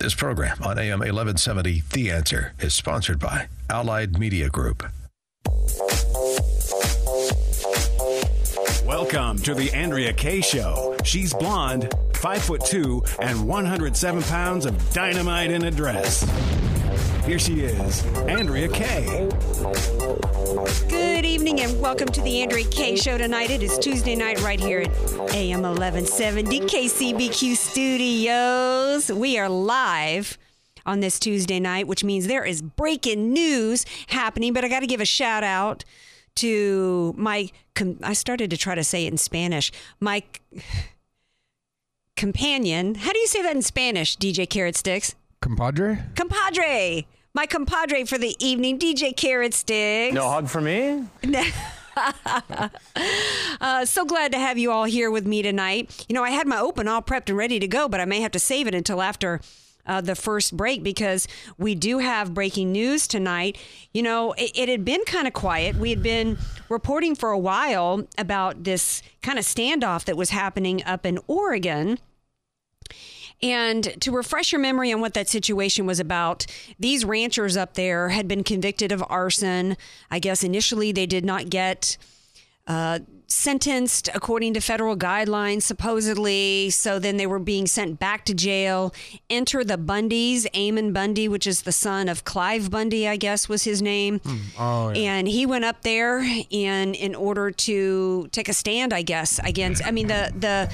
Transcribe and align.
This 0.00 0.14
program 0.14 0.58
on 0.62 0.78
AM 0.78 1.00
1170, 1.00 1.82
The 1.92 2.12
Answer, 2.12 2.54
is 2.60 2.72
sponsored 2.72 3.18
by 3.18 3.48
Allied 3.68 4.16
Media 4.16 4.48
Group. 4.48 4.84
Welcome 8.86 9.38
to 9.38 9.54
the 9.54 9.72
Andrea 9.74 10.12
Kaye 10.12 10.40
Show. 10.40 10.96
She's 11.02 11.34
blonde, 11.34 11.92
five 12.14 12.40
foot 12.40 12.64
two, 12.64 13.02
and 13.20 13.48
107 13.48 14.22
pounds 14.22 14.66
of 14.66 14.92
dynamite 14.92 15.50
in 15.50 15.64
a 15.64 15.70
dress. 15.72 16.22
Here 17.26 17.40
she 17.40 17.62
is, 17.62 18.04
Andrea 18.28 18.68
Kaye. 18.68 19.28
Good 21.38 21.46
evening 21.46 21.70
and 21.70 21.80
welcome 21.80 22.08
to 22.08 22.20
the 22.22 22.42
Andrea 22.42 22.64
Kaye 22.64 22.96
Show 22.96 23.16
tonight. 23.16 23.50
It 23.50 23.62
is 23.62 23.78
Tuesday 23.78 24.16
night 24.16 24.42
right 24.42 24.58
here 24.58 24.80
at 24.80 24.88
AM 25.32 25.62
1170 25.62 26.62
KCBQ 26.62 27.56
Studios. 27.56 29.08
We 29.12 29.38
are 29.38 29.48
live 29.48 30.36
on 30.84 30.98
this 30.98 31.20
Tuesday 31.20 31.60
night, 31.60 31.86
which 31.86 32.02
means 32.02 32.26
there 32.26 32.44
is 32.44 32.60
breaking 32.60 33.32
news 33.32 33.86
happening. 34.08 34.52
But 34.52 34.64
I 34.64 34.68
got 34.68 34.80
to 34.80 34.88
give 34.88 35.00
a 35.00 35.04
shout 35.04 35.44
out 35.44 35.84
to 36.36 37.14
my, 37.16 37.50
I 38.02 38.14
started 38.14 38.50
to 38.50 38.56
try 38.56 38.74
to 38.74 38.82
say 38.82 39.06
it 39.06 39.12
in 39.12 39.16
Spanish, 39.16 39.70
my 40.00 40.24
companion. 42.16 42.96
How 42.96 43.12
do 43.12 43.18
you 43.20 43.28
say 43.28 43.42
that 43.42 43.54
in 43.54 43.62
Spanish, 43.62 44.18
DJ 44.18 44.50
Carrot 44.50 44.76
Sticks? 44.76 45.14
Compadre? 45.40 46.04
Compadre. 46.16 47.06
My 47.38 47.46
compadre 47.46 48.02
for 48.02 48.18
the 48.18 48.34
evening, 48.44 48.80
DJ 48.80 49.16
Carrot 49.16 49.54
Sticks. 49.54 50.12
No 50.12 50.28
hug 50.28 50.48
for 50.48 50.60
me? 50.60 51.04
Uh, 53.60 53.84
so 53.84 54.04
glad 54.04 54.30
to 54.30 54.38
have 54.38 54.56
you 54.56 54.70
all 54.70 54.84
here 54.84 55.10
with 55.10 55.26
me 55.26 55.42
tonight. 55.42 56.06
You 56.08 56.14
know, 56.14 56.22
I 56.22 56.30
had 56.30 56.46
my 56.46 56.60
open 56.60 56.86
all 56.86 57.02
prepped 57.02 57.28
and 57.28 57.36
ready 57.36 57.58
to 57.58 57.66
go, 57.66 57.88
but 57.88 58.00
I 58.00 58.04
may 58.04 58.20
have 58.20 58.30
to 58.32 58.38
save 58.38 58.68
it 58.68 58.74
until 58.74 59.02
after 59.02 59.40
uh, 59.84 60.00
the 60.00 60.14
first 60.14 60.56
break 60.56 60.84
because 60.84 61.26
we 61.58 61.74
do 61.74 61.98
have 61.98 62.34
breaking 62.34 62.70
news 62.70 63.08
tonight. 63.08 63.58
You 63.92 64.04
know, 64.04 64.32
it, 64.34 64.52
it 64.54 64.68
had 64.68 64.84
been 64.84 65.04
kind 65.06 65.26
of 65.26 65.32
quiet. 65.32 65.74
We 65.74 65.90
had 65.90 66.04
been 66.04 66.38
reporting 66.68 67.16
for 67.16 67.30
a 67.30 67.38
while 67.38 68.06
about 68.16 68.62
this 68.62 69.02
kind 69.22 69.38
of 69.38 69.44
standoff 69.44 70.04
that 70.04 70.16
was 70.16 70.30
happening 70.30 70.84
up 70.84 71.04
in 71.04 71.18
Oregon. 71.26 71.98
And 73.42 74.00
to 74.00 74.10
refresh 74.10 74.52
your 74.52 74.60
memory 74.60 74.92
on 74.92 75.00
what 75.00 75.14
that 75.14 75.28
situation 75.28 75.86
was 75.86 76.00
about, 76.00 76.46
these 76.78 77.04
ranchers 77.04 77.56
up 77.56 77.74
there 77.74 78.08
had 78.08 78.26
been 78.26 78.42
convicted 78.42 78.90
of 78.90 79.04
arson. 79.08 79.76
I 80.10 80.18
guess 80.18 80.42
initially 80.42 80.90
they 80.92 81.06
did 81.06 81.24
not 81.24 81.48
get 81.48 81.96
uh, 82.66 82.98
sentenced 83.28 84.08
according 84.14 84.54
to 84.54 84.60
federal 84.60 84.96
guidelines, 84.96 85.62
supposedly. 85.62 86.70
So 86.70 86.98
then 86.98 87.16
they 87.16 87.26
were 87.26 87.38
being 87.38 87.66
sent 87.66 87.98
back 87.98 88.24
to 88.24 88.34
jail. 88.34 88.92
Enter 89.30 89.62
the 89.62 89.78
Bundys, 89.78 90.46
Ammon 90.54 90.92
Bundy, 90.92 91.28
which 91.28 91.46
is 91.46 91.62
the 91.62 91.72
son 91.72 92.08
of 92.08 92.24
Clive 92.24 92.70
Bundy, 92.70 93.06
I 93.06 93.16
guess 93.16 93.48
was 93.48 93.64
his 93.64 93.80
name. 93.80 94.20
Oh, 94.58 94.90
yeah. 94.90 95.12
And 95.12 95.28
he 95.28 95.46
went 95.46 95.64
up 95.64 95.82
there 95.82 96.20
in 96.50 96.94
in 96.94 97.14
order 97.14 97.50
to 97.50 98.28
take 98.32 98.48
a 98.48 98.54
stand, 98.54 98.92
I 98.92 99.02
guess, 99.02 99.38
against. 99.44 99.86
I 99.86 99.90
mean 99.92 100.08
the 100.08 100.32
the 100.38 100.72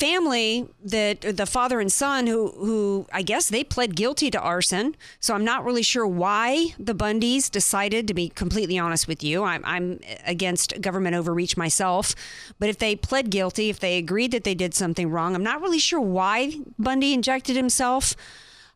family 0.00 0.66
that 0.82 1.20
the 1.20 1.44
father 1.44 1.78
and 1.78 1.92
son 1.92 2.26
who 2.26 2.48
who 2.52 3.06
I 3.12 3.20
guess 3.20 3.50
they 3.50 3.62
pled 3.62 3.94
guilty 3.94 4.30
to 4.30 4.40
arson. 4.40 4.96
So 5.20 5.34
I'm 5.34 5.44
not 5.44 5.64
really 5.64 5.82
sure 5.82 6.06
why 6.06 6.68
the 6.78 6.94
Bundys 6.94 7.50
decided 7.50 8.08
to 8.08 8.14
be 8.14 8.30
completely 8.30 8.78
honest 8.78 9.06
with 9.06 9.22
you. 9.22 9.44
I'm 9.44 9.62
I'm 9.66 10.00
against 10.24 10.80
government 10.80 11.16
overreach 11.16 11.56
myself, 11.56 12.14
but 12.58 12.70
if 12.70 12.78
they 12.78 12.96
pled 12.96 13.30
guilty, 13.30 13.68
if 13.68 13.78
they 13.78 13.98
agreed 13.98 14.30
that 14.32 14.44
they 14.44 14.54
did 14.54 14.72
something 14.74 15.10
wrong, 15.10 15.34
I'm 15.34 15.44
not 15.44 15.60
really 15.60 15.78
sure 15.78 16.00
why 16.00 16.54
Bundy 16.78 17.12
injected 17.12 17.54
himself. 17.54 18.16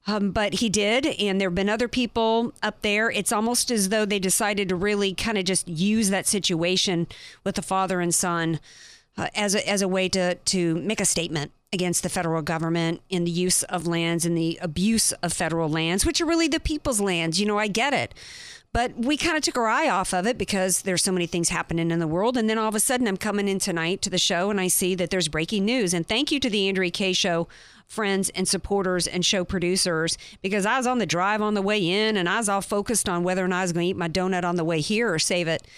Um, 0.06 0.32
but 0.32 0.54
he 0.54 0.68
did, 0.68 1.06
and 1.06 1.40
there 1.40 1.48
have 1.48 1.54
been 1.54 1.70
other 1.70 1.88
people 1.88 2.52
up 2.62 2.82
there. 2.82 3.10
It's 3.10 3.32
almost 3.32 3.70
as 3.70 3.88
though 3.88 4.04
they 4.04 4.18
decided 4.18 4.68
to 4.68 4.76
really 4.76 5.14
kind 5.14 5.38
of 5.38 5.46
just 5.46 5.66
use 5.66 6.10
that 6.10 6.26
situation 6.26 7.06
with 7.42 7.54
the 7.54 7.62
father 7.62 8.02
and 8.02 8.14
son 8.14 8.60
uh, 9.16 9.28
as 9.34 9.54
a, 9.54 9.68
as 9.68 9.82
a 9.82 9.88
way 9.88 10.08
to 10.08 10.34
to 10.34 10.74
make 10.76 11.00
a 11.00 11.04
statement 11.04 11.52
against 11.72 12.02
the 12.02 12.08
federal 12.08 12.40
government 12.40 13.02
in 13.10 13.24
the 13.24 13.30
use 13.30 13.64
of 13.64 13.86
lands 13.86 14.24
and 14.24 14.36
the 14.36 14.58
abuse 14.62 15.12
of 15.12 15.32
federal 15.32 15.68
lands, 15.68 16.06
which 16.06 16.20
are 16.20 16.26
really 16.26 16.48
the 16.48 16.60
people's 16.60 17.00
lands. 17.00 17.40
You 17.40 17.46
know, 17.46 17.58
I 17.58 17.66
get 17.66 17.92
it. 17.92 18.14
But 18.72 18.96
we 18.96 19.16
kind 19.16 19.36
of 19.36 19.42
took 19.44 19.56
our 19.56 19.68
eye 19.68 19.88
off 19.88 20.12
of 20.12 20.26
it 20.26 20.36
because 20.36 20.82
there's 20.82 21.02
so 21.02 21.12
many 21.12 21.26
things 21.26 21.48
happening 21.48 21.92
in 21.92 22.00
the 22.00 22.08
world. 22.08 22.36
And 22.36 22.50
then 22.50 22.58
all 22.58 22.68
of 22.68 22.74
a 22.74 22.80
sudden, 22.80 23.06
I'm 23.06 23.16
coming 23.16 23.46
in 23.46 23.60
tonight 23.60 24.02
to 24.02 24.10
the 24.10 24.18
show 24.18 24.50
and 24.50 24.60
I 24.60 24.66
see 24.66 24.96
that 24.96 25.10
there's 25.10 25.28
breaking 25.28 25.64
news. 25.64 25.94
And 25.94 26.04
thank 26.04 26.32
you 26.32 26.40
to 26.40 26.50
the 26.50 26.66
Andrea 26.66 26.90
Kaye 26.90 27.12
Show 27.12 27.46
friends 27.86 28.30
and 28.30 28.48
supporters 28.48 29.06
and 29.06 29.24
show 29.24 29.44
producers 29.44 30.18
because 30.42 30.66
I 30.66 30.76
was 30.76 30.88
on 30.88 30.98
the 30.98 31.06
drive 31.06 31.40
on 31.40 31.54
the 31.54 31.62
way 31.62 31.88
in 31.88 32.16
and 32.16 32.28
I 32.28 32.38
was 32.38 32.48
all 32.48 32.62
focused 32.62 33.08
on 33.08 33.22
whether 33.22 33.44
or 33.44 33.48
not 33.48 33.58
I 33.58 33.62
was 33.62 33.72
going 33.72 33.84
to 33.84 33.90
eat 33.90 33.96
my 33.96 34.08
donut 34.08 34.42
on 34.42 34.56
the 34.56 34.64
way 34.64 34.80
here 34.80 35.12
or 35.12 35.20
save 35.20 35.46
it. 35.46 35.68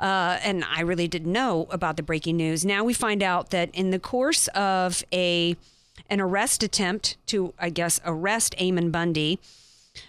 Uh, 0.00 0.38
and 0.42 0.64
I 0.64 0.80
really 0.82 1.08
didn't 1.08 1.32
know 1.32 1.66
about 1.70 1.96
the 1.96 2.02
breaking 2.02 2.36
news. 2.36 2.64
Now 2.64 2.84
we 2.84 2.94
find 2.94 3.22
out 3.22 3.50
that 3.50 3.70
in 3.74 3.90
the 3.90 3.98
course 3.98 4.48
of 4.48 5.02
a 5.12 5.56
an 6.10 6.20
arrest 6.20 6.62
attempt 6.62 7.16
to, 7.26 7.52
I 7.58 7.70
guess, 7.70 8.00
arrest 8.04 8.54
Ammon 8.58 8.90
Bundy, 8.90 9.40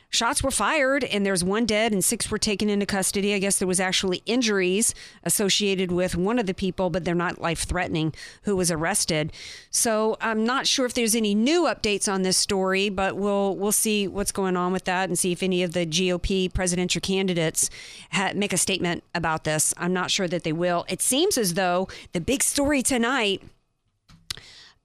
shots 0.09 0.43
were 0.43 0.51
fired 0.51 1.03
and 1.03 1.25
there's 1.25 1.43
one 1.43 1.65
dead 1.65 1.91
and 1.91 2.03
six 2.03 2.29
were 2.29 2.37
taken 2.37 2.69
into 2.69 2.85
custody. 2.85 3.33
I 3.33 3.39
guess 3.39 3.59
there 3.59 3.67
was 3.67 3.79
actually 3.79 4.23
injuries 4.25 4.95
associated 5.23 5.91
with 5.91 6.15
one 6.15 6.39
of 6.39 6.45
the 6.45 6.53
people, 6.53 6.89
but 6.89 7.05
they're 7.05 7.15
not 7.15 7.39
life 7.39 7.63
threatening 7.63 8.13
who 8.43 8.55
was 8.55 8.71
arrested. 8.71 9.31
So 9.69 10.17
I'm 10.19 10.43
not 10.43 10.67
sure 10.67 10.85
if 10.85 10.93
there's 10.93 11.15
any 11.15 11.35
new 11.35 11.63
updates 11.63 12.11
on 12.11 12.23
this 12.23 12.37
story, 12.37 12.89
but 12.89 13.15
we'll 13.15 13.55
we'll 13.55 13.71
see 13.71 14.07
what's 14.07 14.31
going 14.31 14.57
on 14.57 14.71
with 14.71 14.85
that 14.85 15.09
and 15.09 15.17
see 15.17 15.31
if 15.31 15.43
any 15.43 15.63
of 15.63 15.73
the 15.73 15.85
GOP 15.85 16.51
presidential 16.53 17.01
candidates 17.01 17.69
ha- 18.11 18.31
make 18.35 18.53
a 18.53 18.57
statement 18.57 19.03
about 19.13 19.43
this. 19.43 19.73
I'm 19.77 19.93
not 19.93 20.11
sure 20.11 20.27
that 20.27 20.43
they 20.43 20.53
will. 20.53 20.85
It 20.89 21.01
seems 21.01 21.37
as 21.37 21.53
though 21.53 21.87
the 22.13 22.21
big 22.21 22.43
story 22.43 22.81
tonight 22.81 23.43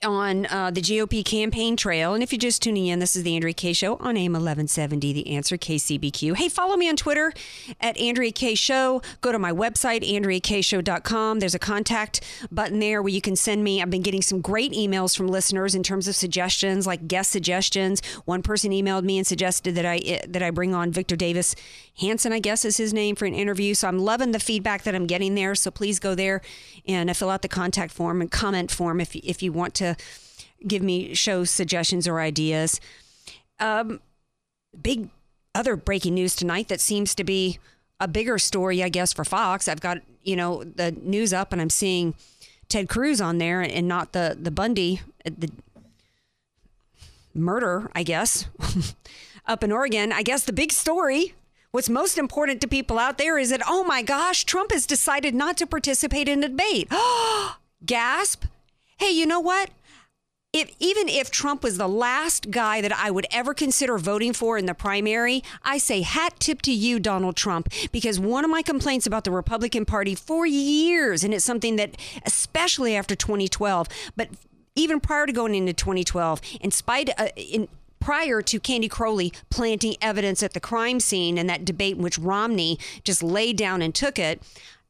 on 0.05 0.47
uh, 0.47 0.71
the 0.71 0.81
GOP 0.81 1.25
campaign 1.25 1.77
trail. 1.77 2.15
And 2.15 2.23
if 2.23 2.33
you're 2.33 2.39
just 2.39 2.63
tuning 2.63 2.87
in, 2.87 2.99
this 2.99 3.17
is 3.17 3.23
the 3.23 3.35
Andrea 3.35 3.55
Kaye 3.55 3.73
Show 3.73 3.97
on 3.97 4.17
AM 4.17 4.33
1170, 4.33 5.13
The 5.13 5.31
Answer, 5.35 5.57
KCBQ. 5.57 6.37
Hey, 6.37 6.49
follow 6.49 6.77
me 6.77 6.89
on 6.89 6.97
Twitter 6.97 7.33
at 7.81 7.97
Andrea 7.99 8.31
Kaye 8.33 8.55
Show. 8.55 9.03
Go 9.21 9.33
to 9.33 9.39
my 9.39 9.53
website, 9.53 10.09
AndreaKayeShow.com. 10.09 11.41
There's 11.41 11.55
a 11.55 11.59
contact 11.59 12.21
button 12.53 12.79
there 12.79 13.03
where 13.03 13.13
you 13.13 13.21
can 13.21 13.37
send 13.37 13.65
me. 13.65 13.81
I've 13.81 13.91
been 13.91 14.03
getting 14.03 14.23
some 14.23 14.41
great 14.41 14.73
emails 14.73 15.17
from 15.17 15.29
listeners 15.29 15.75
in 15.75 15.83
terms 15.83 16.09
of 16.09 16.15
suggestions, 16.15 16.87
like 16.87 17.09
guest 17.09 17.31
suggestions. 17.31 18.03
One 18.25 18.43
person 18.43 18.71
emailed 18.73 19.05
me 19.05 19.19
and 19.19 19.27
suggested 19.27 19.75
that 19.75 19.87
I 19.87 20.21
that 20.29 20.43
I 20.43 20.51
bring 20.51 20.75
on 20.75 20.93
Victor 20.93 21.17
Davis 21.17 21.55
Hanson, 22.01 22.33
I 22.33 22.41
guess 22.41 22.65
is 22.65 22.77
his 22.77 22.93
name, 22.93 23.17
for 23.17 23.25
an 23.25 23.35
interview. 23.35 23.75
So 23.75 23.89
I'm 23.89 23.99
loving 23.99 24.33
the 24.33 24.41
feedback 24.41 24.83
that 24.83 24.95
I'm 24.95 25.07
getting 25.07 25.35
there. 25.35 25.55
So 25.55 25.71
please 25.71 25.99
go 25.99 26.15
there 26.15 26.41
and 26.87 27.09
uh, 27.09 27.15
fill 27.15 27.31
out 27.31 27.43
the 27.43 27.49
contact 27.49 27.93
form 27.93 28.21
and 28.21 28.31
comment 28.31 28.71
form 28.71 29.01
if 29.01 29.15
if 29.17 29.43
you 29.43 29.53
want 29.53 29.75
to 29.75 29.94
give 30.67 30.83
me 30.83 31.15
show 31.15 31.45
suggestions 31.45 32.09
or 32.09 32.21
ideas. 32.21 32.81
Um, 33.61 34.01
big 34.81 35.09
other 35.55 35.77
breaking 35.77 36.15
news 36.15 36.35
tonight 36.35 36.69
that 36.69 36.81
seems 36.81 37.15
to 37.15 37.25
be 37.25 37.59
a 38.01 38.09
bigger 38.09 38.39
story, 38.39 38.83
I 38.83 38.89
guess, 38.89 39.13
for 39.13 39.25
Fox. 39.25 39.69
I've 39.69 39.81
got 39.81 39.99
you 40.23 40.37
know 40.37 40.65
the 40.65 40.93
news 40.93 41.33
up, 41.33 41.53
and 41.53 41.61
I'm 41.61 41.71
seeing 41.71 42.15
Ted 42.69 42.89
Cruz 42.89 43.21
on 43.21 43.39
there, 43.39 43.61
and 43.61 43.87
not 43.87 44.13
the 44.13 44.37
the 44.41 44.51
Bundy 44.51 45.01
the 45.25 45.51
murder, 47.35 47.91
I 47.95 48.03
guess, 48.03 48.47
up 49.47 49.65
in 49.65 49.73
Oregon. 49.73 50.13
I 50.13 50.23
guess 50.23 50.45
the 50.45 50.53
big 50.53 50.73
story. 50.73 51.35
What's 51.71 51.89
most 51.89 52.19
important 52.19 52.61
to 52.61 52.69
people 52.69 52.99
out 52.99 53.19
there 53.19 53.37
is 53.37 53.51
that, 53.51 53.61
oh 53.67 53.83
my 53.83 54.03
gosh, 54.03 54.45
Trump 54.45 54.71
has 54.71 54.87
decided 54.87 55.35
not 55.35 55.57
to 55.57 55.67
participate 55.67 56.29
in 56.29 56.41
the 56.41 56.49
debate. 56.49 56.89
Gasp. 57.87 58.45
Hey, 58.99 59.11
you 59.11 59.27
know 59.27 59.41
what? 59.41 59.71
If 60.55 60.71
even 60.79 61.09
if 61.09 61.31
Trump 61.31 61.65
was 61.65 61.77
the 61.77 61.89
last 61.89 62.51
guy 62.51 62.81
that 62.81 62.93
I 62.97 63.11
would 63.11 63.27
ever 63.33 63.53
consider 63.53 63.99
voting 63.99 64.33
for 64.33 64.57
in 64.57 64.67
the 64.67 64.73
primary, 64.73 65.43
I 65.65 65.79
say 65.79 66.03
hat 66.03 66.39
tip 66.39 66.63
to 66.63 66.73
you, 66.73 67.01
Donald 67.01 67.35
Trump, 67.35 67.71
because 67.91 68.21
one 68.21 68.45
of 68.45 68.51
my 68.51 68.63
complaints 68.63 69.05
about 69.05 69.25
the 69.25 69.33
Republican 69.33 69.85
Party 69.85 70.15
for 70.15 70.47
years, 70.47 71.25
and 71.25 71.35
it's 71.35 71.45
something 71.45 71.75
that, 71.77 71.97
especially 72.25 72.95
after 72.95 73.17
2012, 73.17 73.89
but 74.17 74.29
even 74.77 75.01
prior 75.01 75.27
to 75.27 75.33
going 75.33 75.57
into 75.57 75.73
2012, 75.73 76.41
in 76.61 76.71
spite 76.71 77.11
uh, 77.19 77.29
in 77.37 77.67
prior 77.99 78.43
to 78.43 78.61
Candy 78.61 78.89
Crowley 78.89 79.33
planting 79.51 79.97
evidence 80.01 80.43
at 80.43 80.53
the 80.53 80.61
crime 80.61 81.01
scene 81.01 81.39
and 81.39 81.49
that 81.49 81.65
debate 81.65 81.97
in 81.97 82.03
which 82.03 82.19
Romney 82.19 82.79
just 83.03 83.23
laid 83.23 83.57
down 83.57 83.81
and 83.81 83.95
took 83.95 84.19
it. 84.19 84.43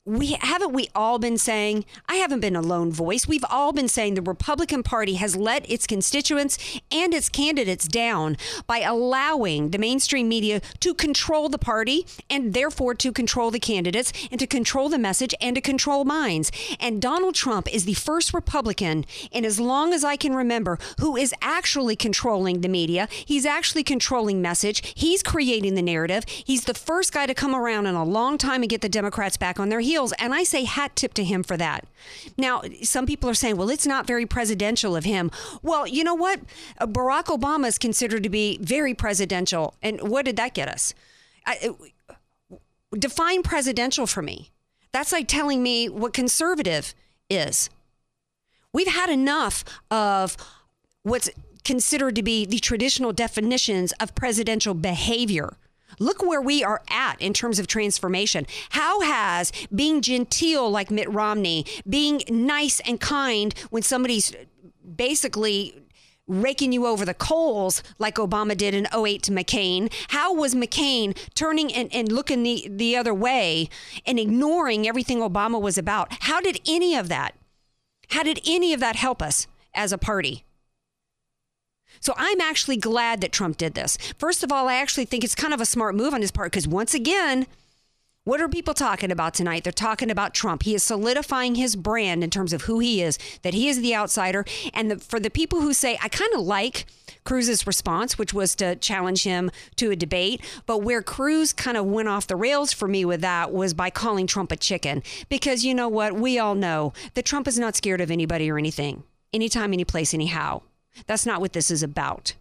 We 0.07 0.33
haven't 0.41 0.75
we 0.75 0.87
all 0.95 1.19
been 1.19 1.39
saying 1.39 1.83
i 2.11 2.17
haven't 2.17 2.41
been 2.41 2.55
a 2.57 2.61
lone 2.61 2.93
voice. 2.93 3.27
We've 3.27 3.45
all 3.49 3.73
been 3.73 3.89
saying 3.89 4.15
the 4.15 4.23
republican 4.23 4.83
party 4.83 5.15
has 5.15 5.35
let 5.35 5.69
its 5.71 5.87
constituents 5.87 6.59
and 6.93 7.15
its 7.15 7.31
candidates 7.31 7.89
down 7.89 8.37
by 8.67 8.81
allowing 8.81 9.71
the 9.71 9.79
mainstream 9.79 10.29
media 10.29 10.61
to 10.81 10.93
control 10.93 11.49
the 11.49 11.59
party 11.59 12.07
and 12.29 12.53
therefore 12.53 12.95
to 12.97 13.13
control 13.13 13.51
the 13.51 13.59
candidates 13.59 14.13
and 14.31 14.39
to 14.41 14.47
control 14.47 14.91
the 14.91 14.99
message 14.99 15.35
and 15.41 15.57
to 15.57 15.63
control 15.63 16.05
minds. 16.05 16.53
And 16.79 17.01
donald 17.01 17.35
trump 17.35 17.73
is 17.73 17.87
the 17.87 17.95
first 17.95 18.35
republican 18.35 19.07
in 19.33 19.47
as 19.47 19.59
long 19.59 19.95
as 19.95 20.05
i 20.05 20.17
can 20.17 20.35
remember 20.35 20.79
who 21.01 21.17
is 21.17 21.33
actually 21.41 21.97
controlling 21.97 22.61
the 22.61 22.69
media. 22.69 23.09
He's 23.25 23.47
actually 23.47 23.85
controlling 23.85 24.43
message. 24.43 24.93
He's 24.95 25.23
creating 25.23 25.77
the 25.77 25.83
narrative. 25.83 26.25
He's 26.29 26.65
the 26.65 26.75
first 26.75 27.15
guy 27.15 27.25
to 27.25 27.35
come 27.35 27.55
around 27.55 27.87
in 27.87 27.95
a 27.95 28.05
long 28.05 28.37
time 28.37 28.63
and 28.63 28.69
get 28.69 28.83
the 28.83 28.89
democrats 28.91 29.39
back 29.39 29.59
on 29.59 29.71
their 29.71 29.81
heels 29.81 29.94
heels. 29.95 30.13
And 30.19 30.35
I 30.35 30.43
say 30.43 30.65
hat 30.65 30.97
tip 30.97 31.15
to 31.15 31.25
him 31.25 31.43
for 31.45 31.57
that. 31.57 31.87
Now, 32.37 32.63
some 32.83 33.07
people 33.07 33.31
are 33.31 33.35
saying, 33.35 33.57
well, 33.57 33.71
it's 33.71 33.87
not 33.87 34.07
very 34.07 34.27
presidential 34.27 34.97
of 34.97 35.05
him. 35.05 35.31
Well, 35.63 35.87
you 35.87 36.03
know 36.03 36.17
what? 36.17 36.41
Uh, 36.79 36.87
Barack 36.87 37.27
Obama 37.27 37.69
is 37.69 37.79
considered 37.79 38.25
to 38.25 38.29
be 38.29 38.59
very 38.61 38.93
presidential. 38.95 39.75
And 39.83 40.09
what 40.09 40.25
did 40.25 40.37
that 40.37 40.53
get 40.53 40.69
us? 40.69 40.95
I, 41.47 41.71
uh, 42.11 42.57
define 42.99 43.43
presidential 43.43 44.07
for 44.07 44.23
me. 44.23 44.51
That's 44.91 45.13
like 45.13 45.29
telling 45.29 45.63
me 45.63 45.89
what 45.89 46.13
conservative 46.13 46.95
is. 47.31 47.71
We've 48.73 48.89
had 48.89 49.11
enough 49.11 49.65
of 49.91 50.37
what's 51.05 51.31
considered 51.65 52.17
to 52.17 52.23
be 52.23 52.45
the 52.45 52.59
traditional 52.59 53.13
definitions 53.13 53.93
of 54.01 54.15
presidential 54.15 54.75
behavior. 54.75 55.57
Look 55.99 56.23
where 56.23 56.41
we 56.41 56.65
are 56.65 56.83
at 56.89 57.21
in 57.21 57.33
terms 57.33 57.59
of 57.59 57.67
transformation. 57.67 58.47
How 58.71 59.01
has 59.01 59.53
being 59.75 60.01
genteel 60.01 60.71
like 60.71 60.91
Mitt 60.91 61.11
Romney, 61.13 61.67
being 61.89 62.23
nice 62.29 62.81
and 62.81 63.01
kind 63.01 63.55
when 63.71 63.83
somebody's 63.83 64.35
basically 64.97 65.75
raking 66.27 66.73
you 66.73 66.87
over 66.87 67.05
the 67.05 67.15
coals 67.15 67.83
like 67.99 68.17
Obama 68.17 68.57
did 68.57 68.75
in 68.75 68.87
08 68.95 69.23
to 69.25 69.33
McCain? 69.33 69.93
How 70.09 70.33
was 70.35 70.55
McCain 70.55 71.17
turning 71.35 71.73
and, 71.73 71.93
and 71.93 72.11
looking 72.11 72.43
the, 72.43 72.67
the 72.71 72.97
other 72.97 73.15
way 73.15 73.69
and 74.07 74.19
ignoring 74.19 74.89
everything 74.89 75.19
Obama 75.19 75.61
was 75.61 75.79
about? 75.79 76.09
How 76.21 76.41
did 76.41 76.61
any 76.67 76.97
of 76.97 77.09
that, 77.09 77.35
how 78.09 78.23
did 78.23 78.41
any 78.47 78.73
of 78.73 78.81
that 78.81 78.97
help 78.97 79.23
us 79.23 79.47
as 79.75 79.93
a 79.93 79.99
party? 79.99 80.45
So 82.05 82.13
I'm 82.19 82.39
actually 82.43 82.77
glad 82.77 83.23
that 83.23 83.33
Trump 83.33 83.57
did 83.57 83.73
this. 83.73 83.97
First 84.19 84.45
of 84.45 84.53
all, 84.53 84.69
I 84.69 84.75
actually 84.75 85.07
think 85.07 85.25
it's 85.25 85.35
kind 85.35 85.55
of 85.55 85.61
a 85.63 85.65
smart 85.65 85.95
move 85.95 86.13
on 86.13 86.21
his 86.21 86.31
part 86.31 86.53
because 86.53 86.69
once 86.69 86.93
again, 86.93 87.47
what 88.25 88.43
are 88.43 88.49
people 88.49 88.75
talking 88.75 89.11
about 89.11 89.33
tonight? 89.33 89.65
They're 89.65 89.73
talking 89.73 90.11
about 90.11 90.35
Trump. 90.35 90.65
He 90.65 90.75
is 90.75 90.83
solidifying 90.83 91.55
his 91.55 91.77
brand 91.77 92.23
in 92.23 92.29
terms 92.29 92.53
of 92.53 92.63
who 92.63 92.79
he 92.79 93.01
is, 93.01 93.19
that 93.41 93.55
he 93.55 93.71
is 93.71 93.81
the 93.81 93.95
outsider. 93.95 94.45
And 94.75 94.91
the, 94.91 94.99
for 94.99 95.19
the 95.19 95.31
people 95.31 95.63
who 95.63 95.73
say, 95.73 95.99
I 96.03 96.09
kind 96.11 96.31
of 96.35 96.41
like 96.41 96.85
Cruz's 97.25 97.67
response, 97.67 98.19
which 98.19 98.35
was 98.35 98.55
to 98.57 98.77
challenge 98.77 99.25
him 99.25 99.51
to 99.77 99.91
a 99.91 99.97
debate, 99.97 100.43
but 100.67 100.83
where 100.83 101.03
Cruz 101.03 101.55
kind 101.55 101.79
of 101.79 101.87
went 101.87 102.09
off 102.09 102.27
the 102.27 102.37
rails 102.37 102.71
for 102.71 102.87
me 102.87 103.07
with 103.07 103.23
that 103.23 103.51
was 103.51 103.73
by 103.73 103.89
calling 103.89 104.27
Trump 104.27 104.53
a 104.53 104.57
chicken. 104.57 105.03
Because 105.31 105.65
you 105.65 105.75
know 105.75 105.89
what? 105.89 106.15
We 106.15 106.39
all 106.39 106.55
know 106.55 106.93
that 107.15 107.25
Trump 107.25 107.49
is 107.49 107.59
not 107.59 107.77
scared 107.77 108.03
of 108.03 108.11
anybody 108.11 108.51
or 108.51 108.59
anything, 108.59 109.05
anytime, 109.33 109.73
any 109.73 109.87
place, 109.87 110.13
anyhow. 110.13 110.61
That's 111.07 111.27
not 111.27 111.41
what 111.41 111.53
this 111.53 111.71
is 111.71 111.83
about. 111.83 112.35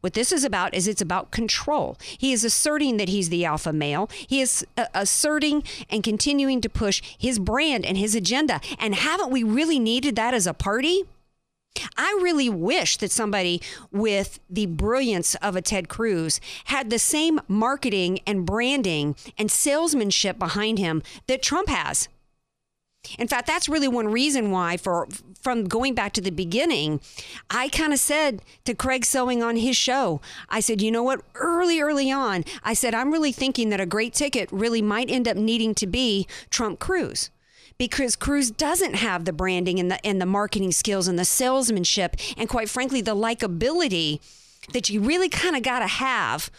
What 0.00 0.12
this 0.12 0.32
is 0.32 0.44
about 0.44 0.74
is 0.74 0.86
it's 0.86 1.00
about 1.00 1.30
control. 1.30 1.96
He 2.18 2.32
is 2.32 2.44
asserting 2.44 2.98
that 2.98 3.08
he's 3.08 3.30
the 3.30 3.44
alpha 3.44 3.72
male. 3.72 4.08
He 4.12 4.40
is 4.40 4.66
uh, 4.76 4.86
asserting 4.94 5.64
and 5.90 6.04
continuing 6.04 6.60
to 6.60 6.68
push 6.68 7.02
his 7.18 7.38
brand 7.38 7.84
and 7.84 7.96
his 7.96 8.14
agenda. 8.14 8.60
And 8.78 8.94
haven't 8.94 9.30
we 9.30 9.42
really 9.42 9.78
needed 9.78 10.14
that 10.16 10.34
as 10.34 10.46
a 10.46 10.54
party? 10.54 11.04
I 11.96 12.18
really 12.22 12.48
wish 12.48 12.96
that 12.98 13.10
somebody 13.10 13.60
with 13.92 14.40
the 14.50 14.66
brilliance 14.66 15.34
of 15.36 15.54
a 15.54 15.62
Ted 15.62 15.88
Cruz 15.88 16.40
had 16.64 16.90
the 16.90 16.98
same 16.98 17.40
marketing 17.46 18.20
and 18.26 18.44
branding 18.44 19.14
and 19.36 19.50
salesmanship 19.50 20.38
behind 20.38 20.78
him 20.78 21.02
that 21.28 21.42
Trump 21.42 21.68
has. 21.68 22.08
In 23.18 23.28
fact, 23.28 23.46
that's 23.46 23.68
really 23.68 23.88
one 23.88 24.08
reason 24.08 24.50
why, 24.50 24.76
for 24.76 25.08
from 25.40 25.64
going 25.64 25.94
back 25.94 26.12
to 26.14 26.20
the 26.20 26.30
beginning, 26.30 27.00
I 27.48 27.68
kind 27.68 27.92
of 27.92 27.98
said 27.98 28.42
to 28.64 28.74
Craig 28.74 29.04
Sewing 29.04 29.42
on 29.42 29.56
his 29.56 29.76
show, 29.76 30.20
I 30.48 30.60
said, 30.60 30.82
you 30.82 30.90
know 30.90 31.02
what? 31.02 31.22
Early, 31.34 31.80
early 31.80 32.10
on, 32.10 32.44
I 32.64 32.74
said, 32.74 32.94
I'm 32.94 33.12
really 33.12 33.32
thinking 33.32 33.70
that 33.70 33.80
a 33.80 33.86
great 33.86 34.14
ticket 34.14 34.50
really 34.50 34.82
might 34.82 35.10
end 35.10 35.28
up 35.28 35.36
needing 35.36 35.74
to 35.76 35.86
be 35.86 36.26
Trump 36.50 36.80
Cruz 36.80 37.30
because 37.78 38.16
Cruz 38.16 38.50
doesn't 38.50 38.94
have 38.94 39.24
the 39.24 39.32
branding 39.32 39.78
and 39.78 39.90
the 39.90 40.04
and 40.04 40.20
the 40.20 40.26
marketing 40.26 40.72
skills 40.72 41.08
and 41.08 41.18
the 41.18 41.24
salesmanship 41.24 42.16
and 42.36 42.48
quite 42.48 42.68
frankly 42.68 43.00
the 43.00 43.14
likability 43.14 44.20
that 44.72 44.90
you 44.90 45.00
really 45.00 45.28
kind 45.28 45.56
of 45.56 45.62
got 45.62 45.78
to 45.78 45.86
have 45.86 46.50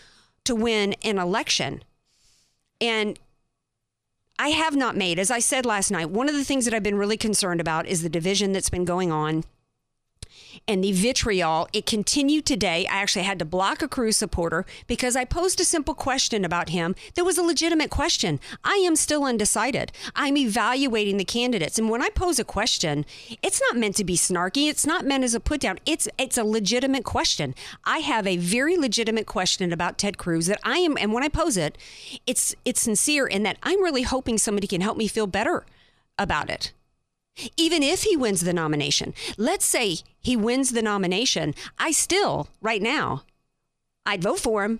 to 0.45 0.55
win 0.55 0.95
an 1.03 1.19
election. 1.19 1.83
And 2.81 3.19
I 4.41 4.49
have 4.49 4.73
not 4.73 4.95
made, 4.95 5.19
as 5.19 5.29
I 5.29 5.39
said 5.39 5.65
last 5.65 5.91
night, 5.91 6.11
one 6.11 6.29
of 6.29 6.33
the 6.33 6.45
things 6.45 6.63
that 6.63 6.73
I've 6.73 6.81
been 6.81 6.97
really 6.97 7.17
concerned 7.17 7.59
about 7.59 7.85
is 7.85 8.03
the 8.03 8.09
division 8.09 8.53
that's 8.53 8.69
been 8.69 8.85
going 8.85 9.11
on 9.11 9.43
and 10.67 10.83
the 10.83 10.91
vitriol. 10.91 11.67
It 11.73 11.85
continued 11.85 12.45
today. 12.45 12.85
I 12.87 12.97
actually 12.97 13.23
had 13.23 13.39
to 13.39 13.45
block 13.45 13.81
a 13.81 13.87
Cruz 13.87 14.17
supporter 14.17 14.65
because 14.87 15.15
I 15.15 15.25
posed 15.25 15.59
a 15.59 15.65
simple 15.65 15.93
question 15.93 16.45
about 16.45 16.69
him 16.69 16.95
that 17.15 17.25
was 17.25 17.37
a 17.37 17.43
legitimate 17.43 17.89
question. 17.89 18.39
I 18.63 18.75
am 18.75 18.95
still 18.95 19.23
undecided. 19.23 19.91
I'm 20.15 20.37
evaluating 20.37 21.17
the 21.17 21.25
candidates. 21.25 21.77
And 21.77 21.89
when 21.89 22.01
I 22.01 22.09
pose 22.09 22.39
a 22.39 22.43
question, 22.43 23.05
it's 23.41 23.61
not 23.61 23.77
meant 23.77 23.95
to 23.97 24.03
be 24.03 24.15
snarky. 24.15 24.69
It's 24.69 24.85
not 24.85 25.05
meant 25.05 25.23
as 25.23 25.35
a 25.35 25.39
put 25.39 25.61
down. 25.61 25.79
It's 25.85 26.07
it's 26.17 26.37
a 26.37 26.43
legitimate 26.43 27.03
question. 27.03 27.55
I 27.85 27.99
have 27.99 28.25
a 28.27 28.37
very 28.37 28.77
legitimate 28.77 29.25
question 29.25 29.71
about 29.71 29.97
Ted 29.97 30.17
Cruz 30.17 30.47
that 30.47 30.59
I 30.63 30.77
am 30.77 30.97
and 30.97 31.13
when 31.13 31.23
I 31.23 31.29
pose 31.29 31.57
it, 31.57 31.77
it's 32.25 32.55
it's 32.65 32.81
sincere 32.81 33.27
in 33.27 33.43
that 33.43 33.57
I'm 33.63 33.83
really 33.83 34.03
hoping 34.03 34.37
somebody 34.37 34.67
can 34.67 34.81
help 34.81 34.97
me 34.97 35.07
feel 35.07 35.27
better 35.27 35.65
about 36.17 36.49
it 36.49 36.73
even 37.57 37.83
if 37.83 38.03
he 38.03 38.15
wins 38.15 38.41
the 38.41 38.53
nomination. 38.53 39.13
Let's 39.37 39.65
say 39.65 39.97
he 40.19 40.35
wins 40.35 40.71
the 40.71 40.81
nomination. 40.81 41.55
I 41.77 41.91
still, 41.91 42.49
right 42.61 42.81
now, 42.81 43.23
I'd 44.05 44.23
vote 44.23 44.39
for 44.39 44.63
him 44.63 44.79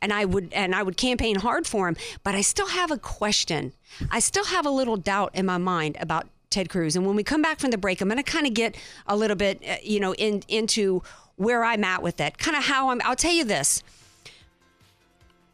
and 0.00 0.12
I 0.12 0.24
would 0.24 0.52
and 0.52 0.74
I 0.74 0.82
would 0.82 0.96
campaign 0.96 1.36
hard 1.36 1.66
for 1.66 1.88
him, 1.88 1.96
but 2.22 2.34
I 2.34 2.40
still 2.40 2.68
have 2.68 2.90
a 2.90 2.98
question. 2.98 3.72
I 4.10 4.20
still 4.20 4.46
have 4.46 4.64
a 4.64 4.70
little 4.70 4.96
doubt 4.96 5.32
in 5.34 5.46
my 5.46 5.58
mind 5.58 5.96
about 6.00 6.28
Ted 6.50 6.68
Cruz. 6.68 6.96
And 6.96 7.06
when 7.06 7.16
we 7.16 7.22
come 7.22 7.42
back 7.42 7.60
from 7.60 7.70
the 7.70 7.78
break, 7.78 8.00
I'm 8.00 8.08
going 8.08 8.22
to 8.22 8.22
kind 8.22 8.46
of 8.46 8.54
get 8.54 8.76
a 9.06 9.16
little 9.16 9.36
bit, 9.36 9.62
uh, 9.68 9.76
you 9.82 10.00
know, 10.00 10.14
in 10.14 10.42
into 10.48 11.02
where 11.36 11.64
I'm 11.64 11.84
at 11.84 12.02
with 12.02 12.20
it. 12.20 12.38
Kind 12.38 12.56
of 12.56 12.64
how 12.64 12.90
I'm 12.90 13.00
I'll 13.04 13.16
tell 13.16 13.32
you 13.32 13.44
this. 13.44 13.82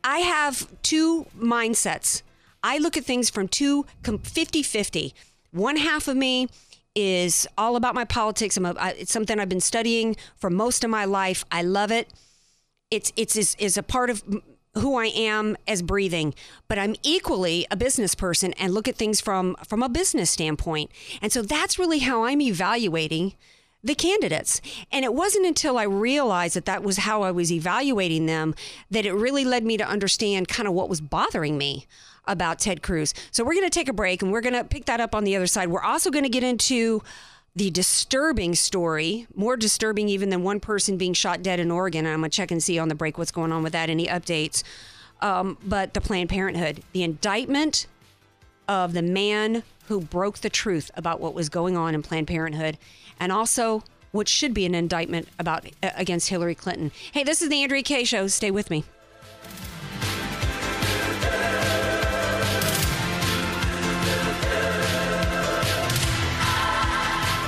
I 0.05 0.19
have 0.21 0.69
two 0.83 1.27
mindsets. 1.37 2.23
I 2.63 2.79
look 2.79 2.97
at 2.97 3.05
things 3.05 3.31
from 3.31 3.49
two 3.49 3.87
50 4.03 4.63
50 4.63 5.15
one 5.51 5.77
half 5.77 6.09
of 6.09 6.17
me 6.17 6.49
is 6.95 7.47
all 7.57 7.77
about 7.77 7.95
my 7.95 8.05
politics. 8.05 8.57
I'm 8.57 8.67
a, 8.67 8.75
I, 8.75 8.91
it's 8.91 9.13
something 9.13 9.39
I've 9.39 9.49
been 9.49 9.61
studying 9.61 10.17
for 10.37 10.51
most 10.51 10.85
of 10.85 10.91
my 10.91 11.05
life. 11.05 11.45
I 11.51 11.63
love 11.63 11.91
it. 11.93 12.09
It's 12.91 13.13
it's 13.17 13.37
is, 13.37 13.57
is 13.59 13.77
a 13.77 13.83
part 13.83 14.11
of 14.11 14.25
who 14.75 14.97
I 14.97 15.07
am 15.07 15.57
as 15.67 15.83
breathing, 15.83 16.35
but 16.67 16.79
I'm 16.79 16.95
equally 17.03 17.67
a 17.71 17.77
business 17.77 18.15
person 18.15 18.53
and 18.55 18.73
look 18.73 18.89
at 18.89 18.97
things 18.97 19.21
from 19.21 19.57
from 19.67 19.83
a 19.83 19.89
business 19.89 20.31
standpoint. 20.31 20.91
And 21.23 21.33
so 21.33 21.43
that's 21.43 21.79
really 21.79 22.01
how 22.01 22.25
I'm 22.25 22.41
evaluating 22.41 23.35
the 23.83 23.95
candidates. 23.95 24.61
And 24.91 25.05
it 25.05 25.15
wasn't 25.15 25.47
until 25.47 25.79
I 25.79 25.85
realized 25.85 26.57
that 26.57 26.65
that 26.65 26.83
was 26.83 26.99
how 26.99 27.23
I 27.23 27.31
was 27.31 27.53
evaluating 27.53 28.27
them 28.27 28.55
that 28.91 29.07
it 29.07 29.13
really 29.13 29.45
led 29.45 29.65
me 29.65 29.77
to 29.77 29.87
understand 29.87 30.49
kind 30.49 30.67
of 30.67 30.75
what 30.75 30.89
was 30.89 31.01
bothering 31.01 31.57
me 31.57 31.87
about 32.29 32.61
Ted 32.61 32.83
Cruz. 32.83 33.15
So 33.33 33.45
we're 33.45 33.55
going 33.55 33.67
to 33.67 33.71
take 33.71 33.89
a 33.89 33.93
break 33.93 34.23
and 34.23 34.31
we're 34.31 34.41
going 34.41 34.55
to 34.55 34.65
pick 34.65 34.85
that 34.85 35.01
up 35.01 35.15
on 35.15 35.25
the 35.25 35.35
other 35.35 35.49
side. 35.49 35.69
We're 35.69 35.83
also 35.83 36.11
going 36.11 36.25
to 36.25 36.31
get 36.31 36.45
into 36.45 37.03
the 37.57 37.71
disturbing 37.71 38.55
story, 38.55 39.27
more 39.35 39.57
disturbing 39.57 40.09
even 40.09 40.31
than 40.31 40.45
one 40.45 40.61
person 40.61 40.97
being 40.97 41.13
shot 41.13 41.43
dead 41.43 41.59
in 41.59 41.73
Oregon. 41.73 42.07
I'm 42.07 42.21
going 42.21 42.31
to 42.31 42.37
check 42.37 42.53
and 42.53 42.63
see 42.63 42.79
on 42.79 42.89
the 42.89 42.95
break 42.95 43.19
what's 43.19 43.33
going 43.33 43.51
on 43.51 43.65
with 43.65 43.73
that, 43.73 43.91
any 43.91 44.07
updates. 44.07 44.63
Um, 45.21 45.59
but 45.65 45.95
the 45.95 46.01
Planned 46.01 46.29
Parenthood, 46.29 46.83
the 46.93 47.03
indictment 47.03 47.89
of 48.69 48.93
the 48.93 49.03
man 49.03 49.65
who 49.87 50.01
broke 50.01 50.39
the 50.39 50.51
truth 50.51 50.91
about 50.95 51.19
what 51.19 51.35
was 51.35 51.49
going 51.49 51.77
on 51.77 51.95
in 51.95 52.03
Planned 52.03 52.29
Parenthood, 52.29 52.79
and 53.19 53.33
also 53.33 53.83
what 54.13 54.29
should 54.29 54.55
be 54.55 54.65
an 54.65 54.75
indictment 54.75 55.29
about 55.39 55.67
uh, 55.83 55.91
against 55.97 56.29
Hillary 56.29 56.55
Clinton. 56.55 56.93
Hey, 57.13 57.25
this 57.25 57.43
is 57.43 57.49
the 57.49 57.63
Andrea 57.63 57.83
Kaye 57.83 58.05
Show. 58.05 58.27
Stay 58.29 58.51
with 58.51 58.71
me. 58.71 58.85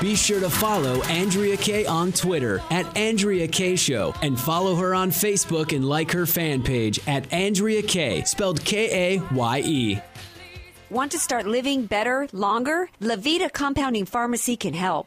Be 0.01 0.17
sure 0.17 0.41
to 0.41 0.49
follow 0.49 1.03
Andrea 1.05 1.59
Kaye 1.59 1.85
on 1.85 2.11
Twitter 2.13 2.63
at 2.71 2.97
Andrea 2.97 3.47
Kaye 3.47 3.77
Show 3.77 4.15
and 4.23 4.41
follow 4.41 4.75
her 4.77 4.95
on 4.95 5.11
Facebook 5.11 5.77
and 5.77 5.87
like 5.87 6.11
her 6.13 6.25
fan 6.25 6.63
page 6.63 6.99
at 7.07 7.31
Andrea 7.31 7.83
Kaye, 7.83 8.23
spelled 8.23 8.65
K 8.65 9.17
A 9.17 9.23
Y 9.35 9.63
E. 9.63 10.01
Want 10.89 11.13
to 11.13 11.19
start 11.19 11.47
living 11.47 11.85
better, 11.85 12.27
longer? 12.33 12.89
Levita 13.03 13.53
Compounding 13.53 14.07
Pharmacy 14.07 14.57
can 14.57 14.73
help. 14.73 15.07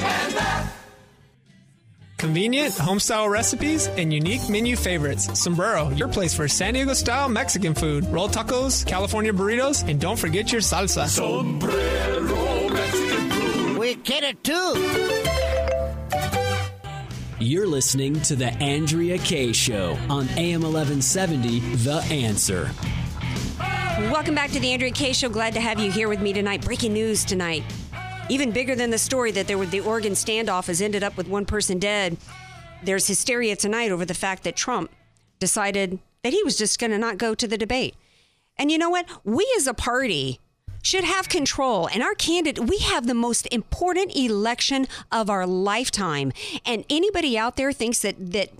and 0.00 0.34
Bath. 0.34 0.78
Convenient 2.18 2.76
home-style 2.78 3.28
recipes 3.28 3.88
and 3.88 4.12
unique 4.12 4.48
menu 4.48 4.76
favorites. 4.76 5.40
Sombrero, 5.40 5.90
your 5.90 6.06
place 6.08 6.32
for 6.32 6.46
San 6.46 6.74
Diego-style 6.74 7.28
Mexican 7.28 7.74
food. 7.74 8.06
Roll 8.06 8.28
tacos, 8.28 8.86
California 8.86 9.32
burritos, 9.32 9.88
and 9.88 10.00
don't 10.00 10.18
forget 10.18 10.52
your 10.52 10.60
salsa. 10.60 11.08
Sombrero 11.08 12.68
Mexican 12.68 13.30
food. 13.30 13.78
We 13.78 13.96
get 13.96 14.22
it 14.22 14.44
too. 14.44 14.74
You're 17.40 17.66
listening 17.66 18.20
to 18.22 18.36
the 18.36 18.52
Andrea 18.62 19.18
Kaye 19.18 19.52
Show 19.52 19.98
on 20.08 20.28
AM 20.36 20.62
1170. 20.62 21.58
The 21.58 21.94
Answer. 22.08 22.70
Welcome 24.12 24.36
back 24.36 24.52
to 24.52 24.60
the 24.60 24.72
Andrea 24.72 24.92
Kaye 24.92 25.12
Show. 25.12 25.28
Glad 25.28 25.54
to 25.54 25.60
have 25.60 25.80
you 25.80 25.90
here 25.90 26.08
with 26.08 26.20
me 26.20 26.32
tonight. 26.32 26.64
Breaking 26.64 26.92
news 26.92 27.24
tonight. 27.24 27.64
Even 28.28 28.52
bigger 28.52 28.74
than 28.74 28.90
the 28.90 28.98
story 28.98 29.30
that 29.32 29.46
there 29.46 29.58
were 29.58 29.66
the 29.66 29.80
Oregon 29.80 30.12
standoff 30.12 30.66
has 30.66 30.80
ended 30.80 31.02
up 31.02 31.16
with 31.16 31.28
one 31.28 31.44
person 31.44 31.78
dead. 31.78 32.16
There's 32.82 33.06
hysteria 33.06 33.56
tonight 33.56 33.90
over 33.90 34.04
the 34.04 34.14
fact 34.14 34.44
that 34.44 34.56
Trump 34.56 34.90
decided 35.38 35.98
that 36.22 36.32
he 36.32 36.42
was 36.42 36.56
just 36.56 36.78
going 36.78 36.92
to 36.92 36.98
not 36.98 37.18
go 37.18 37.34
to 37.34 37.48
the 37.48 37.58
debate. 37.58 37.94
And 38.56 38.70
you 38.70 38.78
know 38.78 38.90
what? 38.90 39.06
We 39.24 39.46
as 39.56 39.66
a 39.66 39.74
party 39.74 40.40
should 40.82 41.04
have 41.04 41.28
control. 41.28 41.88
And 41.88 42.02
our 42.02 42.14
candidate, 42.14 42.68
we 42.68 42.78
have 42.78 43.06
the 43.06 43.14
most 43.14 43.46
important 43.52 44.16
election 44.16 44.86
of 45.10 45.30
our 45.30 45.46
lifetime. 45.46 46.32
And 46.64 46.84
anybody 46.90 47.38
out 47.38 47.56
there 47.56 47.72
thinks 47.72 48.00
that 48.00 48.32
that 48.32 48.50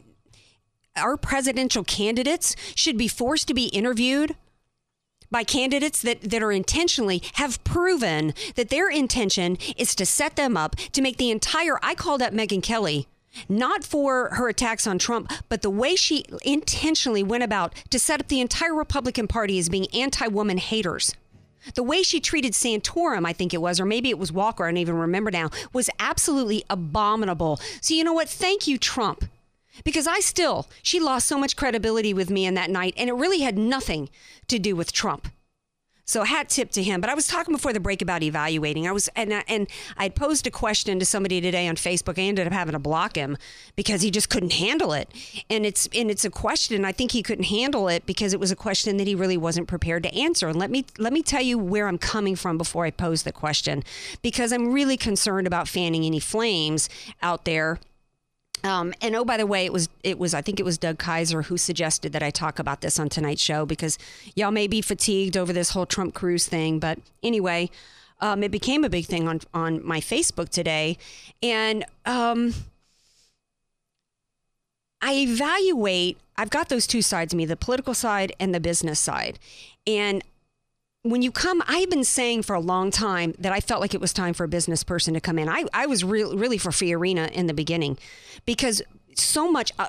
our 0.97 1.17
presidential 1.17 1.85
candidates 1.85 2.55
should 2.75 2.99
be 2.99 3.09
forced 3.09 3.49
to 3.49 3.55
be 3.55 3.67
interviewed 3.67 4.37
by 5.33 5.43
candidates 5.43 6.01
that, 6.03 6.21
that 6.23 6.43
are 6.43 6.53
intentionally 6.53 7.23
have 7.35 7.63
proven 7.65 8.35
that 8.55 8.69
their 8.69 8.89
intention 8.89 9.59
is 9.77 9.95
to 9.97 10.07
set 10.07 10.37
them 10.37 10.57
up 10.57 10.77
to 10.93 11.03
make 11.03 11.17
the 11.17 11.31
entire 11.31 11.79
I 11.83 11.95
called 11.95 12.23
up 12.23 12.33
Megyn 12.33 12.63
Kelly 12.63 13.09
not 13.49 13.83
for 13.83 14.29
her 14.35 14.49
attacks 14.49 14.87
on 14.87 14.99
Trump, 14.99 15.33
but 15.49 15.63
the 15.63 15.71
way 15.71 15.97
she 15.97 16.25
intentionally 16.45 17.23
went 17.23 17.43
about 17.43 17.75
to 17.91 17.99
set 17.99 18.21
up 18.21 18.29
the 18.29 18.41
entire 18.41 18.75
Republican 18.75 19.27
Party 19.27 19.59
as 19.59 19.69
being 19.69 19.87
anti 19.95 20.27
woman 20.27 20.59
haters. 20.59 21.15
The 21.75 21.83
way 21.83 22.03
she 22.03 22.21
treated 22.21 22.53
Santorum, 22.55 23.25
I 23.25 23.33
think 23.33 23.55
it 23.55 23.63
was, 23.63 23.79
or 23.79 23.87
maybe 23.87 24.11
it 24.11 24.19
was 24.19 24.33
Walker, 24.33 24.65
I 24.65 24.69
don't 24.69 24.79
even 24.79 24.97
remember 24.97 25.31
now, 25.31 25.51
was 25.73 25.89
absolutely 26.01 26.65
abominable. 26.69 27.61
So, 27.81 27.95
you 27.95 28.03
know 28.03 28.13
what? 28.13 28.29
Thank 28.29 28.67
you, 28.67 28.79
Trump. 28.79 29.25
Because 29.85 30.07
I 30.07 30.21
still, 30.21 30.69
she 30.83 31.01
lost 31.01 31.27
so 31.27 31.39
much 31.39 31.57
credibility 31.57 32.13
with 32.13 32.31
me 32.31 32.47
in 32.47 32.55
that 32.55 32.71
night, 32.71 32.95
and 32.97 33.09
it 33.09 33.15
really 33.15 33.41
had 33.41 33.57
nothing 33.57 34.11
to 34.49 34.59
do 34.59 34.77
with 34.77 34.93
Trump. 34.93 35.29
So 36.05 36.25
hat 36.25 36.49
tip 36.49 36.71
to 36.73 36.83
him. 36.83 37.01
But 37.01 37.11
I 37.11 37.15
was 37.15 37.29
talking 37.29 37.55
before 37.55 37.73
the 37.73 37.81
break 37.81 38.03
about 38.03 38.23
evaluating. 38.23 38.89
I 38.89 38.93
was 38.93 39.09
and 39.15 39.33
I, 39.33 39.45
and 39.47 39.69
I 39.97 40.09
posed 40.09 40.47
a 40.47 40.51
question 40.51 40.99
to 40.99 41.07
somebody 41.07 41.41
today 41.41 41.69
on 41.69 41.77
Facebook. 41.77 42.19
I 42.19 42.23
ended 42.23 42.47
up 42.47 42.53
having 42.53 42.73
to 42.73 42.81
block 42.81 43.15
him 43.15 43.39
because 43.77 44.03
he 44.03 44.11
just 44.11 44.29
couldn't 44.29 44.53
handle 44.55 44.93
it. 44.93 45.09
And 45.49 45.65
it's 45.65 45.89
and 45.95 46.11
it's 46.11 46.25
a 46.25 46.31
question. 46.31 46.85
I 46.85 46.93
think 46.93 47.13
he 47.13 47.23
couldn't 47.23 47.45
handle 47.45 47.89
it 47.89 48.05
because 48.05 48.35
it 48.35 48.41
was 48.41 48.51
a 48.51 48.57
question 48.57 48.97
that 48.97 49.07
he 49.07 49.15
really 49.15 49.37
wasn't 49.37 49.69
prepared 49.69 50.03
to 50.03 50.15
answer. 50.15 50.49
And 50.49 50.59
let 50.59 50.71
me 50.71 50.85
let 50.99 51.13
me 51.13 51.23
tell 51.23 51.43
you 51.43 51.57
where 51.57 51.87
I'm 51.87 51.99
coming 51.99 52.35
from 52.35 52.59
before 52.59 52.85
I 52.85 52.91
pose 52.91 53.23
the 53.23 53.33
question, 53.33 53.85
because 54.23 54.53
I'm 54.53 54.73
really 54.73 54.97
concerned 54.97 55.47
about 55.47 55.69
fanning 55.69 56.05
any 56.05 56.21
flames 56.21 56.89
out 57.23 57.45
there 57.45 57.79
um, 58.65 58.95
and 59.01 59.17
oh, 59.17 59.25
by 59.25 59.37
the 59.37 59.47
way, 59.47 59.65
it 59.65 59.73
was 59.73 59.89
it 60.03 60.19
was 60.19 60.35
I 60.35 60.43
think 60.43 60.61
it 60.61 60.65
was 60.65 60.79
Doug 60.79 60.99
Kaiser 60.99 61.43
who 61.43 61.57
suggested 61.57 62.13
that 62.13 62.23
I 62.23 62.31
talk 62.31 62.59
about 62.59 62.81
this 62.81 62.99
on 62.99 63.09
tonight's 63.09 63.43
show 63.43 63.67
because 63.67 63.99
y'all 64.37 64.53
may 64.53 64.67
be 64.67 64.81
fatigued 64.81 65.37
over 65.37 65.53
this 65.53 65.71
whole 65.71 65.87
Trump 65.87 66.15
Cruz 66.15 66.47
thing. 66.47 66.79
But 66.79 66.99
anyway, 67.23 67.71
um, 68.21 68.43
it 68.43 68.51
became 68.51 68.85
a 68.85 68.89
big 68.89 69.07
thing 69.07 69.27
on 69.27 69.41
on 69.53 69.85
my 69.85 70.01
Facebook 70.01 70.49
today, 70.49 70.97
and 71.43 71.85
um, 72.07 72.55
I 75.01 75.15
evaluate. 75.15 76.19
I've 76.37 76.51
got 76.51 76.69
those 76.69 76.87
two 76.87 77.03
sides 77.03 77.33
of 77.33 77.37
me: 77.37 77.45
the 77.45 77.57
political 77.57 77.95
side 77.95 78.33
and 78.39 78.55
the 78.55 78.61
business 78.61 79.01
side, 79.01 79.41
and 79.87 80.23
when 81.03 81.21
you 81.21 81.33
come, 81.33 81.63
I've 81.67 81.91
been 81.91 82.05
saying 82.05 82.43
for 82.43 82.55
a 82.55 82.61
long 82.61 82.91
time 82.91 83.35
that 83.39 83.53
I 83.53 83.61
felt 83.61 83.81
like 83.81 83.93
it 83.93 84.01
was 84.01 84.13
time 84.13 84.35
for 84.35 84.45
a 84.45 84.49
business 84.49 84.85
person 84.85 85.15
to 85.15 85.21
come 85.21 85.39
in. 85.39 85.49
I, 85.49 85.65
I 85.75 85.87
was 85.87 86.05
re- 86.05 86.23
really 86.23 86.59
for 86.59 86.71
Fiorina 86.71 87.31
in 87.33 87.49
the 87.49 87.55
beginning 87.55 87.99
because 88.47 88.83
so 89.17 89.51
much, 89.51 89.73
uh, 89.79 89.89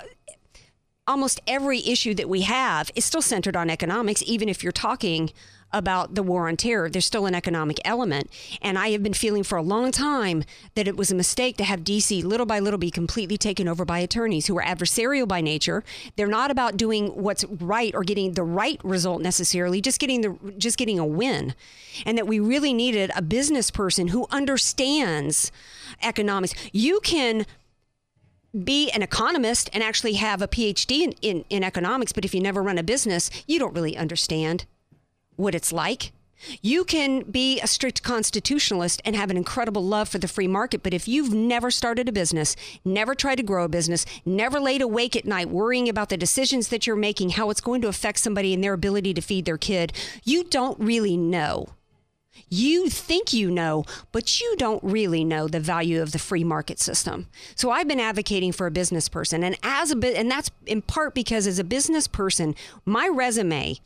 almost 1.07 1.39
every 1.45 1.85
issue 1.85 2.15
that 2.15 2.27
we 2.27 2.41
have 2.41 2.89
is 2.95 3.05
still 3.05 3.21
centered 3.21 3.55
on 3.55 3.69
economics, 3.69 4.23
even 4.25 4.49
if 4.49 4.63
you're 4.63 4.71
talking 4.71 5.31
about 5.73 6.15
the 6.15 6.23
war 6.23 6.47
on 6.47 6.55
terror. 6.55 6.89
There's 6.89 7.05
still 7.05 7.25
an 7.25 7.35
economic 7.35 7.79
element. 7.83 8.29
And 8.61 8.77
I 8.77 8.89
have 8.89 9.03
been 9.03 9.13
feeling 9.13 9.43
for 9.43 9.57
a 9.57 9.61
long 9.61 9.91
time 9.91 10.43
that 10.75 10.87
it 10.87 10.95
was 10.95 11.11
a 11.11 11.15
mistake 11.15 11.57
to 11.57 11.63
have 11.63 11.81
DC 11.81 12.23
little 12.23 12.45
by 12.45 12.59
little 12.59 12.77
be 12.77 12.91
completely 12.91 13.37
taken 13.37 13.67
over 13.67 13.83
by 13.83 13.99
attorneys 13.99 14.47
who 14.47 14.57
are 14.57 14.63
adversarial 14.63 15.27
by 15.27 15.41
nature. 15.41 15.83
They're 16.15 16.27
not 16.27 16.51
about 16.51 16.77
doing 16.77 17.07
what's 17.09 17.43
right 17.45 17.93
or 17.95 18.03
getting 18.03 18.33
the 18.33 18.43
right 18.43 18.79
result 18.83 19.21
necessarily, 19.21 19.81
just 19.81 19.99
getting 19.99 20.21
the 20.21 20.37
just 20.57 20.77
getting 20.77 20.99
a 20.99 21.05
win. 21.05 21.55
And 22.05 22.17
that 22.17 22.27
we 22.27 22.39
really 22.39 22.73
needed 22.73 23.11
a 23.15 23.21
business 23.21 23.71
person 23.71 24.09
who 24.09 24.27
understands 24.31 25.51
economics. 26.01 26.53
You 26.71 26.99
can 27.01 27.45
be 28.63 28.91
an 28.91 29.01
economist 29.01 29.69
and 29.73 29.81
actually 29.81 30.13
have 30.13 30.41
a 30.41 30.47
PhD 30.47 31.01
in, 31.01 31.11
in, 31.21 31.45
in, 31.49 31.63
economics, 31.63 32.11
but 32.11 32.23
if 32.23 32.35
you 32.35 32.41
never 32.41 32.61
run 32.61 32.77
a 32.77 32.83
business, 32.83 33.31
you 33.47 33.57
don't 33.57 33.73
really 33.73 33.97
understand 33.97 34.65
what 35.35 35.55
it's 35.55 35.71
like. 35.71 36.11
You 36.61 36.83
can 36.83 37.21
be 37.23 37.59
a 37.61 37.67
strict 37.67 38.03
constitutionalist 38.03 39.01
and 39.05 39.15
have 39.15 39.31
an 39.31 39.37
incredible 39.37 39.83
love 39.83 40.09
for 40.09 40.17
the 40.17 40.27
free 40.27 40.47
market, 40.47 40.83
but 40.83 40.93
if 40.93 41.07
you've 41.07 41.33
never 41.33 41.71
started 41.71 42.09
a 42.09 42.11
business, 42.11 42.55
never 42.83 43.15
tried 43.15 43.35
to 43.35 43.43
grow 43.43 43.63
a 43.63 43.69
business, 43.69 44.05
never 44.25 44.59
laid 44.59 44.81
awake 44.81 45.15
at 45.15 45.25
night 45.25 45.49
worrying 45.49 45.87
about 45.87 46.09
the 46.09 46.17
decisions 46.17 46.67
that 46.69 46.85
you're 46.85 46.95
making, 46.95 47.31
how 47.31 47.49
it's 47.49 47.61
going 47.61 47.81
to 47.81 47.87
affect 47.87 48.19
somebody 48.19 48.53
and 48.53 48.63
their 48.63 48.73
ability 48.73 49.13
to 49.13 49.21
feed 49.21 49.45
their 49.45 49.57
kid, 49.57 49.93
you 50.23 50.43
don't 50.43 50.79
really 50.79 51.15
know. 51.15 51.67
You 52.49 52.89
think 52.89 53.31
you 53.31 53.49
know, 53.49 53.85
but 54.11 54.39
you 54.39 54.55
don't 54.57 54.83
really 54.83 55.23
know 55.23 55.47
the 55.47 55.59
value 55.59 56.01
of 56.01 56.11
the 56.11 56.19
free 56.19 56.43
market 56.43 56.79
system. 56.79 57.27
So 57.55 57.71
I've 57.71 57.87
been 57.87 57.99
advocating 57.99 58.51
for 58.51 58.67
a 58.67 58.71
business 58.71 59.07
person, 59.07 59.43
and 59.43 59.55
as 59.63 59.91
a 59.91 60.17
and 60.17 60.29
that's 60.29 60.49
in 60.65 60.81
part 60.81 61.13
because 61.13 61.47
as 61.47 61.59
a 61.59 61.63
business 61.63 62.07
person, 62.07 62.55
my 62.85 63.07
resume 63.07 63.79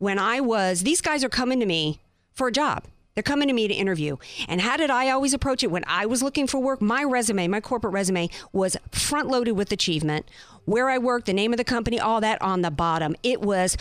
when 0.00 0.18
I 0.18 0.40
was, 0.40 0.82
these 0.82 1.00
guys 1.00 1.22
are 1.22 1.28
coming 1.28 1.60
to 1.60 1.66
me 1.66 2.00
for 2.32 2.48
a 2.48 2.52
job. 2.52 2.84
They're 3.14 3.22
coming 3.22 3.48
to 3.48 3.54
me 3.54 3.68
to 3.68 3.74
interview. 3.74 4.16
And 4.48 4.62
how 4.62 4.78
did 4.78 4.88
I 4.88 5.10
always 5.10 5.34
approach 5.34 5.62
it 5.62 5.70
when 5.70 5.84
I 5.86 6.06
was 6.06 6.22
looking 6.22 6.46
for 6.46 6.58
work? 6.58 6.80
My 6.80 7.04
resume, 7.04 7.48
my 7.48 7.60
corporate 7.60 7.92
resume 7.92 8.30
was 8.50 8.78
front 8.92 9.28
loaded 9.28 9.52
with 9.52 9.70
achievement, 9.72 10.26
where 10.64 10.88
I 10.88 10.96
worked, 10.96 11.26
the 11.26 11.34
name 11.34 11.52
of 11.52 11.58
the 11.58 11.64
company, 11.64 12.00
all 12.00 12.22
that 12.22 12.40
on 12.40 12.62
the 12.62 12.70
bottom. 12.70 13.14
It 13.22 13.42
was 13.42 13.76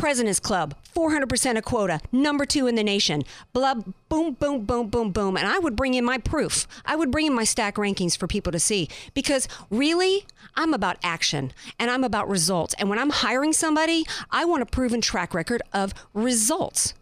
President's 0.00 0.40
Club, 0.40 0.74
400% 0.96 1.58
of 1.58 1.64
quota, 1.64 2.00
number 2.10 2.46
two 2.46 2.66
in 2.66 2.74
the 2.74 2.82
nation. 2.82 3.22
Blah, 3.52 3.74
boom, 4.08 4.32
boom, 4.32 4.64
boom, 4.64 4.86
boom, 4.88 5.12
boom. 5.12 5.36
And 5.36 5.46
I 5.46 5.58
would 5.58 5.76
bring 5.76 5.92
in 5.92 6.06
my 6.06 6.16
proof. 6.16 6.66
I 6.86 6.96
would 6.96 7.10
bring 7.10 7.26
in 7.26 7.34
my 7.34 7.44
stack 7.44 7.74
rankings 7.74 8.16
for 8.16 8.26
people 8.26 8.50
to 8.50 8.58
see 8.58 8.88
because 9.12 9.46
really, 9.68 10.24
I'm 10.56 10.72
about 10.72 10.96
action 11.02 11.52
and 11.78 11.90
I'm 11.90 12.02
about 12.02 12.30
results. 12.30 12.74
And 12.78 12.88
when 12.88 12.98
I'm 12.98 13.10
hiring 13.10 13.52
somebody, 13.52 14.06
I 14.30 14.46
want 14.46 14.62
a 14.62 14.66
proven 14.66 15.02
track 15.02 15.34
record 15.34 15.60
of 15.74 15.92
results. 16.14 16.94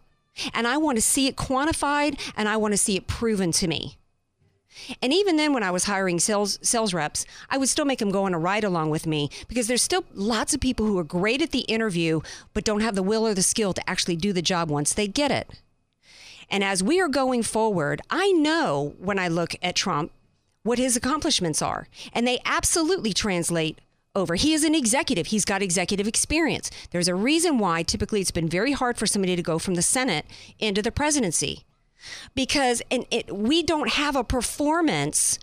And 0.53 0.67
I 0.67 0.75
want 0.75 0.97
to 0.97 1.01
see 1.01 1.27
it 1.27 1.37
quantified 1.37 2.19
and 2.35 2.49
I 2.49 2.57
want 2.57 2.73
to 2.73 2.77
see 2.77 2.97
it 2.97 3.07
proven 3.07 3.53
to 3.53 3.67
me. 3.69 3.98
And 5.01 5.13
even 5.13 5.37
then, 5.37 5.53
when 5.53 5.63
I 5.63 5.71
was 5.71 5.85
hiring 5.85 6.19
sales 6.19 6.59
sales 6.61 6.93
reps, 6.93 7.25
I 7.49 7.57
would 7.57 7.69
still 7.69 7.85
make 7.85 7.99
them 7.99 8.11
go 8.11 8.23
on 8.23 8.33
a 8.33 8.39
ride 8.39 8.63
along 8.63 8.89
with 8.89 9.05
me 9.05 9.29
because 9.47 9.67
there's 9.67 9.81
still 9.81 10.05
lots 10.13 10.53
of 10.53 10.59
people 10.59 10.85
who 10.85 10.97
are 10.97 11.03
great 11.03 11.41
at 11.41 11.51
the 11.51 11.59
interview 11.61 12.21
but 12.53 12.63
don't 12.63 12.81
have 12.81 12.95
the 12.95 13.03
will 13.03 13.25
or 13.25 13.33
the 13.33 13.43
skill 13.43 13.73
to 13.73 13.89
actually 13.89 14.15
do 14.15 14.33
the 14.33 14.41
job 14.41 14.69
once 14.69 14.93
they 14.93 15.07
get 15.07 15.31
it. 15.31 15.49
And 16.49 16.63
as 16.63 16.83
we 16.83 16.99
are 16.99 17.07
going 17.07 17.43
forward, 17.43 18.01
I 18.09 18.31
know 18.31 18.95
when 18.99 19.19
I 19.19 19.27
look 19.27 19.55
at 19.61 19.75
Trump 19.75 20.11
what 20.63 20.79
his 20.79 20.95
accomplishments 20.95 21.61
are, 21.61 21.87
and 22.13 22.27
they 22.27 22.39
absolutely 22.45 23.13
translate 23.13 23.79
over. 24.15 24.35
He 24.35 24.53
is 24.53 24.63
an 24.63 24.75
executive. 24.75 25.27
He's 25.27 25.45
got 25.45 25.61
executive 25.61 26.07
experience. 26.07 26.69
There's 26.91 27.07
a 27.07 27.15
reason 27.15 27.59
why 27.59 27.83
typically 27.83 28.21
it's 28.21 28.31
been 28.31 28.49
very 28.49 28.73
hard 28.73 28.97
for 28.97 29.07
somebody 29.07 29.35
to 29.35 29.43
go 29.43 29.59
from 29.59 29.75
the 29.75 29.81
Senate 29.81 30.25
into 30.59 30.81
the 30.81 30.91
presidency 30.91 31.63
because 32.35 32.81
and 32.89 33.05
it, 33.11 33.35
we 33.35 33.63
don't 33.63 33.89
have 33.89 34.15
a 34.15 34.23
performance 34.23 35.39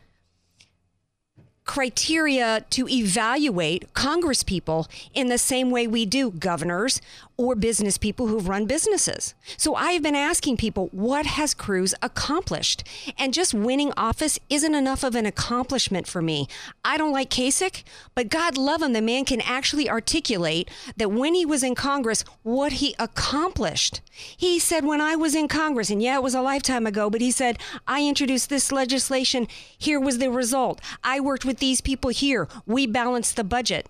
criteria 1.64 2.64
to 2.70 2.88
evaluate 2.88 3.92
Congress 3.92 4.42
people 4.42 4.86
in 5.12 5.26
the 5.26 5.38
same 5.38 5.70
way 5.70 5.86
we 5.86 6.06
do 6.06 6.30
governors 6.30 7.00
or 7.38 7.54
business 7.54 7.98
people 7.98 8.28
who've 8.28 8.48
run 8.48 8.64
businesses. 8.64 9.34
So 9.56 9.74
I've 9.74 10.02
been 10.02 10.14
asking 10.14 10.56
people, 10.56 10.88
what 10.90 11.26
has 11.26 11.52
Cruz 11.52 11.94
accomplished? 12.00 12.82
And 13.18 13.34
just 13.34 13.52
winning 13.52 13.92
office 13.96 14.38
isn't 14.48 14.74
enough 14.74 15.04
of 15.04 15.14
an 15.14 15.26
accomplishment 15.26 16.06
for 16.06 16.22
me. 16.22 16.48
I 16.84 16.96
don't 16.96 17.12
like 17.12 17.28
Kasich, 17.28 17.82
but 18.14 18.30
God 18.30 18.56
love 18.56 18.80
him, 18.80 18.94
the 18.94 19.02
man 19.02 19.24
can 19.24 19.42
actually 19.42 19.88
articulate 19.90 20.70
that 20.96 21.12
when 21.12 21.34
he 21.34 21.44
was 21.44 21.62
in 21.62 21.74
Congress, 21.74 22.24
what 22.42 22.72
he 22.72 22.94
accomplished. 22.98 24.00
He 24.10 24.58
said, 24.58 24.84
when 24.86 25.00
I 25.02 25.14
was 25.16 25.34
in 25.34 25.48
Congress, 25.48 25.90
and 25.90 26.02
yeah, 26.02 26.16
it 26.16 26.22
was 26.22 26.34
a 26.34 26.40
lifetime 26.40 26.86
ago, 26.86 27.10
but 27.10 27.20
he 27.20 27.30
said, 27.30 27.58
I 27.86 28.02
introduced 28.02 28.48
this 28.48 28.72
legislation. 28.72 29.46
Here 29.76 30.00
was 30.00 30.18
the 30.18 30.30
result. 30.30 30.80
I 31.04 31.20
worked 31.20 31.44
with 31.44 31.58
these 31.58 31.82
people 31.82 32.10
here. 32.10 32.48
We 32.64 32.86
balanced 32.86 33.36
the 33.36 33.44
budget. 33.44 33.88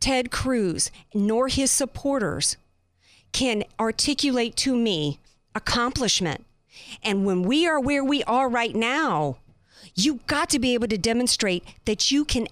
Ted 0.00 0.32
Cruz 0.32 0.90
nor 1.14 1.46
his 1.46 1.70
supporters 1.70 2.56
can 3.32 3.64
articulate 3.80 4.56
to 4.56 4.76
me 4.76 5.18
accomplishment. 5.54 6.44
And 7.02 7.24
when 7.24 7.42
we 7.42 7.66
are 7.66 7.80
where 7.80 8.04
we 8.04 8.22
are 8.24 8.48
right 8.48 8.74
now, 8.74 9.38
you 9.94 10.20
got 10.26 10.48
to 10.50 10.58
be 10.58 10.74
able 10.74 10.88
to 10.88 10.98
demonstrate 10.98 11.64
that 11.84 12.10
you 12.10 12.24
can 12.24 12.46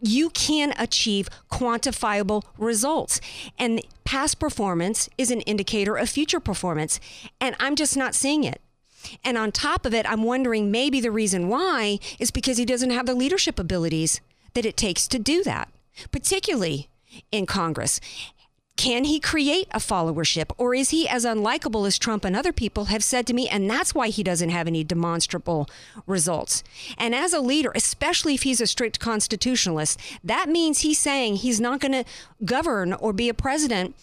you 0.00 0.28
can 0.30 0.74
achieve 0.76 1.30
quantifiable 1.50 2.42
results. 2.58 3.20
And 3.58 3.80
past 4.04 4.38
performance 4.38 5.08
is 5.16 5.30
an 5.30 5.40
indicator 5.42 5.96
of 5.96 6.10
future 6.10 6.40
performance. 6.40 7.00
And 7.40 7.56
I'm 7.58 7.74
just 7.74 7.96
not 7.96 8.14
seeing 8.14 8.44
it. 8.44 8.60
And 9.24 9.38
on 9.38 9.50
top 9.50 9.86
of 9.86 9.94
it, 9.94 10.08
I'm 10.08 10.22
wondering 10.22 10.70
maybe 10.70 11.00
the 11.00 11.10
reason 11.10 11.48
why 11.48 12.00
is 12.18 12.30
because 12.30 12.58
he 12.58 12.66
doesn't 12.66 12.90
have 12.90 13.06
the 13.06 13.14
leadership 13.14 13.58
abilities 13.58 14.20
that 14.52 14.66
it 14.66 14.76
takes 14.76 15.08
to 15.08 15.18
do 15.18 15.42
that, 15.44 15.68
particularly 16.10 16.88
in 17.30 17.46
Congress. 17.46 18.00
Can 18.76 19.04
he 19.04 19.20
create 19.20 19.68
a 19.70 19.78
followership 19.78 20.50
or 20.58 20.74
is 20.74 20.90
he 20.90 21.08
as 21.08 21.24
unlikable 21.24 21.86
as 21.86 21.96
Trump 21.96 22.24
and 22.24 22.34
other 22.34 22.52
people 22.52 22.86
have 22.86 23.04
said 23.04 23.26
to 23.28 23.32
me? 23.32 23.48
And 23.48 23.70
that's 23.70 23.94
why 23.94 24.08
he 24.08 24.24
doesn't 24.24 24.50
have 24.50 24.66
any 24.66 24.82
demonstrable 24.82 25.68
results. 26.06 26.64
And 26.98 27.14
as 27.14 27.32
a 27.32 27.40
leader, 27.40 27.70
especially 27.74 28.34
if 28.34 28.42
he's 28.42 28.60
a 28.60 28.66
strict 28.66 28.98
constitutionalist, 28.98 30.00
that 30.24 30.48
means 30.48 30.80
he's 30.80 30.98
saying 30.98 31.36
he's 31.36 31.60
not 31.60 31.80
going 31.80 31.92
to 31.92 32.04
govern 32.44 32.92
or 32.92 33.12
be 33.12 33.28
a 33.28 33.34
president 33.34 33.94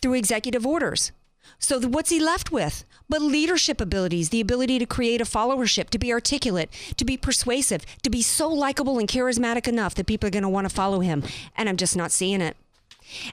through 0.00 0.14
executive 0.14 0.64
orders. 0.64 1.10
So 1.58 1.80
what's 1.80 2.10
he 2.10 2.20
left 2.20 2.52
with? 2.52 2.84
But 3.08 3.20
leadership 3.20 3.80
abilities, 3.80 4.28
the 4.28 4.40
ability 4.40 4.78
to 4.78 4.86
create 4.86 5.20
a 5.20 5.24
followership, 5.24 5.90
to 5.90 5.98
be 5.98 6.12
articulate, 6.12 6.70
to 6.96 7.04
be 7.04 7.16
persuasive, 7.16 7.84
to 8.02 8.08
be 8.08 8.22
so 8.22 8.48
likable 8.48 9.00
and 9.00 9.08
charismatic 9.08 9.66
enough 9.66 9.96
that 9.96 10.06
people 10.06 10.28
are 10.28 10.30
going 10.30 10.44
to 10.44 10.48
want 10.48 10.68
to 10.68 10.74
follow 10.74 11.00
him. 11.00 11.24
And 11.56 11.68
I'm 11.68 11.76
just 11.76 11.96
not 11.96 12.12
seeing 12.12 12.40
it. 12.40 12.56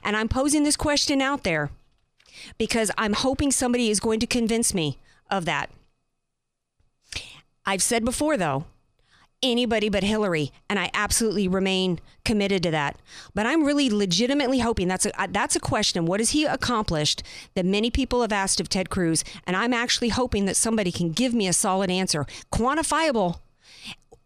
And 0.02 0.16
I'm 0.16 0.28
posing 0.28 0.62
this 0.62 0.76
question 0.76 1.20
out 1.20 1.44
there 1.44 1.70
because 2.56 2.90
I'm 2.98 3.12
hoping 3.12 3.50
somebody 3.50 3.90
is 3.90 4.00
going 4.00 4.20
to 4.20 4.26
convince 4.26 4.74
me 4.74 4.98
of 5.30 5.44
that. 5.44 5.70
I've 7.66 7.82
said 7.82 8.04
before, 8.04 8.36
though, 8.36 8.64
anybody 9.42 9.88
but 9.88 10.02
Hillary, 10.02 10.52
and 10.68 10.78
I 10.78 10.90
absolutely 10.94 11.48
remain 11.48 12.00
committed 12.24 12.62
to 12.62 12.70
that. 12.70 12.96
But 13.34 13.46
I'm 13.46 13.64
really 13.64 13.90
legitimately 13.90 14.60
hoping 14.60 14.88
that's 14.88 15.06
a 15.06 15.12
that's 15.30 15.56
a 15.56 15.60
question. 15.60 16.06
What 16.06 16.20
has 16.20 16.30
he 16.30 16.44
accomplished 16.44 17.22
that 17.54 17.66
many 17.66 17.90
people 17.90 18.22
have 18.22 18.32
asked 18.32 18.60
of 18.60 18.68
Ted 18.68 18.90
Cruz? 18.90 19.24
And 19.46 19.56
I'm 19.56 19.72
actually 19.72 20.08
hoping 20.08 20.46
that 20.46 20.56
somebody 20.56 20.90
can 20.90 21.12
give 21.12 21.34
me 21.34 21.46
a 21.46 21.52
solid 21.52 21.90
answer, 21.90 22.26
quantifiable 22.52 23.40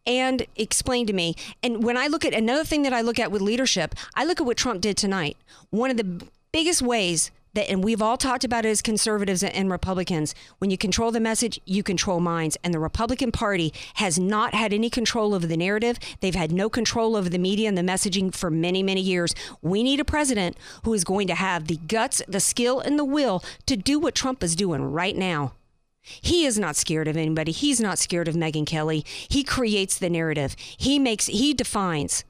and 0.06 0.46
explain 0.56 1.06
to 1.06 1.12
me. 1.12 1.34
And 1.62 1.82
when 1.82 1.96
I 1.96 2.06
look 2.06 2.24
at 2.24 2.34
another 2.34 2.64
thing 2.64 2.82
that 2.82 2.92
I 2.92 3.00
look 3.00 3.18
at 3.18 3.30
with 3.30 3.42
leadership, 3.42 3.94
I 4.14 4.24
look 4.24 4.40
at 4.40 4.46
what 4.46 4.56
Trump 4.56 4.80
did 4.80 4.96
tonight. 4.96 5.36
One 5.70 5.90
of 5.90 5.96
the 5.96 6.26
biggest 6.52 6.82
ways 6.82 7.30
that, 7.54 7.68
and 7.68 7.84
we've 7.84 8.00
all 8.00 8.16
talked 8.16 8.44
about 8.44 8.64
it 8.64 8.70
as 8.70 8.80
conservatives 8.82 9.42
and 9.42 9.70
Republicans, 9.70 10.34
when 10.58 10.70
you 10.70 10.78
control 10.78 11.10
the 11.10 11.20
message, 11.20 11.60
you 11.66 11.82
control 11.82 12.20
minds. 12.20 12.56
And 12.64 12.72
the 12.72 12.78
Republican 12.78 13.30
Party 13.30 13.72
has 13.94 14.18
not 14.18 14.54
had 14.54 14.72
any 14.72 14.88
control 14.88 15.34
over 15.34 15.46
the 15.46 15.56
narrative. 15.56 15.98
They've 16.20 16.34
had 16.34 16.50
no 16.50 16.68
control 16.70 17.14
over 17.16 17.28
the 17.28 17.38
media 17.38 17.68
and 17.68 17.76
the 17.76 17.82
messaging 17.82 18.34
for 18.34 18.50
many, 18.50 18.82
many 18.82 19.00
years. 19.00 19.34
We 19.60 19.82
need 19.82 20.00
a 20.00 20.04
president 20.04 20.56
who 20.84 20.94
is 20.94 21.04
going 21.04 21.26
to 21.28 21.34
have 21.34 21.66
the 21.66 21.76
guts, 21.76 22.22
the 22.26 22.40
skill, 22.40 22.80
and 22.80 22.98
the 22.98 23.04
will 23.04 23.44
to 23.66 23.76
do 23.76 23.98
what 23.98 24.14
Trump 24.14 24.42
is 24.42 24.56
doing 24.56 24.82
right 24.82 25.16
now. 25.16 25.52
He 26.02 26.44
is 26.44 26.58
not 26.58 26.76
scared 26.76 27.08
of 27.08 27.16
anybody. 27.16 27.52
He's 27.52 27.80
not 27.80 27.98
scared 27.98 28.28
of 28.28 28.34
Megyn 28.34 28.66
Kelly. 28.66 29.04
He 29.06 29.44
creates 29.44 29.98
the 29.98 30.10
narrative. 30.10 30.56
He 30.58 30.98
makes 30.98 31.26
he 31.26 31.54
defines 31.54 32.24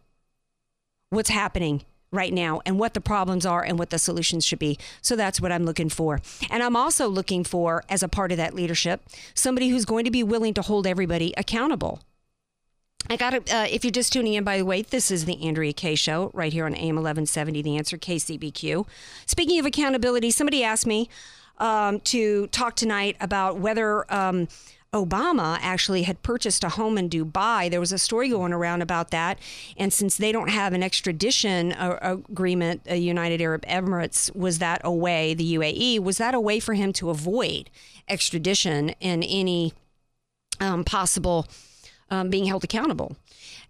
what's 1.09 1.31
happening 1.31 1.83
right 2.11 2.33
now 2.33 2.61
and 2.67 2.79
what 2.79 2.95
the 2.95 3.01
problems 3.01 3.47
are 3.47 3.63
and 3.63 3.79
what 3.79 3.91
the 3.91 3.99
solutions 3.99 4.45
should 4.45 4.59
be. 4.59 4.79
So 5.01 5.17
that's 5.17 5.41
what 5.41 5.51
I'm 5.51 5.65
looking 5.65 5.89
for. 5.89 6.21
And 6.51 6.63
I'm 6.63 6.77
also 6.77 7.09
looking 7.09 7.43
for 7.43 7.83
as 7.89 8.03
a 8.03 8.09
part 8.09 8.31
of 8.31 8.37
that 8.37 8.55
leadership, 8.55 9.03
somebody 9.35 9.71
who's 9.71 9.87
going 9.87 10.05
to 10.05 10.11
be 10.11 10.23
willing 10.23 10.55
to 10.55 10.63
hold 10.63 10.87
everybody 10.87 11.33
accountable. 11.37 12.01
I 13.11 13.17
got 13.17 13.31
to, 13.31 13.57
uh, 13.57 13.67
if 13.69 13.85
you're 13.85 13.91
just 13.91 14.13
tuning 14.13 14.35
in, 14.35 14.45
by 14.45 14.59
the 14.59 14.65
way, 14.65 14.83
this 14.83 15.11
is 15.11 15.25
the 15.25 15.43
Andrea 15.45 15.73
Kaye 15.73 15.97
Show 15.97 16.31
right 16.35 16.53
here 16.53 16.67
on 16.67 16.75
AM 16.75 16.95
1170, 16.95 17.61
The 17.63 17.77
Answer, 17.77 17.99
KCBQ. 17.99 18.87
Speaking 19.27 19.59
of 19.59 19.67
accountability, 19.67 20.31
somebody 20.31 20.63
asked 20.63 20.87
me, 20.87 21.09
um, 21.59 22.01
to 22.01 22.47
talk 22.49 22.77
tonight 22.77 23.17
about 23.21 23.59
whether 23.59 24.13
um, 24.13 24.49
Obama 24.93 25.59
actually 25.63 26.03
had 26.03 26.23
purchased 26.23 26.63
a 26.65 26.69
home 26.71 26.99
in 26.99 27.09
Dubai. 27.09 27.71
There 27.71 27.81
was 27.81 27.93
a 27.93 27.99
story 27.99 28.29
going 28.29 28.53
around 28.53 28.83
about 28.83 29.11
that. 29.11 29.39
And 29.79 29.91
since 29.91 30.19
they 30.19 30.33
don't 30.33 30.51
have 30.51 30.75
an 30.75 30.83
extradition 30.83 31.73
uh, 31.73 32.19
agreement, 32.31 32.85
the 32.85 32.99
United 32.99 33.41
Arab 33.41 33.65
Emirates, 33.65 34.35
was 34.37 34.59
that 34.59 34.83
a 34.85 34.93
way, 34.93 35.33
the 35.33 35.55
UAE, 35.55 36.01
was 36.01 36.19
that 36.19 36.35
a 36.35 36.41
way 36.41 36.61
for 36.61 36.75
him 36.75 36.93
to 36.95 37.09
avoid 37.09 37.71
extradition 38.07 38.91
in 39.01 39.23
any 39.23 39.73
um, 40.61 40.85
possible 40.85 41.47
um, 42.13 42.31
being 42.31 42.45
held 42.45 42.63
accountable? 42.63 43.17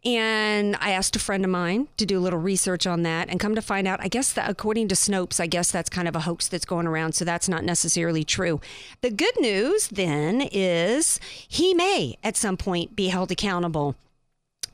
And 0.04 0.76
I 0.80 0.90
asked 0.90 1.14
a 1.14 1.20
friend 1.20 1.44
of 1.44 1.50
mine 1.50 1.86
to 1.96 2.04
do 2.04 2.18
a 2.18 2.20
little 2.20 2.40
research 2.40 2.88
on 2.88 3.02
that 3.04 3.30
and 3.30 3.38
come 3.38 3.54
to 3.54 3.62
find 3.62 3.86
out, 3.86 4.00
I 4.02 4.08
guess 4.08 4.32
that 4.32 4.50
according 4.50 4.88
to 4.88 4.96
Snopes, 4.96 5.38
I 5.38 5.46
guess 5.46 5.70
that's 5.70 5.88
kind 5.88 6.08
of 6.08 6.16
a 6.16 6.20
hoax 6.20 6.48
that's 6.48 6.64
going 6.64 6.88
around. 6.88 7.14
So 7.14 7.24
that's 7.24 7.48
not 7.48 7.64
necessarily 7.64 8.24
true. 8.24 8.60
The 9.00 9.10
good 9.10 9.40
news 9.40 9.86
then 9.88 10.48
is 10.52 11.20
he 11.46 11.72
may 11.72 12.16
at 12.24 12.36
some 12.36 12.56
point 12.56 12.96
be 12.96 13.08
held 13.08 13.30
accountable. 13.30 13.94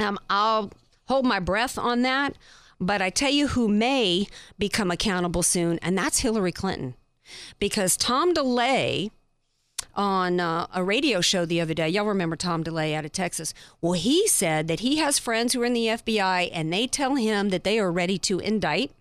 Um, 0.01 0.19
I'll 0.31 0.73
hold 1.07 1.27
my 1.27 1.41
breath 1.41 1.77
on 1.77 2.03
that. 2.03 2.35
But 2.81 3.03
I 3.03 3.11
tell 3.11 3.31
you 3.31 3.49
who 3.49 3.69
may 3.69 4.29
become 4.57 4.91
accountable 4.91 5.43
soon, 5.43 5.79
and 5.81 5.99
that's 5.99 6.21
Hillary 6.21 6.53
Clinton. 6.53 6.95
Because 7.59 7.97
Tom 7.97 8.33
DeLay, 8.33 9.11
on 9.99 10.39
uh, 10.39 10.69
a 10.73 10.85
radio 10.85 11.21
show 11.21 11.45
the 11.45 11.61
other 11.61 11.75
day. 11.75 11.89
Y'all 11.89 12.07
remember 12.07 12.37
Tom 12.37 12.63
DeLay 12.63 12.95
out 12.95 13.05
of 13.05 13.11
Texas? 13.11 13.53
Well, 13.81 13.95
he 13.95 14.29
said 14.29 14.69
that 14.69 14.81
he 14.81 14.99
has 14.99 15.19
friends 15.19 15.53
who 15.53 15.63
are 15.63 15.67
in 15.67 15.73
the 15.73 15.89
FBI 15.89 16.51
and 16.53 16.73
they 16.73 16.87
tell 16.87 17.17
him 17.17 17.49
that 17.49 17.65
they 17.65 17.81
are 17.81 17.91
ready 17.91 18.17
to 18.19 18.39
indict. 18.39 18.93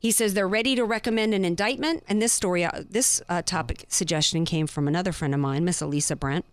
He 0.00 0.10
says 0.10 0.32
they're 0.32 0.48
ready 0.48 0.74
to 0.76 0.84
recommend 0.84 1.34
an 1.34 1.44
indictment. 1.44 2.04
And 2.08 2.22
this 2.22 2.32
story, 2.32 2.64
uh, 2.64 2.84
this 2.88 3.20
uh, 3.28 3.42
topic 3.42 3.84
suggestion 3.88 4.46
came 4.46 4.66
from 4.66 4.88
another 4.88 5.12
friend 5.12 5.34
of 5.34 5.40
mine, 5.40 5.62
Miss 5.62 5.82
Elisa 5.82 6.16
Brent. 6.16 6.46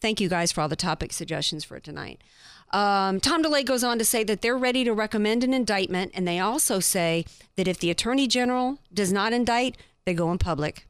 Thank 0.00 0.20
you 0.20 0.28
guys 0.28 0.52
for 0.52 0.60
all 0.60 0.68
the 0.68 0.76
topic 0.76 1.12
suggestions 1.12 1.64
for 1.64 1.80
tonight. 1.80 2.22
Um, 2.70 3.18
Tom 3.18 3.42
DeLay 3.42 3.64
goes 3.64 3.82
on 3.82 3.98
to 3.98 4.04
say 4.04 4.22
that 4.24 4.42
they're 4.42 4.56
ready 4.56 4.84
to 4.84 4.92
recommend 4.92 5.42
an 5.42 5.52
indictment, 5.52 6.12
and 6.14 6.26
they 6.26 6.38
also 6.38 6.78
say 6.78 7.24
that 7.56 7.66
if 7.66 7.78
the 7.78 7.90
attorney 7.90 8.28
general 8.28 8.78
does 8.92 9.12
not 9.12 9.32
indict, 9.32 9.76
they 10.04 10.14
go 10.14 10.30
in 10.30 10.38
public. 10.38 10.86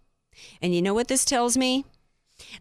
And 0.60 0.74
you 0.74 0.82
know 0.82 0.94
what 0.94 1.08
this 1.08 1.24
tells 1.24 1.56
me? 1.56 1.84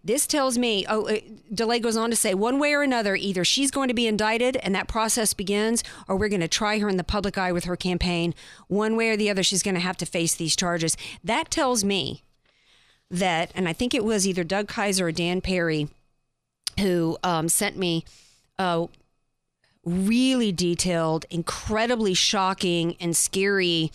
This 0.03 0.27
tells 0.27 0.57
me, 0.57 0.85
oh, 0.87 1.07
uh, 1.07 1.19
DeLay 1.53 1.81
goes 1.81 1.97
on 1.97 2.09
to 2.09 2.15
say, 2.15 2.33
one 2.33 2.59
way 2.59 2.73
or 2.73 2.81
another, 2.81 3.15
either 3.15 3.43
she's 3.43 3.71
going 3.71 3.87
to 3.87 3.93
be 3.93 4.07
indicted 4.07 4.57
and 4.57 4.73
that 4.75 4.87
process 4.87 5.33
begins, 5.33 5.83
or 6.07 6.15
we're 6.15 6.29
going 6.29 6.41
to 6.41 6.47
try 6.47 6.79
her 6.79 6.87
in 6.87 6.97
the 6.97 7.03
public 7.03 7.37
eye 7.37 7.51
with 7.51 7.65
her 7.65 7.75
campaign. 7.75 8.33
One 8.67 8.95
way 8.95 9.09
or 9.09 9.17
the 9.17 9.29
other, 9.29 9.43
she's 9.43 9.63
going 9.63 9.75
to 9.75 9.81
have 9.81 9.97
to 9.97 10.05
face 10.05 10.35
these 10.35 10.55
charges. 10.55 10.95
That 11.23 11.51
tells 11.51 11.83
me 11.83 12.23
that, 13.09 13.51
and 13.53 13.67
I 13.67 13.73
think 13.73 13.93
it 13.93 14.03
was 14.03 14.27
either 14.27 14.43
Doug 14.43 14.67
Kaiser 14.67 15.07
or 15.07 15.11
Dan 15.11 15.41
Perry 15.41 15.89
who 16.79 17.17
um, 17.23 17.49
sent 17.49 17.77
me 17.77 18.03
a 18.57 18.87
really 19.85 20.51
detailed, 20.51 21.25
incredibly 21.29 22.13
shocking 22.13 22.95
and 22.99 23.15
scary 23.15 23.91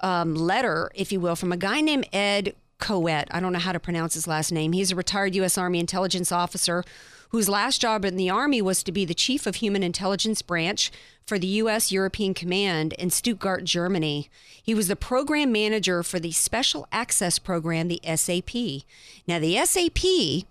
um, 0.00 0.34
letter, 0.34 0.90
if 0.94 1.12
you 1.12 1.20
will, 1.20 1.36
from 1.36 1.52
a 1.52 1.56
guy 1.56 1.80
named 1.80 2.08
Ed 2.12 2.54
Coet. 2.78 3.28
I 3.30 3.40
don't 3.40 3.52
know 3.52 3.58
how 3.58 3.72
to 3.72 3.80
pronounce 3.80 4.14
his 4.14 4.26
last 4.26 4.52
name. 4.52 4.72
He's 4.72 4.92
a 4.92 4.96
retired 4.96 5.34
U.S. 5.36 5.58
Army 5.58 5.80
intelligence 5.80 6.32
officer 6.32 6.84
whose 7.30 7.48
last 7.48 7.80
job 7.80 8.04
in 8.04 8.16
the 8.16 8.30
Army 8.30 8.62
was 8.62 8.82
to 8.82 8.92
be 8.92 9.04
the 9.04 9.14
chief 9.14 9.46
of 9.46 9.56
human 9.56 9.82
intelligence 9.82 10.40
branch 10.40 10.90
for 11.26 11.38
the 11.38 11.46
U.S. 11.46 11.92
European 11.92 12.32
Command 12.32 12.94
in 12.94 13.10
Stuttgart, 13.10 13.64
Germany. 13.64 14.30
He 14.62 14.74
was 14.74 14.88
the 14.88 14.96
program 14.96 15.52
manager 15.52 16.02
for 16.02 16.18
the 16.18 16.32
Special 16.32 16.86
Access 16.90 17.38
Program, 17.38 17.88
the 17.88 18.00
SAP. 18.16 18.84
Now, 19.26 19.38
the 19.38 19.62
SAP 19.64 20.46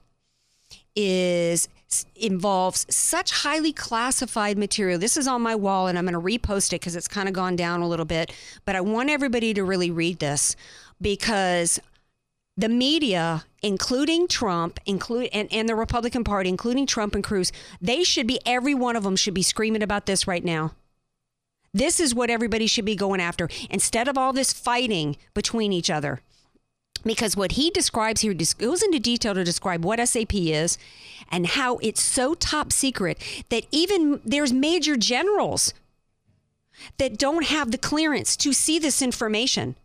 is 0.96 1.70
involves 2.16 2.86
such 2.94 3.32
highly 3.32 3.72
classified 3.72 4.58
material. 4.58 5.00
This 5.00 5.16
is 5.16 5.26
on 5.28 5.42
my 5.42 5.56
wall 5.56 5.88
and 5.88 5.98
I'm 5.98 6.06
going 6.06 6.14
to 6.14 6.20
repost 6.20 6.68
it 6.74 6.82
because 6.82 6.98
it's 6.98 7.08
kind 7.08 7.30
of 7.30 7.34
gone 7.34 7.56
down 7.56 7.82
a 7.82 7.88
little 7.88 8.06
bit, 8.06 8.34
but 8.66 8.76
I 8.76 8.82
want 8.82 9.10
everybody 9.10 9.54
to 9.54 9.64
really 9.64 9.90
read 9.90 10.20
this 10.20 10.58
because 11.02 11.80
the 12.58 12.70
media, 12.70 13.46
including 13.62 14.28
Trump, 14.28 14.80
include 14.86 15.30
and, 15.32 15.48
and 15.54 15.70
the 15.70 15.76
Republican 15.76 16.24
Party, 16.24 16.50
including 16.50 16.88
Trump 16.88 17.14
and 17.14 17.24
Cruz, 17.24 17.52
they 17.80 18.04
should 18.04 18.26
be 18.26 18.40
every 18.46 18.74
one 18.74 18.96
of 18.96 19.04
them 19.04 19.16
should 19.16 19.36
be 19.36 19.44
screaming 19.44 19.84
about 19.84 20.08
this 20.08 20.28
right 20.28 20.44
now. 20.44 20.74
This 21.74 22.00
is 22.00 22.16
what 22.16 22.32
everybody 22.32 22.66
should 22.66 22.86
be 22.86 22.96
going 22.96 23.22
after 23.22 23.48
instead 23.70 24.08
of 24.08 24.18
all 24.18 24.34
this 24.34 24.52
fighting 24.52 25.18
between 25.36 25.72
each 25.72 25.92
other. 25.92 26.22
Because 27.04 27.38
what 27.38 27.54
he 27.54 27.70
describes 27.70 28.22
here 28.22 28.34
goes 28.34 28.82
into 28.82 29.00
detail 29.00 29.36
to 29.36 29.44
describe 29.44 29.86
what 29.86 30.06
SAP 30.08 30.34
is 30.34 30.80
and 31.32 31.46
how 31.46 31.78
it's 31.78 32.02
so 32.02 32.34
top 32.34 32.72
secret 32.74 33.20
that 33.50 33.66
even 33.72 34.20
there's 34.26 34.52
major 34.52 34.98
generals 34.98 35.76
that 36.98 37.18
don't 37.18 37.46
have 37.46 37.72
the 37.72 37.78
clearance 37.78 38.36
to 38.38 38.54
see 38.54 38.80
this 38.80 39.02
information. 39.02 39.76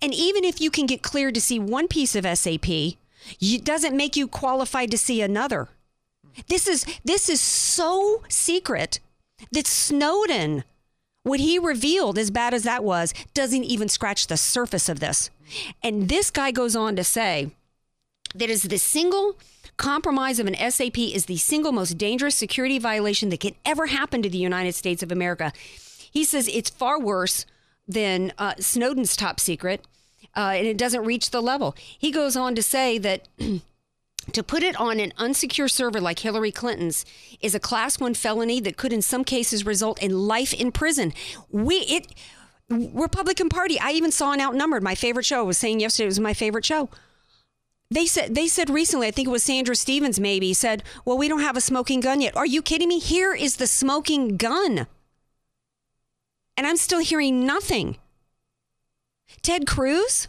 And 0.00 0.14
even 0.14 0.44
if 0.44 0.60
you 0.60 0.70
can 0.70 0.86
get 0.86 1.02
cleared 1.02 1.34
to 1.34 1.40
see 1.40 1.58
one 1.58 1.88
piece 1.88 2.14
of 2.14 2.24
SAP, 2.38 2.68
it 2.68 3.64
doesn't 3.64 3.96
make 3.96 4.16
you 4.16 4.28
qualified 4.28 4.90
to 4.90 4.98
see 4.98 5.20
another. 5.20 5.68
This 6.48 6.66
is 6.66 6.84
this 7.04 7.28
is 7.28 7.40
so 7.40 8.22
secret 8.28 9.00
that 9.52 9.66
Snowden, 9.66 10.64
what 11.22 11.40
he 11.40 11.58
revealed, 11.58 12.18
as 12.18 12.30
bad 12.30 12.54
as 12.54 12.62
that 12.64 12.84
was, 12.84 13.14
doesn't 13.34 13.64
even 13.64 13.88
scratch 13.88 14.26
the 14.26 14.36
surface 14.36 14.88
of 14.88 15.00
this. 15.00 15.30
And 15.82 16.08
this 16.08 16.30
guy 16.30 16.50
goes 16.50 16.76
on 16.76 16.96
to 16.96 17.04
say 17.04 17.50
that 18.34 18.50
is 18.50 18.62
the 18.62 18.78
single 18.78 19.38
compromise 19.76 20.38
of 20.38 20.46
an 20.46 20.70
SAP 20.70 20.98
is 20.98 21.26
the 21.26 21.36
single 21.36 21.72
most 21.72 21.98
dangerous 21.98 22.34
security 22.34 22.78
violation 22.78 23.28
that 23.30 23.40
can 23.40 23.54
ever 23.64 23.86
happen 23.86 24.22
to 24.22 24.28
the 24.28 24.38
United 24.38 24.74
States 24.74 25.02
of 25.02 25.12
America. 25.12 25.52
He 26.10 26.24
says 26.24 26.48
it's 26.48 26.70
far 26.70 26.98
worse 26.98 27.44
than 27.86 28.32
uh, 28.38 28.54
Snowden's 28.58 29.16
top 29.16 29.40
secret, 29.40 29.84
uh, 30.36 30.52
and 30.54 30.66
it 30.66 30.78
doesn't 30.78 31.04
reach 31.04 31.30
the 31.30 31.42
level. 31.42 31.74
He 31.98 32.10
goes 32.10 32.36
on 32.36 32.54
to 32.54 32.62
say 32.62 32.98
that. 32.98 33.28
to 34.32 34.42
put 34.42 34.64
it 34.64 34.74
on 34.80 34.98
an 34.98 35.12
unsecure 35.18 35.70
server 35.70 36.00
like 36.00 36.18
Hillary 36.18 36.50
Clinton's 36.50 37.04
is 37.40 37.54
a 37.54 37.60
class 37.60 38.00
1 38.00 38.14
felony 38.14 38.58
that 38.58 38.76
could 38.76 38.92
in 38.92 39.00
some 39.00 39.22
cases 39.22 39.64
result 39.64 40.02
in 40.02 40.26
life 40.26 40.52
in 40.52 40.72
prison. 40.72 41.12
We 41.48 41.76
it 41.76 42.12
Republican 42.68 43.48
Party, 43.48 43.78
I 43.78 43.92
even 43.92 44.10
saw 44.10 44.32
an 44.32 44.40
outnumbered. 44.40 44.82
My 44.82 44.94
favorite 44.94 45.24
show 45.24 45.40
I 45.40 45.42
was 45.42 45.58
saying 45.58 45.80
yesterday 45.80 46.06
it 46.06 46.08
was 46.08 46.20
my 46.20 46.34
favorite 46.34 46.64
show. 46.64 46.88
They 47.90 48.06
said 48.06 48.34
they 48.34 48.48
said 48.48 48.68
recently, 48.68 49.06
I 49.06 49.12
think 49.12 49.28
it 49.28 49.30
was 49.30 49.44
Sandra 49.44 49.76
Stevens 49.76 50.18
maybe 50.18 50.52
said, 50.52 50.82
"Well, 51.04 51.16
we 51.16 51.28
don't 51.28 51.40
have 51.40 51.56
a 51.56 51.60
smoking 51.60 52.00
gun 52.00 52.20
yet." 52.20 52.36
Are 52.36 52.46
you 52.46 52.60
kidding 52.60 52.88
me? 52.88 52.98
Here 52.98 53.32
is 53.32 53.56
the 53.56 53.68
smoking 53.68 54.36
gun 54.36 54.88
and 56.56 56.66
I'm 56.66 56.76
still 56.76 57.00
hearing 57.00 57.46
nothing. 57.46 57.96
Ted 59.42 59.66
Cruz, 59.66 60.28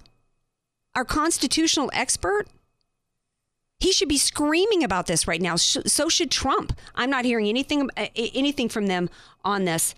our 0.96 1.06
constitutional 1.06 1.90
expert, 1.94 2.48
he 3.80 3.92
should 3.92 4.10
be 4.10 4.18
screaming 4.18 4.84
about 4.84 5.08
this 5.08 5.28
right 5.28 5.42
now. 5.42 5.56
So 5.56 6.10
should 6.10 6.32
Trump. 6.32 6.74
I'm 6.96 7.10
not 7.10 7.26
hearing 7.26 7.48
anything 7.48 7.90
uh, 7.96 8.08
anything 8.16 8.70
from 8.70 8.88
them 8.88 9.10
on 9.46 9.66
this. 9.66 9.94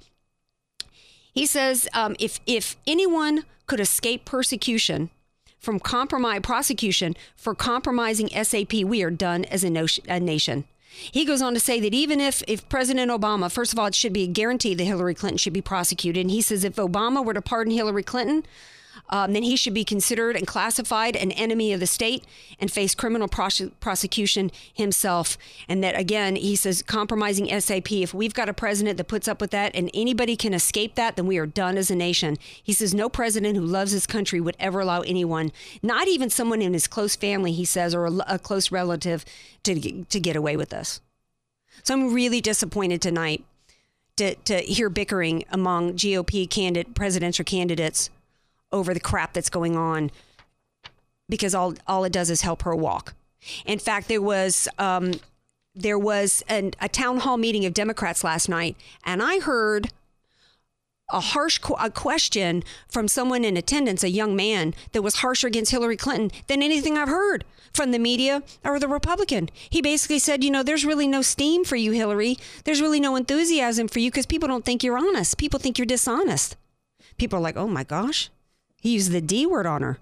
He 1.33 1.45
says 1.45 1.87
um, 1.93 2.15
if 2.19 2.39
if 2.45 2.75
anyone 2.85 3.45
could 3.67 3.79
escape 3.79 4.25
persecution 4.25 5.09
from 5.59 5.79
compromise 5.79 6.41
prosecution 6.41 7.15
for 7.35 7.55
compromising 7.55 8.29
SAP, 8.29 8.73
we 8.73 9.01
are 9.03 9.11
done 9.11 9.45
as 9.45 9.63
a, 9.63 9.87
a 10.07 10.19
nation. 10.19 10.65
He 10.89 11.25
goes 11.25 11.41
on 11.41 11.53
to 11.53 11.59
say 11.59 11.79
that 11.79 11.93
even 11.93 12.19
if, 12.19 12.43
if 12.47 12.67
President 12.67 13.11
Obama, 13.11 13.51
first 13.51 13.73
of 13.73 13.79
all, 13.79 13.87
it 13.87 13.95
should 13.95 14.13
be 14.13 14.23
a 14.23 14.27
guarantee 14.27 14.73
that 14.73 14.83
Hillary 14.83 15.15
Clinton 15.15 15.37
should 15.37 15.53
be 15.53 15.61
prosecuted. 15.61 16.21
And 16.21 16.31
he 16.31 16.41
says 16.41 16.63
if 16.63 16.75
Obama 16.75 17.23
were 17.23 17.33
to 17.33 17.41
pardon 17.41 17.73
Hillary 17.73 18.03
Clinton, 18.03 18.43
um, 19.09 19.33
then 19.33 19.43
he 19.43 19.55
should 19.55 19.73
be 19.73 19.83
considered 19.83 20.35
and 20.35 20.45
classified 20.45 21.15
an 21.15 21.31
enemy 21.31 21.73
of 21.73 21.79
the 21.79 21.87
state 21.87 22.23
and 22.59 22.71
face 22.71 22.93
criminal 22.93 23.27
pros- 23.27 23.71
prosecution 23.79 24.51
himself. 24.73 25.37
And 25.67 25.83
that, 25.83 25.99
again, 25.99 26.35
he 26.35 26.55
says, 26.55 26.83
compromising 26.83 27.47
SAP. 27.59 27.91
If 27.91 28.13
we've 28.13 28.33
got 28.33 28.49
a 28.49 28.53
president 28.53 28.97
that 28.97 29.07
puts 29.07 29.27
up 29.27 29.41
with 29.41 29.51
that 29.51 29.75
and 29.75 29.89
anybody 29.93 30.35
can 30.35 30.53
escape 30.53 30.95
that, 30.95 31.15
then 31.15 31.25
we 31.25 31.37
are 31.37 31.47
done 31.47 31.77
as 31.77 31.89
a 31.89 31.95
nation. 31.95 32.37
He 32.63 32.73
says, 32.73 32.93
no 32.93 33.09
president 33.09 33.57
who 33.57 33.65
loves 33.65 33.91
his 33.91 34.05
country 34.05 34.39
would 34.39 34.57
ever 34.59 34.79
allow 34.79 35.01
anyone, 35.01 35.51
not 35.81 36.07
even 36.07 36.29
someone 36.29 36.61
in 36.61 36.73
his 36.73 36.87
close 36.87 37.15
family, 37.15 37.51
he 37.51 37.65
says, 37.65 37.95
or 37.95 38.05
a, 38.05 38.11
a 38.27 38.39
close 38.39 38.71
relative, 38.71 39.25
to, 39.63 40.03
to 40.03 40.19
get 40.19 40.35
away 40.35 40.55
with 40.55 40.69
this. 40.69 41.01
So 41.83 41.93
I'm 41.93 42.13
really 42.13 42.41
disappointed 42.41 43.01
tonight 43.01 43.43
to, 44.17 44.35
to 44.35 44.57
hear 44.57 44.89
bickering 44.89 45.45
among 45.49 45.93
GOP 45.93 46.49
candidate 46.49 46.93
presidential 46.93 47.45
candidates 47.45 48.09
over 48.71 48.93
the 48.93 48.99
crap 48.99 49.33
that's 49.33 49.49
going 49.49 49.75
on 49.75 50.11
because 51.27 51.53
all 51.55 51.73
all 51.87 52.03
it 52.03 52.11
does 52.11 52.29
is 52.29 52.41
help 52.41 52.63
her 52.63 52.75
walk. 52.75 53.13
In 53.65 53.79
fact, 53.79 54.07
there 54.07 54.21
was 54.21 54.67
um, 54.77 55.13
there 55.75 55.99
was 55.99 56.43
an, 56.47 56.73
a 56.81 56.89
town 56.89 57.19
hall 57.19 57.37
meeting 57.37 57.65
of 57.65 57.73
Democrats 57.73 58.23
last 58.23 58.49
night, 58.49 58.75
and 59.05 59.21
I 59.21 59.39
heard 59.39 59.91
a 61.11 61.19
harsh 61.19 61.57
qu- 61.57 61.75
a 61.75 61.89
question 61.89 62.63
from 62.87 63.07
someone 63.07 63.43
in 63.43 63.57
attendance, 63.57 64.03
a 64.03 64.09
young 64.09 64.35
man, 64.35 64.75
that 64.91 65.01
was 65.01 65.15
harsher 65.15 65.47
against 65.47 65.71
Hillary 65.71 65.97
Clinton 65.97 66.31
than 66.47 66.61
anything 66.61 66.97
I've 66.97 67.07
heard 67.09 67.45
from 67.73 67.91
the 67.91 67.99
media 67.99 68.43
or 68.63 68.79
the 68.79 68.87
Republican. 68.87 69.49
He 69.69 69.81
basically 69.81 70.19
said, 70.19 70.43
you 70.43 70.51
know, 70.51 70.63
there's 70.63 70.85
really 70.85 71.07
no 71.07 71.21
steam 71.21 71.63
for 71.63 71.75
you, 71.75 71.93
Hillary. 71.93 72.37
There's 72.63 72.81
really 72.81 72.99
no 72.99 73.15
enthusiasm 73.15 73.87
for 73.87 73.99
you 73.99 74.11
because 74.11 74.25
people 74.25 74.47
don't 74.47 74.65
think 74.65 74.83
you're 74.83 74.97
honest. 74.97 75.37
People 75.37 75.59
think 75.59 75.77
you're 75.77 75.85
dishonest. 75.85 76.55
People 77.17 77.39
are 77.39 77.41
like, 77.41 77.57
oh 77.57 77.67
my 77.67 77.83
gosh, 77.83 78.29
he 78.79 78.91
used 78.91 79.11
the 79.11 79.21
D 79.21 79.45
word 79.45 79.65
on 79.65 79.81
her. 79.81 79.97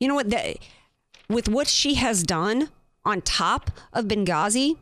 You 0.00 0.08
know 0.08 0.14
what? 0.14 0.32
With 1.28 1.48
what 1.48 1.66
she 1.68 1.94
has 1.94 2.22
done 2.22 2.70
on 3.04 3.20
top 3.22 3.70
of 3.92 4.06
Benghazi, 4.06 4.76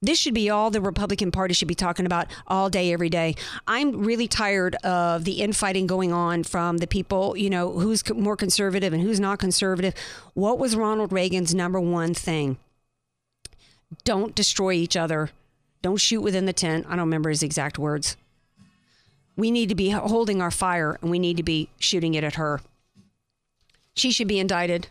this 0.00 0.18
should 0.18 0.34
be 0.34 0.48
all 0.48 0.70
the 0.70 0.80
Republican 0.80 1.32
Party 1.32 1.54
should 1.54 1.66
be 1.66 1.74
talking 1.74 2.06
about 2.06 2.28
all 2.46 2.70
day, 2.70 2.92
every 2.92 3.08
day. 3.08 3.34
I'm 3.66 4.04
really 4.04 4.28
tired 4.28 4.76
of 4.76 5.24
the 5.24 5.40
infighting 5.40 5.88
going 5.88 6.12
on 6.12 6.44
from 6.44 6.78
the 6.78 6.86
people, 6.86 7.36
you 7.36 7.50
know, 7.50 7.72
who's 7.72 8.08
more 8.14 8.36
conservative 8.36 8.92
and 8.92 9.02
who's 9.02 9.18
not 9.18 9.40
conservative. 9.40 9.94
What 10.34 10.58
was 10.58 10.76
Ronald 10.76 11.12
Reagan's 11.12 11.52
number 11.52 11.80
one 11.80 12.14
thing? 12.14 12.58
Don't 14.04 14.36
destroy 14.36 14.72
each 14.72 14.96
other. 14.96 15.30
Don't 15.82 15.96
shoot 15.96 16.20
within 16.20 16.46
the 16.46 16.52
tent. 16.52 16.86
I 16.88 16.90
don't 16.90 17.06
remember 17.06 17.30
his 17.30 17.42
exact 17.42 17.78
words. 17.78 18.16
We 19.38 19.50
need 19.50 19.70
to 19.70 19.74
be 19.74 19.90
holding 19.90 20.42
our 20.42 20.50
fire 20.50 20.98
and 21.00 21.10
we 21.10 21.18
need 21.18 21.36
to 21.38 21.42
be 21.42 21.70
shooting 21.78 22.14
it 22.14 22.24
at 22.24 22.34
her. 22.34 22.60
She 23.94 24.10
should 24.10 24.28
be 24.28 24.40
indicted 24.40 24.88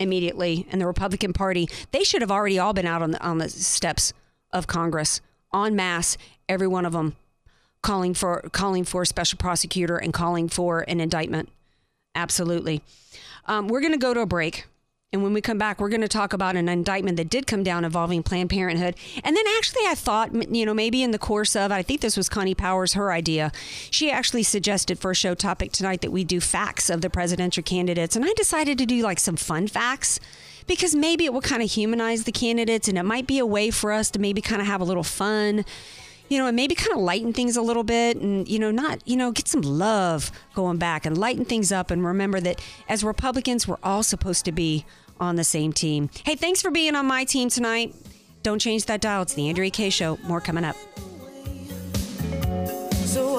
immediately. 0.00 0.66
And 0.70 0.80
the 0.80 0.86
Republican 0.86 1.32
Party, 1.32 1.68
they 1.92 2.02
should 2.02 2.20
have 2.20 2.30
already 2.30 2.58
all 2.58 2.72
been 2.72 2.86
out 2.86 3.02
on 3.02 3.12
the, 3.12 3.22
on 3.24 3.38
the 3.38 3.48
steps 3.48 4.12
of 4.52 4.66
Congress 4.66 5.20
en 5.54 5.76
masse, 5.76 6.18
every 6.48 6.66
one 6.66 6.84
of 6.84 6.92
them 6.92 7.16
calling 7.80 8.14
for 8.14 8.42
calling 8.52 8.84
for 8.84 9.02
a 9.02 9.06
special 9.06 9.38
prosecutor 9.38 9.96
and 9.96 10.12
calling 10.12 10.48
for 10.48 10.80
an 10.88 11.00
indictment. 11.00 11.48
Absolutely. 12.14 12.82
Um, 13.46 13.68
we're 13.68 13.80
going 13.80 13.92
to 13.92 13.98
go 13.98 14.12
to 14.12 14.20
a 14.20 14.26
break. 14.26 14.66
And 15.10 15.22
when 15.22 15.32
we 15.32 15.40
come 15.40 15.56
back, 15.56 15.80
we're 15.80 15.88
going 15.88 16.02
to 16.02 16.08
talk 16.08 16.34
about 16.34 16.54
an 16.54 16.68
indictment 16.68 17.16
that 17.16 17.30
did 17.30 17.46
come 17.46 17.62
down 17.62 17.82
involving 17.82 18.22
Planned 18.22 18.50
Parenthood. 18.50 18.94
And 19.24 19.34
then 19.34 19.44
actually, 19.56 19.86
I 19.86 19.94
thought, 19.94 20.34
you 20.54 20.66
know, 20.66 20.74
maybe 20.74 21.02
in 21.02 21.12
the 21.12 21.18
course 21.18 21.56
of, 21.56 21.72
I 21.72 21.80
think 21.80 22.02
this 22.02 22.14
was 22.14 22.28
Connie 22.28 22.54
Powers, 22.54 22.92
her 22.92 23.10
idea. 23.10 23.50
She 23.90 24.10
actually 24.10 24.42
suggested 24.42 24.98
for 24.98 25.12
a 25.12 25.14
show 25.14 25.34
topic 25.34 25.72
tonight 25.72 26.02
that 26.02 26.12
we 26.12 26.24
do 26.24 26.40
facts 26.40 26.90
of 26.90 27.00
the 27.00 27.08
presidential 27.08 27.62
candidates. 27.62 28.16
And 28.16 28.24
I 28.26 28.34
decided 28.34 28.76
to 28.76 28.84
do 28.84 29.02
like 29.02 29.18
some 29.18 29.36
fun 29.36 29.66
facts 29.66 30.20
because 30.66 30.94
maybe 30.94 31.24
it 31.24 31.32
will 31.32 31.40
kind 31.40 31.62
of 31.62 31.70
humanize 31.70 32.24
the 32.24 32.32
candidates 32.32 32.86
and 32.86 32.98
it 32.98 33.02
might 33.02 33.26
be 33.26 33.38
a 33.38 33.46
way 33.46 33.70
for 33.70 33.92
us 33.92 34.10
to 34.10 34.18
maybe 34.18 34.42
kind 34.42 34.60
of 34.60 34.66
have 34.66 34.82
a 34.82 34.84
little 34.84 35.02
fun 35.02 35.64
you 36.28 36.38
know, 36.38 36.46
and 36.46 36.56
maybe 36.56 36.74
kind 36.74 36.92
of 36.92 36.98
lighten 36.98 37.32
things 37.32 37.56
a 37.56 37.62
little 37.62 37.84
bit 37.84 38.16
and, 38.16 38.48
you 38.48 38.58
know, 38.58 38.70
not, 38.70 39.06
you 39.06 39.16
know, 39.16 39.30
get 39.32 39.48
some 39.48 39.62
love 39.62 40.30
going 40.54 40.78
back 40.78 41.06
and 41.06 41.16
lighten 41.16 41.44
things 41.44 41.72
up 41.72 41.90
and 41.90 42.04
remember 42.04 42.40
that 42.40 42.60
as 42.88 43.02
Republicans, 43.02 43.66
we're 43.66 43.78
all 43.82 44.02
supposed 44.02 44.44
to 44.44 44.52
be 44.52 44.84
on 45.20 45.36
the 45.36 45.44
same 45.44 45.72
team. 45.72 46.10
Hey, 46.24 46.36
thanks 46.36 46.62
for 46.62 46.70
being 46.70 46.94
on 46.94 47.06
my 47.06 47.24
team 47.24 47.48
tonight. 47.48 47.94
Don't 48.42 48.60
change 48.60 48.84
that 48.86 49.00
dial. 49.00 49.22
It's 49.22 49.34
the 49.34 49.48
Andrea 49.48 49.70
Kaye 49.70 49.90
Show. 49.90 50.18
More 50.24 50.40
coming 50.40 50.64
up. 50.64 50.76
So 53.04 53.38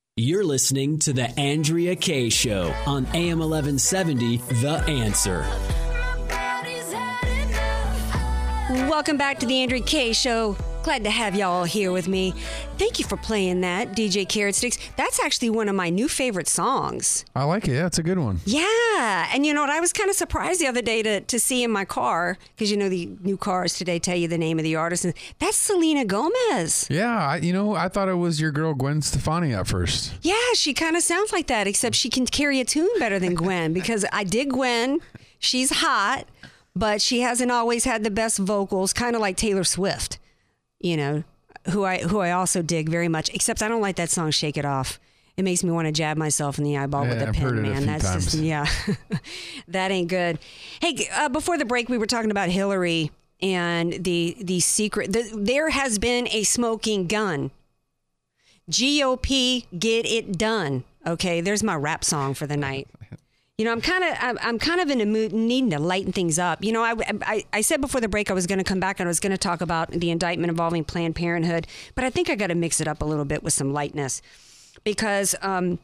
You're 0.17 0.43
listening 0.43 0.99
to 0.99 1.13
The 1.13 1.31
Andrea 1.39 1.95
Kaye 1.95 2.27
Show 2.27 2.75
on 2.85 3.05
AM 3.13 3.39
1170, 3.39 4.37
The 4.59 4.83
Answer. 4.85 5.45
Welcome 8.89 9.15
back 9.15 9.39
to 9.39 9.45
the 9.45 9.61
Andrea 9.61 9.81
Kaye 9.81 10.11
Show. 10.11 10.57
Glad 10.83 11.03
to 11.03 11.11
have 11.11 11.35
y'all 11.35 11.63
here 11.63 11.91
with 11.91 12.07
me. 12.07 12.33
Thank 12.79 12.97
you 12.97 13.05
for 13.05 13.15
playing 13.15 13.61
that, 13.61 13.91
DJ 13.91 14.27
Carrot 14.27 14.55
Sticks. 14.55 14.79
That's 14.97 15.19
actually 15.19 15.51
one 15.51 15.69
of 15.69 15.75
my 15.75 15.91
new 15.91 16.07
favorite 16.07 16.47
songs. 16.47 17.23
I 17.35 17.43
like 17.43 17.67
it. 17.67 17.73
Yeah, 17.73 17.85
it's 17.85 17.99
a 17.99 18.03
good 18.03 18.17
one. 18.17 18.39
Yeah. 18.45 19.29
And 19.31 19.45
you 19.45 19.53
know 19.53 19.61
what? 19.61 19.69
I 19.69 19.79
was 19.79 19.93
kind 19.93 20.09
of 20.09 20.15
surprised 20.15 20.59
the 20.59 20.65
other 20.65 20.81
day 20.81 21.03
to, 21.03 21.21
to 21.21 21.39
see 21.39 21.63
in 21.63 21.69
my 21.69 21.85
car, 21.85 22.39
because 22.55 22.71
you 22.71 22.77
know 22.77 22.89
the 22.89 23.11
new 23.21 23.37
cars 23.37 23.75
today 23.75 23.99
tell 23.99 24.15
you 24.15 24.27
the 24.27 24.39
name 24.39 24.57
of 24.57 24.63
the 24.63 24.75
artist. 24.75 25.05
And 25.05 25.13
that's 25.37 25.55
Selena 25.55 26.03
Gomez. 26.03 26.87
Yeah, 26.89 27.27
I, 27.27 27.35
you 27.37 27.53
know, 27.53 27.75
I 27.75 27.87
thought 27.87 28.09
it 28.09 28.15
was 28.15 28.41
your 28.41 28.51
girl 28.51 28.73
Gwen 28.73 29.03
Stefani 29.03 29.53
at 29.53 29.67
first. 29.67 30.15
Yeah, 30.23 30.33
she 30.55 30.73
kind 30.73 30.95
of 30.95 31.03
sounds 31.03 31.31
like 31.31 31.45
that, 31.45 31.67
except 31.67 31.95
she 31.95 32.09
can 32.09 32.25
carry 32.25 32.59
a 32.59 32.65
tune 32.65 32.89
better 32.97 33.19
than 33.19 33.35
Gwen, 33.35 33.71
because 33.73 34.03
I 34.11 34.23
dig 34.23 34.49
Gwen. 34.49 34.99
She's 35.37 35.69
hot, 35.69 36.25
but 36.75 37.03
she 37.03 37.21
hasn't 37.21 37.51
always 37.51 37.83
had 37.83 38.03
the 38.03 38.09
best 38.09 38.39
vocals, 38.39 38.93
kind 38.93 39.15
of 39.15 39.21
like 39.21 39.37
Taylor 39.37 39.63
Swift 39.63 40.17
you 40.81 40.97
know, 40.97 41.23
who 41.69 41.83
I 41.85 41.99
who 41.99 42.19
I 42.19 42.31
also 42.31 42.61
dig 42.61 42.89
very 42.89 43.07
much. 43.07 43.29
Except 43.33 43.61
I 43.61 43.67
don't 43.67 43.81
like 43.81 43.95
that 43.97 44.09
song 44.09 44.31
"Shake 44.31 44.57
It 44.57 44.65
Off." 44.65 44.99
It 45.37 45.43
makes 45.43 45.63
me 45.63 45.71
want 45.71 45.85
to 45.87 45.91
jab 45.93 46.17
myself 46.17 46.57
in 46.57 46.65
the 46.65 46.77
eyeball 46.77 47.05
Yeah, 47.05 47.13
with 47.13 47.21
a 47.21 47.27
I've 47.29 47.33
pen, 47.35 47.47
a 47.47 47.51
man. 47.53 47.77
few 47.77 47.85
That's 47.85 48.03
times. 48.03 48.25
just 48.31 48.37
yeah, 48.43 48.65
that 49.69 49.89
ain't 49.91 50.09
good. 50.09 50.39
Hey, 50.81 51.07
uh, 51.13 51.29
before 51.29 51.57
the 51.57 51.65
break, 51.65 51.87
we 51.89 51.97
were 51.97 52.05
talking 52.05 52.31
about 52.31 52.49
Hillary 52.49 53.11
and 53.41 53.93
the 54.03 54.35
the 54.41 54.59
secret. 54.59 55.13
The, 55.13 55.29
there 55.35 55.69
has 55.69 55.99
been 55.99 56.27
a 56.29 56.43
smoking 56.43 57.07
gun. 57.07 57.51
GOP, 58.69 59.65
get 59.77 60.05
it 60.05 60.37
done. 60.37 60.83
Okay, 61.05 61.41
there's 61.41 61.63
my 61.63 61.75
rap 61.75 62.03
song 62.03 62.33
for 62.33 62.45
the 62.45 62.57
night. 62.57 62.87
You 63.61 63.65
know, 63.65 63.73
I'm 63.73 63.81
kind 63.81 64.03
of 64.03 64.17
I'm, 64.19 64.39
I'm 64.41 64.57
kind 64.57 64.81
of 64.81 64.89
in 64.89 65.01
a 65.01 65.05
mood 65.05 65.33
needing 65.33 65.69
to 65.69 65.77
lighten 65.77 66.11
things 66.11 66.39
up. 66.39 66.63
You 66.63 66.71
know, 66.71 66.81
I, 66.81 66.95
I, 67.21 67.45
I 67.53 67.61
said 67.61 67.79
before 67.79 68.01
the 68.01 68.07
break 68.07 68.31
I 68.31 68.33
was 68.33 68.47
going 68.47 68.57
to 68.57 68.63
come 68.63 68.79
back 68.79 68.99
and 68.99 69.05
I 69.07 69.11
was 69.11 69.19
going 69.19 69.33
to 69.33 69.37
talk 69.37 69.61
about 69.61 69.91
the 69.91 70.09
indictment 70.09 70.49
involving 70.49 70.83
Planned 70.83 71.15
Parenthood, 71.15 71.67
but 71.93 72.03
I 72.03 72.09
think 72.09 72.27
I 72.27 72.33
got 72.33 72.47
to 72.47 72.55
mix 72.55 72.81
it 72.81 72.87
up 72.87 73.03
a 73.03 73.05
little 73.05 73.23
bit 73.23 73.43
with 73.43 73.53
some 73.53 73.71
lightness 73.71 74.23
because 74.83 75.35
um, 75.43 75.77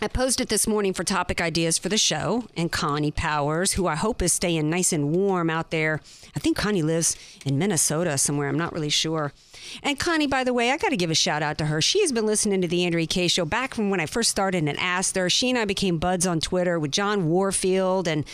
I 0.00 0.08
posted 0.08 0.48
this 0.48 0.66
morning 0.66 0.92
for 0.94 1.04
topic 1.04 1.40
ideas 1.40 1.78
for 1.78 1.88
the 1.88 1.96
show, 1.96 2.48
and 2.56 2.72
Connie 2.72 3.12
Powers, 3.12 3.74
who 3.74 3.86
I 3.86 3.94
hope 3.94 4.20
is 4.20 4.32
staying 4.32 4.68
nice 4.68 4.92
and 4.92 5.14
warm 5.14 5.48
out 5.48 5.70
there. 5.70 6.00
I 6.34 6.40
think 6.40 6.56
Connie 6.56 6.82
lives 6.82 7.16
in 7.46 7.56
Minnesota 7.56 8.18
somewhere. 8.18 8.48
I'm 8.48 8.58
not 8.58 8.72
really 8.72 8.88
sure. 8.88 9.32
And 9.80 10.00
Connie, 10.00 10.26
by 10.26 10.42
the 10.42 10.52
way, 10.52 10.72
I 10.72 10.76
got 10.76 10.88
to 10.88 10.96
give 10.96 11.12
a 11.12 11.14
shout 11.14 11.40
out 11.40 11.56
to 11.58 11.66
her. 11.66 11.80
She 11.80 12.00
has 12.00 12.10
been 12.10 12.26
listening 12.26 12.60
to 12.62 12.66
the 12.66 12.84
Andrea 12.84 13.06
Kaye 13.06 13.28
show 13.28 13.44
back 13.44 13.74
from 13.74 13.90
when 13.90 14.00
I 14.00 14.06
first 14.06 14.28
started 14.28 14.66
and 14.66 14.76
asked 14.76 15.14
her. 15.14 15.30
She 15.30 15.50
and 15.50 15.58
I 15.58 15.66
became 15.66 15.98
buds 15.98 16.26
on 16.26 16.40
Twitter 16.40 16.80
with 16.80 16.90
John 16.90 17.28
Warfield 17.28 18.08
and, 18.08 18.24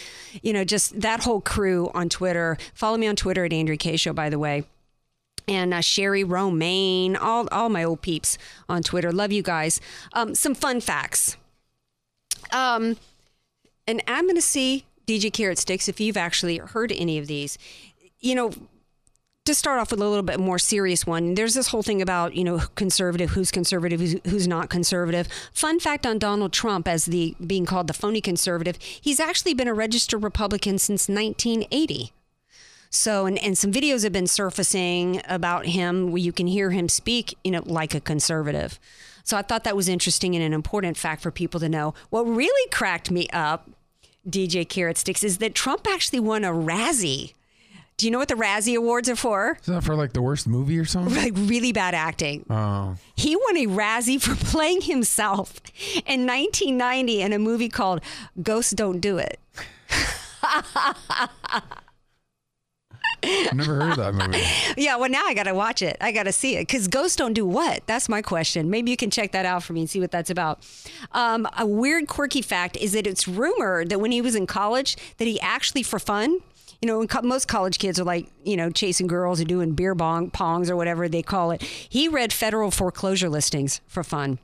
you 0.41 0.55
know, 0.55 0.65
just 0.65 0.99
that 0.99 1.25
whole 1.25 1.43
crew 1.43 1.91
on 1.93 2.09
Twitter. 2.09 2.57
Follow 2.73 2.97
me 2.97 3.09
on 3.09 3.17
Twitter 3.17 3.45
at 3.45 3.53
Andrea 3.53 3.77
Kaye 3.77 3.99
show, 3.99 4.15
by 4.15 4.31
the 4.31 4.39
way 4.39 4.65
and 5.47 5.73
uh, 5.73 5.81
Sherry 5.81 6.25
Romaine, 6.25 7.17
all 7.17 7.49
all 7.51 7.71
my 7.71 7.83
old 7.83 8.03
peeps 8.03 8.37
on 8.69 8.83
Twitter. 8.83 9.11
Love 9.11 9.33
you 9.33 9.43
guys. 9.43 9.81
Um, 10.13 10.35
some 10.35 10.55
fun 10.55 10.81
facts. 10.83 11.39
Um, 12.53 12.97
and 13.87 14.03
I'm 14.07 14.25
going 14.25 14.37
to 14.37 14.43
see 14.43 14.85
DJ 15.07 15.33
Carrot 15.33 15.59
Sticks 15.59 15.89
if 15.89 16.01
you've 16.01 16.17
actually 16.17 16.59
heard 16.59 16.93
any 16.93 17.19
of 17.19 17.27
these. 17.27 17.59
You 18.21 18.35
know, 18.35 18.53
to 19.49 19.55
start 19.55 19.81
off 19.81 19.91
with 19.91 20.01
a 20.01 20.05
little 20.05 20.23
bit 20.23 20.39
more 20.39 20.59
serious 20.59 21.07
one, 21.07 21.35
there's 21.35 21.55
this 21.55 21.69
whole 21.69 21.83
thing 21.83 22.03
about, 22.03 22.35
you 22.35 22.45
know, 22.45 22.59
conservative, 22.75 23.31
who's 23.31 23.51
conservative, 23.51 23.99
who's, 23.99 24.17
who's 24.27 24.47
not 24.47 24.69
conservative. 24.69 25.27
Fun 25.55 25.81
fact 25.81 26.07
on 26.07 26.19
Donald 26.19 26.53
Trump 26.53 26.87
as 26.87 27.07
the 27.07 27.35
being 27.45 27.65
called 27.65 27.87
the 27.87 27.95
phony 27.95 28.21
conservative, 28.21 28.77
he's 28.81 29.19
actually 29.19 29.55
been 29.55 29.67
a 29.67 29.73
registered 29.73 30.23
Republican 30.23 30.79
since 30.79 31.09
1980. 31.09 32.13
So, 32.91 33.25
and, 33.25 33.39
and 33.39 33.57
some 33.57 33.73
videos 33.73 34.03
have 34.05 34.13
been 34.13 34.27
surfacing 34.27 35.23
about 35.27 35.67
him 35.67 36.13
where 36.13 36.21
you 36.21 36.33
can 36.33 36.47
hear 36.47 36.71
him 36.71 36.89
speak, 36.89 37.37
you 37.43 37.51
know, 37.51 37.63
like 37.65 37.95
a 37.95 38.01
conservative. 38.01 38.79
So 39.29 39.37
I 39.37 39.43
thought 39.43 39.65
that 39.65 39.77
was 39.77 39.91
interesting 39.91 40.35
and 40.35 40.43
an 40.43 40.55
important 40.55 40.97
fact 40.97 41.21
for 41.21 41.31
people 41.31 41.61
to 41.61 41.69
know. 41.69 41.93
What 42.09 42.23
really 42.23 42.71
cracked 42.71 43.11
me 43.11 43.29
up, 43.31 43.69
DJ 44.27 44.67
Carrot 44.67 44.97
Sticks, 44.97 45.23
is 45.23 45.37
that 45.37 45.55
Trump 45.55 45.87
actually 45.87 46.21
won 46.21 46.45
a 46.45 46.51
Razzie 46.51 47.35
Do 47.99 48.07
you 48.07 48.11
know 48.11 48.17
what 48.19 48.29
the 48.29 48.37
Razzie 48.37 48.75
Awards 48.75 49.07
are 49.11 49.17
for? 49.17 49.59
Is 49.61 49.67
that 49.67 49.85
for 49.85 49.95
like 49.95 50.15
the 50.15 50.23
worst 50.23 50.49
movie 50.49 50.79
or 50.79 50.87
something? 50.87 51.15
Like 51.15 51.35
really 51.37 51.73
bad 51.73 51.95
acting. 51.95 52.47
Oh. 52.49 52.97
He 53.17 53.37
won 53.37 53.59
a 53.59 53.67
Razzie 53.67 54.19
for 54.19 54.35
playing 54.47 54.81
himself 54.81 55.61
in 56.07 56.25
1990 56.27 57.21
in 57.21 57.35
a 57.35 57.39
movie 57.39 57.69
called 57.69 58.01
Ghosts 58.43 58.73
Don't 58.73 58.99
Do 58.99 59.19
It. 59.19 59.39
I've 63.23 63.55
never 63.55 63.75
heard 63.75 63.91
of 63.93 63.97
that 63.97 64.15
movie. 64.15 64.43
Yeah, 64.77 64.97
well, 64.97 65.11
now 65.11 65.25
I 65.25 65.35
got 65.35 65.45
to 65.45 65.55
watch 65.55 65.83
it. 65.83 65.97
I 66.01 66.13
got 66.13 66.25
to 66.25 66.33
see 66.33 66.57
it 66.57 66.61
because 66.61 66.89
ghosts 66.89 67.17
don't 67.17 67.33
do 67.33 67.45
what? 67.45 67.87
That's 67.87 68.09
my 68.09 68.23
question. 68.23 68.71
Maybe 68.71 68.91
you 68.91 68.97
can 68.97 69.11
check 69.11 69.33
that 69.33 69.45
out 69.45 69.63
for 69.63 69.73
me 69.73 69.81
and 69.81 69.91
see 69.91 70.01
what 70.01 70.11
that's 70.11 70.31
about. 70.31 70.65
Um, 71.13 71.49
a 71.59 71.67
weird, 71.67 72.07
quirky 72.07 72.43
fact 72.43 72.77
is 72.77 72.93
that 72.93 73.07
it's 73.07 73.27
rumored 73.27 73.89
that 73.91 74.01
when 74.01 74.13
he 74.13 74.21
was 74.21 74.35
in 74.35 74.47
college, 74.47 74.97
that 75.17 75.27
he 75.27 75.41
actually, 75.41 75.83
for 75.83 75.99
fun, 75.99 76.41
you 76.81 76.87
know, 76.87 77.05
most 77.23 77.49
college 77.49 77.79
kids 77.79 77.99
are 77.99 78.05
like, 78.05 78.29
you 78.45 78.57
know, 78.57 78.71
chasing 78.71 79.09
girls 79.09 79.41
or 79.41 79.45
doing 79.45 79.73
beer 79.73 79.95
bong 79.95 80.31
pongs 80.31 80.71
or 80.71 80.77
whatever 80.77 81.09
they 81.09 81.23
call 81.23 81.51
it. 81.51 81.63
He 81.63 82.09
read 82.09 82.33
federal 82.33 82.71
foreclosure 82.71 83.29
listings 83.29 83.81
for 83.89 84.05
fun. 84.05 84.39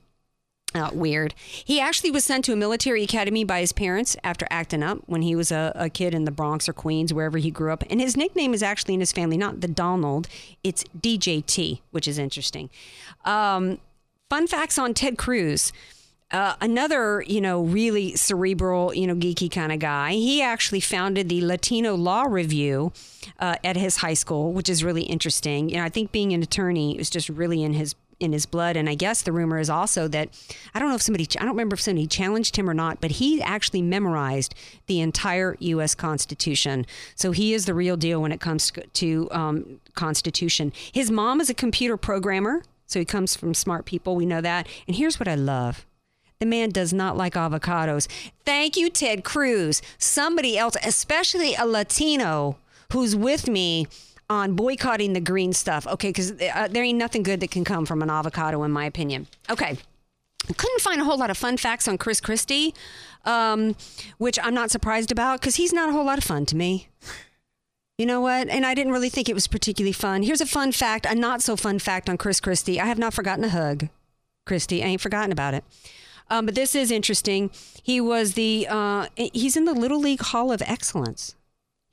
Uh, 0.75 0.91
weird. 0.93 1.35
He 1.39 1.81
actually 1.81 2.11
was 2.11 2.25
sent 2.25 2.45
to 2.47 2.53
a 2.53 2.57
military 2.57 3.05
academy 3.05 3.45
by 3.45 3.61
his 3.61 3.73
parents 3.73 4.17
after 4.25 4.45
acting 4.51 4.83
up 4.83 4.99
when 5.07 5.23
he 5.23 5.37
was 5.37 5.53
a, 5.53 5.71
a 5.77 5.89
kid 5.89 6.15
in 6.15 6.25
the 6.25 6.33
Bronx 6.33 6.69
or 6.69 6.73
Queens, 6.73 7.15
wherever 7.15 7.39
he 7.39 7.53
grew 7.53 7.73
up. 7.73 7.85
And 7.89 8.01
his 8.01 8.17
nickname 8.17 8.53
is 8.53 8.63
actually 8.63 8.95
in 8.95 9.01
his 9.01 9.13
family 9.13 9.37
not 9.37 9.61
the 9.61 9.69
Donald, 9.69 10.27
it's 10.65 10.83
DJT, 11.01 11.81
which 11.93 12.09
is 12.09 12.19
interesting. 12.19 12.71
Um, 13.25 13.79
fun 14.29 14.49
facts 14.49 14.77
on 14.77 14.95
Ted 14.95 15.17
Cruz. 15.17 15.73
Uh, 16.33 16.57
another, 16.61 17.23
you 17.29 17.41
know, 17.41 17.63
really 17.63 18.17
cerebral, 18.17 18.93
you 18.93 19.07
know, 19.07 19.15
geeky 19.15 19.49
kind 19.49 19.71
of 19.71 19.79
guy. 19.79 20.13
He 20.13 20.43
actually 20.43 20.81
founded 20.81 21.29
the 21.29 21.45
Latino 21.45 21.95
Law 21.95 22.25
Review 22.25 22.93
uh, 23.39 23.55
at 23.63 23.77
his 23.77 23.99
high 23.99 24.15
school, 24.15 24.53
which 24.53 24.69
is 24.69 24.83
really 24.83 25.03
interesting. 25.03 25.69
You 25.69 25.77
know, 25.77 25.85
I 25.85 25.89
think 25.89 26.11
being 26.11 26.33
an 26.33 26.43
attorney 26.43 26.99
is 26.99 27.09
just 27.09 27.29
really 27.29 27.63
in 27.63 27.75
his 27.75 27.95
in 28.21 28.33
his 28.33 28.47
blood. 28.47 28.77
And 28.77 28.89
I 28.89 28.95
guess 28.95 29.23
the 29.23 29.33
rumor 29.33 29.59
is 29.59 29.71
also 29.71 30.09
that 30.09 30.29
I 30.75 30.79
don't 30.79 30.89
know 30.89 30.95
if 30.95 31.03
somebody, 31.03 31.27
I 31.39 31.43
don't 31.43 31.53
remember 31.53 31.75
if 31.75 31.81
somebody 31.81 32.07
challenged 32.07 32.57
him 32.57 32.69
or 32.69 32.75
not, 32.75 33.01
but 33.01 33.13
he 33.13 33.43
actually 33.43 33.83
memorized 33.83 34.55
the 34.87 35.01
entire 35.01 35.57
U.S. 35.61 35.95
Constitution. 35.95 36.87
So 37.15 37.33
he 37.33 37.55
is 37.55 37.67
the 37.67 37.75
real 37.75 37.97
deal 37.97 38.21
when 38.21 38.33
it 38.33 38.41
comes 38.41 38.73
to 38.95 39.29
um, 39.31 39.81
Constitution. 39.95 40.73
His 40.93 41.11
mom 41.11 41.41
is 41.41 41.51
a 41.51 41.55
computer 41.55 41.97
programmer, 41.97 42.63
so 42.87 42.99
he 42.99 43.05
comes 43.05 43.37
from 43.37 43.55
smart 43.55 43.85
people. 43.85 44.17
We 44.17 44.27
know 44.27 44.41
that. 44.41 44.67
And 44.87 44.97
here's 44.97 45.19
what 45.19 45.29
I 45.29 45.35
love. 45.35 45.87
The 46.41 46.47
man 46.47 46.71
does 46.71 46.93
not 46.93 47.17
like 47.17 47.35
avocados. 47.35 48.09
Thank 48.45 48.77
you, 48.77 48.91
Ted 48.91 49.25
Cruz. 49.25 49.81
Somebody 49.99 50.59
else, 50.59 50.77
especially 50.85 51.55
a 51.55 51.65
Latino 51.65 52.59
who's 52.93 53.17
with 53.17 53.49
me 53.49 53.87
on 54.31 54.55
boycotting 54.55 55.13
the 55.13 55.21
green 55.21 55.53
stuff. 55.53 55.87
Okay, 55.87 56.09
because 56.09 56.33
uh, 56.33 56.69
there 56.71 56.83
ain't 56.83 56.99
nothing 56.99 57.23
good 57.23 57.41
that 57.41 57.51
can 57.51 57.65
come 57.65 57.87
from 57.87 58.03
an 58.03 58.11
avocado, 58.11 58.63
in 58.63 58.71
my 58.71 58.85
opinion. 58.87 59.27
Okay. 59.51 59.77
Couldn't 60.57 60.81
find 60.81 61.01
a 61.01 61.05
whole 61.05 61.19
lot 61.19 61.31
of 61.31 61.39
fun 61.39 61.57
facts 61.57 61.89
on 61.89 61.97
Chris 61.97 62.21
Christie, 62.21 62.75
um, 63.25 63.77
which 64.19 64.39
I'm 64.43 64.53
not 64.53 64.71
surprised 64.71 65.11
about 65.11 65.41
because 65.41 65.57
he's 65.57 65.73
not 65.73 65.89
a 65.89 65.93
whole 65.93 66.05
lot 66.05 66.19
of 66.19 66.25
fun 66.25 66.45
to 66.47 66.57
me. 66.57 66.89
You 67.97 68.07
know 68.07 68.21
what? 68.21 68.49
And 68.49 68.67
I 68.67 68.75
didn't 68.75 68.93
really 68.93 69.09
think 69.09 69.29
it 69.29 69.35
was 69.35 69.47
particularly 69.47 69.93
fun. 69.93 70.23
Here's 70.25 70.41
a 70.41 70.47
fun 70.47 70.73
fact, 70.73 71.07
a 71.07 71.15
not 71.15 71.43
so 71.43 71.57
fun 71.57 71.79
fact 71.79 72.11
on 72.11 72.19
Chris 72.19 72.41
Christie. 72.41 72.81
I 72.81 72.87
have 72.87 72.99
not 72.99 73.15
forgotten 73.15 73.45
a 73.45 73.49
hug, 73.49 73.89
Christie. 74.47 74.83
I 74.83 74.87
ain't 74.87 75.01
forgotten 75.01 75.31
about 75.31 75.55
it. 75.55 75.65
Um, 76.29 76.47
but 76.47 76.55
this 76.55 76.75
is 76.75 76.91
interesting. 76.91 77.51
He 77.83 78.01
was 78.01 78.35
the 78.35 78.67
uh, 78.69 79.07
he's 79.17 79.57
in 79.57 79.65
the 79.65 79.75
Little 79.75 80.01
League 80.01 80.23
Hall 80.23 80.51
of 80.51 80.61
Excellence. 80.63 81.37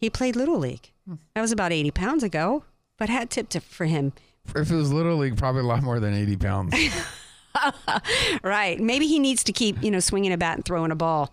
He 0.02 0.10
played 0.10 0.36
Little 0.36 0.58
League. 0.58 0.92
That 1.36 1.42
was 1.42 1.52
about 1.52 1.72
80 1.72 1.92
pounds 1.92 2.24
ago, 2.24 2.66
but 2.98 3.08
had 3.08 3.30
tipped 3.30 3.56
it 3.56 3.62
for 3.62 3.86
him. 3.86 4.14
If 4.56 4.72
it 4.72 4.76
was 4.76 4.92
Little 4.92 5.18
League, 5.18 5.38
probably 5.38 5.62
a 5.62 5.66
lot 5.66 5.84
more 5.84 6.00
than 6.00 6.16
80 6.16 6.38
pounds. 6.38 6.76
right. 8.44 8.80
Maybe 8.80 9.06
he 9.06 9.20
needs 9.20 9.44
to 9.44 9.54
keep, 9.54 9.82
you 9.84 9.92
know, 9.92 10.00
swinging 10.00 10.34
a 10.34 10.38
bat 10.38 10.56
and 10.56 10.66
throwing 10.66 10.90
a 10.92 10.96
ball. 10.96 11.32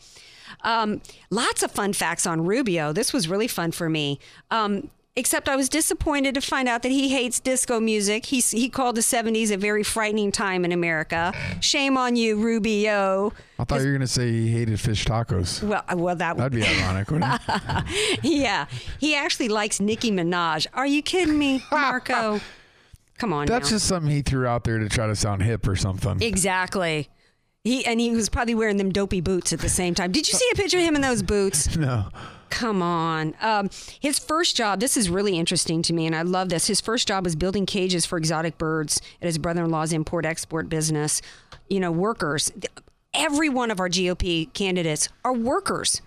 Um, 0.62 1.00
lots 1.30 1.62
of 1.62 1.70
fun 1.72 1.94
facts 1.94 2.26
on 2.26 2.44
Rubio. 2.44 2.92
This 2.92 3.12
was 3.12 3.26
really 3.26 3.48
fun 3.48 3.72
for 3.72 3.88
me. 3.88 4.18
Um, 4.50 4.90
except 5.18 5.48
I 5.48 5.56
was 5.56 5.68
disappointed 5.68 6.34
to 6.34 6.40
find 6.40 6.68
out 6.68 6.82
that 6.82 6.90
he 6.92 7.08
hates 7.08 7.40
disco 7.40 7.80
music. 7.80 8.26
He, 8.26 8.40
he 8.40 8.68
called 8.68 8.94
the 8.94 9.00
70s 9.00 9.50
a 9.50 9.56
very 9.56 9.82
frightening 9.82 10.30
time 10.30 10.64
in 10.64 10.70
America. 10.72 11.34
Shame 11.60 11.96
on 11.98 12.14
you, 12.16 12.40
Rubio. 12.40 13.32
I 13.58 13.64
thought 13.64 13.80
you 13.80 13.86
were 13.86 13.92
going 13.92 14.00
to 14.00 14.06
say 14.06 14.30
he 14.30 14.48
hated 14.48 14.78
fish 14.78 15.04
tacos. 15.04 15.62
Well, 15.62 15.82
uh, 15.88 15.96
well, 15.96 16.14
that 16.16 16.36
That'd 16.36 16.52
be 16.52 16.64
ironic, 16.64 17.10
wouldn't 17.10 17.40
it? 17.48 18.18
yeah, 18.22 18.66
he 19.00 19.16
actually 19.16 19.48
likes 19.48 19.80
Nicki 19.80 20.12
Minaj. 20.12 20.66
Are 20.72 20.86
you 20.86 21.02
kidding 21.02 21.36
me, 21.38 21.62
Marco? 21.70 22.40
Come 23.18 23.32
on, 23.32 23.46
That's 23.46 23.68
now. 23.70 23.74
just 23.76 23.88
something 23.88 24.12
he 24.12 24.22
threw 24.22 24.46
out 24.46 24.62
there 24.62 24.78
to 24.78 24.88
try 24.88 25.08
to 25.08 25.16
sound 25.16 25.42
hip 25.42 25.66
or 25.66 25.74
something. 25.74 26.22
exactly. 26.22 27.08
He 27.64 27.84
and 27.84 28.00
he 28.00 28.12
was 28.12 28.28
probably 28.28 28.54
wearing 28.54 28.76
them 28.76 28.92
dopey 28.92 29.20
boots 29.20 29.52
at 29.52 29.58
the 29.58 29.68
same 29.68 29.92
time. 29.94 30.12
Did 30.12 30.28
you 30.28 30.34
see 30.34 30.48
a 30.52 30.54
picture 30.54 30.78
of 30.78 30.84
him 30.84 30.94
in 30.94 31.02
those 31.02 31.22
boots? 31.22 31.76
No. 31.76 32.06
Come 32.50 32.82
on. 32.82 33.34
Um, 33.40 33.70
his 34.00 34.18
first 34.18 34.56
job, 34.56 34.80
this 34.80 34.96
is 34.96 35.08
really 35.10 35.38
interesting 35.38 35.82
to 35.82 35.92
me, 35.92 36.06
and 36.06 36.14
I 36.16 36.22
love 36.22 36.48
this. 36.48 36.66
His 36.66 36.80
first 36.80 37.06
job 37.08 37.24
was 37.24 37.36
building 37.36 37.66
cages 37.66 38.06
for 38.06 38.16
exotic 38.18 38.58
birds 38.58 39.00
at 39.20 39.26
his 39.26 39.38
brother 39.38 39.64
in 39.64 39.70
law's 39.70 39.92
import 39.92 40.24
export 40.24 40.68
business. 40.68 41.20
You 41.68 41.80
know, 41.80 41.92
workers. 41.92 42.50
Every 43.14 43.48
one 43.48 43.70
of 43.70 43.80
our 43.80 43.88
GOP 43.88 44.52
candidates 44.52 45.08
are 45.24 45.32
workers. 45.32 46.00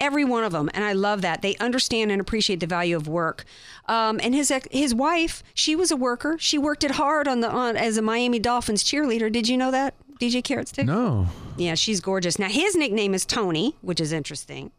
Every 0.00 0.24
one 0.24 0.44
of 0.44 0.52
them, 0.52 0.68
and 0.74 0.84
I 0.84 0.92
love 0.92 1.22
that 1.22 1.40
they 1.40 1.56
understand 1.56 2.10
and 2.10 2.20
appreciate 2.20 2.60
the 2.60 2.66
value 2.66 2.96
of 2.96 3.08
work. 3.08 3.44
Um, 3.86 4.20
and 4.22 4.34
his 4.34 4.52
his 4.70 4.94
wife, 4.94 5.42
she 5.54 5.74
was 5.76 5.90
a 5.90 5.96
worker. 5.96 6.36
She 6.38 6.58
worked 6.58 6.84
it 6.84 6.92
hard 6.92 7.26
on 7.26 7.40
the 7.40 7.48
on 7.48 7.76
as 7.76 7.96
a 7.96 8.02
Miami 8.02 8.38
Dolphins 8.38 8.84
cheerleader. 8.84 9.32
Did 9.32 9.48
you 9.48 9.56
know 9.56 9.70
that, 9.70 9.94
DJ 10.20 10.42
Carrot 10.42 10.68
Stick? 10.68 10.86
No. 10.86 11.28
Yeah, 11.56 11.74
she's 11.74 12.00
gorgeous. 12.00 12.38
Now 12.38 12.48
his 12.48 12.74
nickname 12.74 13.14
is 13.14 13.24
Tony, 13.24 13.76
which 13.80 14.00
is 14.00 14.12
interesting. 14.12 14.72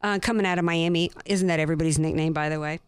Uh, 0.00 0.18
coming 0.20 0.46
out 0.46 0.58
of 0.58 0.64
Miami, 0.64 1.10
isn't 1.26 1.48
that 1.48 1.58
everybody's 1.58 1.98
nickname, 1.98 2.32
by 2.32 2.48
the 2.48 2.60
way? 2.60 2.78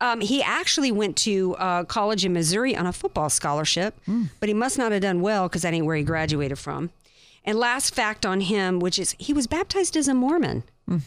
Um, 0.00 0.20
he 0.20 0.42
actually 0.42 0.90
went 0.90 1.16
to 1.18 1.54
uh, 1.56 1.84
college 1.84 2.24
in 2.24 2.32
Missouri 2.32 2.74
on 2.74 2.86
a 2.86 2.92
football 2.92 3.28
scholarship, 3.30 3.94
but 4.40 4.48
he 4.48 4.54
must 4.54 4.78
not 4.78 4.92
have 4.92 5.02
done 5.02 5.20
well 5.20 5.46
because 5.48 5.62
that 5.62 5.74
ain't 5.74 5.84
where 5.86 5.96
he 5.96 6.02
graduated 6.02 6.58
from. 6.58 6.90
And 7.44 7.58
last 7.58 7.94
fact 7.94 8.24
on 8.26 8.40
him, 8.40 8.80
which 8.80 8.98
is 8.98 9.14
he 9.18 9.32
was 9.32 9.46
baptized 9.46 9.96
as 9.96 10.08
a 10.08 10.14
Mormon, 10.14 10.64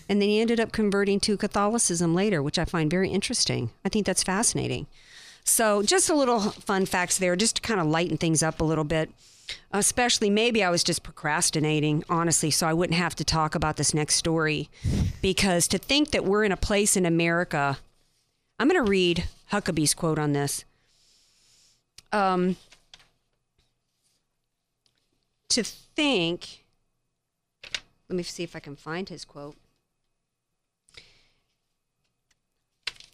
and 0.08 0.22
then 0.22 0.30
he 0.30 0.40
ended 0.40 0.60
up 0.62 0.72
converting 0.72 1.20
to 1.22 1.36
Catholicism 1.36 2.16
later, 2.16 2.42
which 2.42 2.58
I 2.58 2.64
find 2.66 2.90
very 2.90 3.10
interesting. 3.10 3.72
I 3.84 3.90
think 3.90 4.06
that's 4.06 4.24
fascinating. 4.24 4.88
So, 5.44 5.84
just 5.84 6.10
a 6.10 6.16
little 6.16 6.40
fun 6.40 6.86
facts 6.86 7.18
there, 7.18 7.36
just 7.36 7.58
to 7.58 7.62
kind 7.62 7.82
of 7.82 7.88
lighten 7.88 8.16
things 8.18 8.42
up 8.42 8.62
a 8.62 8.64
little 8.64 8.86
bit. 8.86 9.10
Especially, 9.72 10.30
maybe 10.30 10.64
I 10.64 10.70
was 10.70 10.84
just 10.84 11.04
procrastinating, 11.04 12.04
honestly, 12.10 12.52
so 12.52 12.68
I 12.68 12.74
wouldn't 12.74 12.98
have 12.98 13.16
to 13.16 13.24
talk 13.24 13.56
about 13.56 13.78
this 13.78 13.94
next 13.94 14.16
story. 14.16 14.70
Because 15.22 15.68
to 15.70 15.78
think 15.78 16.12
that 16.12 16.26
we're 16.26 16.44
in 16.44 16.52
a 16.52 16.58
place 16.58 16.96
in 16.96 17.06
America, 17.06 17.78
I'm 18.60 18.68
going 18.68 18.84
to 18.84 18.90
read 18.90 19.26
Huckabee's 19.52 19.94
quote 19.94 20.20
on 20.20 20.34
this. 20.34 20.66
Um, 22.12 22.58
to 25.50 25.64
think, 25.64 26.64
let 28.10 28.16
me 28.16 28.24
see 28.24 28.44
if 28.44 28.56
I 28.56 28.60
can 28.60 28.76
find 28.76 29.10
his 29.10 29.26
quote. 29.26 29.56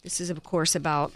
This 0.02 0.20
is, 0.20 0.30
of 0.30 0.42
course, 0.42 0.74
about 0.74 1.12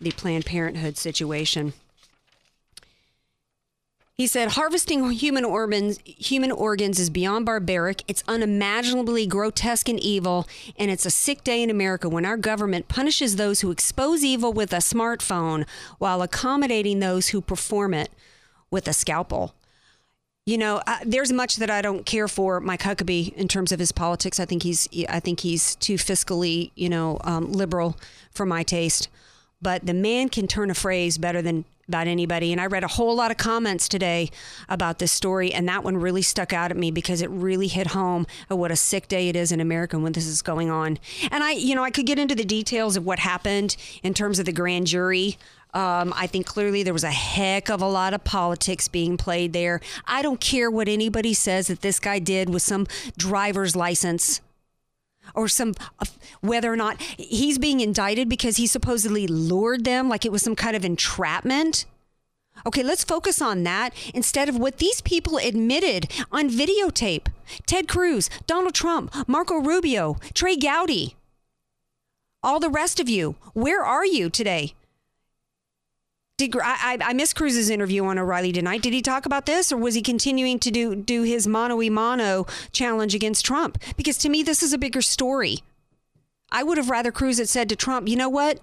the 0.00 0.10
Planned 0.12 0.46
Parenthood 0.46 0.96
situation. 0.96 1.74
He 4.18 4.26
said, 4.26 4.50
harvesting 4.50 5.10
human 5.10 5.44
organs, 5.44 5.98
human 6.04 6.52
organs 6.52 7.00
is 7.00 7.08
beyond 7.08 7.46
barbaric. 7.46 8.02
It's 8.06 8.22
unimaginably 8.28 9.26
grotesque 9.26 9.88
and 9.88 9.98
evil, 9.98 10.46
and 10.76 10.90
it's 10.90 11.06
a 11.06 11.10
sick 11.10 11.42
day 11.42 11.62
in 11.62 11.70
America 11.70 12.08
when 12.08 12.26
our 12.26 12.36
government 12.36 12.88
punishes 12.88 13.36
those 13.36 13.62
who 13.62 13.70
expose 13.70 14.22
evil 14.22 14.52
with 14.52 14.72
a 14.72 14.76
smartphone 14.76 15.66
while 15.98 16.20
accommodating 16.20 17.00
those 17.00 17.28
who 17.28 17.40
perform 17.40 17.94
it 17.94 18.10
with 18.70 18.86
a 18.86 18.92
scalpel. 18.92 19.54
You 20.44 20.58
know, 20.58 20.82
uh, 20.86 20.98
there's 21.06 21.32
much 21.32 21.56
that 21.56 21.70
I 21.70 21.80
don't 21.80 22.04
care 22.04 22.28
for 22.28 22.60
Mike 22.60 22.82
Huckabee 22.82 23.32
in 23.34 23.48
terms 23.48 23.72
of 23.72 23.78
his 23.78 23.92
politics. 23.92 24.38
I 24.38 24.44
think 24.44 24.62
he's, 24.62 24.88
I 25.08 25.20
think 25.20 25.40
he's 25.40 25.76
too 25.76 25.94
fiscally, 25.94 26.70
you 26.74 26.88
know, 26.88 27.18
um, 27.22 27.50
liberal 27.52 27.96
for 28.30 28.44
my 28.44 28.62
taste. 28.62 29.08
But 29.62 29.86
the 29.86 29.94
man 29.94 30.28
can 30.28 30.48
turn 30.48 30.70
a 30.70 30.74
phrase 30.74 31.16
better 31.16 31.40
than 31.40 31.64
about 31.92 32.06
anybody. 32.06 32.52
And 32.52 32.60
I 32.60 32.66
read 32.66 32.84
a 32.84 32.88
whole 32.88 33.14
lot 33.14 33.30
of 33.30 33.36
comments 33.36 33.86
today 33.86 34.30
about 34.66 34.98
this 34.98 35.12
story, 35.12 35.52
and 35.52 35.68
that 35.68 35.84
one 35.84 35.98
really 35.98 36.22
stuck 36.22 36.54
out 36.54 36.70
at 36.70 36.76
me 36.76 36.90
because 36.90 37.20
it 37.20 37.28
really 37.28 37.68
hit 37.68 37.88
home 37.88 38.26
what 38.48 38.70
a 38.70 38.76
sick 38.76 39.08
day 39.08 39.28
it 39.28 39.36
is 39.36 39.52
in 39.52 39.60
America 39.60 39.98
when 39.98 40.12
this 40.12 40.26
is 40.26 40.40
going 40.40 40.70
on. 40.70 40.98
And 41.30 41.44
I, 41.44 41.52
you 41.52 41.74
know, 41.74 41.84
I 41.84 41.90
could 41.90 42.06
get 42.06 42.18
into 42.18 42.34
the 42.34 42.44
details 42.44 42.96
of 42.96 43.04
what 43.04 43.18
happened 43.18 43.76
in 44.02 44.14
terms 44.14 44.38
of 44.38 44.46
the 44.46 44.52
grand 44.52 44.86
jury. 44.86 45.36
Um, 45.74 46.12
I 46.16 46.26
think 46.26 46.46
clearly 46.46 46.82
there 46.82 46.92
was 46.92 47.04
a 47.04 47.10
heck 47.10 47.70
of 47.70 47.82
a 47.82 47.88
lot 47.88 48.14
of 48.14 48.24
politics 48.24 48.88
being 48.88 49.16
played 49.16 49.52
there. 49.52 49.80
I 50.06 50.22
don't 50.22 50.40
care 50.40 50.70
what 50.70 50.88
anybody 50.88 51.34
says 51.34 51.66
that 51.68 51.80
this 51.80 51.98
guy 51.98 52.18
did 52.18 52.50
with 52.50 52.62
some 52.62 52.86
driver's 53.16 53.74
license. 53.74 54.40
Or 55.34 55.48
some 55.48 55.74
uh, 55.98 56.04
whether 56.40 56.72
or 56.72 56.76
not 56.76 57.00
he's 57.00 57.58
being 57.58 57.80
indicted 57.80 58.28
because 58.28 58.56
he 58.56 58.66
supposedly 58.66 59.26
lured 59.26 59.84
them 59.84 60.08
like 60.08 60.24
it 60.24 60.32
was 60.32 60.42
some 60.42 60.56
kind 60.56 60.76
of 60.76 60.84
entrapment. 60.84 61.84
Okay, 62.66 62.82
let's 62.82 63.02
focus 63.02 63.42
on 63.42 63.64
that 63.64 63.92
instead 64.14 64.48
of 64.48 64.58
what 64.58 64.78
these 64.78 65.00
people 65.00 65.38
admitted 65.38 66.10
on 66.30 66.50
videotape. 66.50 67.26
Ted 67.66 67.88
Cruz, 67.88 68.30
Donald 68.46 68.74
Trump, 68.74 69.12
Marco 69.26 69.56
Rubio, 69.56 70.16
Trey 70.34 70.56
Gowdy, 70.56 71.16
all 72.42 72.60
the 72.60 72.70
rest 72.70 73.00
of 73.00 73.08
you. 73.08 73.36
Where 73.54 73.84
are 73.84 74.04
you 74.04 74.28
today? 74.28 74.74
Did, 76.48 76.60
I, 76.60 76.98
I 77.00 77.12
missed 77.12 77.36
Cruz's 77.36 77.70
interview 77.70 78.04
on 78.04 78.18
O'Reilly 78.18 78.50
tonight. 78.50 78.82
Did 78.82 78.92
he 78.92 79.00
talk 79.00 79.26
about 79.26 79.46
this, 79.46 79.70
or 79.70 79.76
was 79.76 79.94
he 79.94 80.02
continuing 80.02 80.58
to 80.58 80.72
do 80.72 80.96
do 80.96 81.22
his 81.22 81.46
mano 81.46 81.80
a 81.80 81.88
mano 81.88 82.46
challenge 82.72 83.14
against 83.14 83.44
Trump? 83.44 83.78
Because 83.96 84.18
to 84.18 84.28
me, 84.28 84.42
this 84.42 84.60
is 84.60 84.72
a 84.72 84.78
bigger 84.78 85.02
story. 85.02 85.58
I 86.50 86.64
would 86.64 86.78
have 86.78 86.90
rather 86.90 87.12
Cruz 87.12 87.38
had 87.38 87.48
said 87.48 87.68
to 87.68 87.76
Trump, 87.76 88.08
"You 88.08 88.16
know 88.16 88.28
what? 88.28 88.58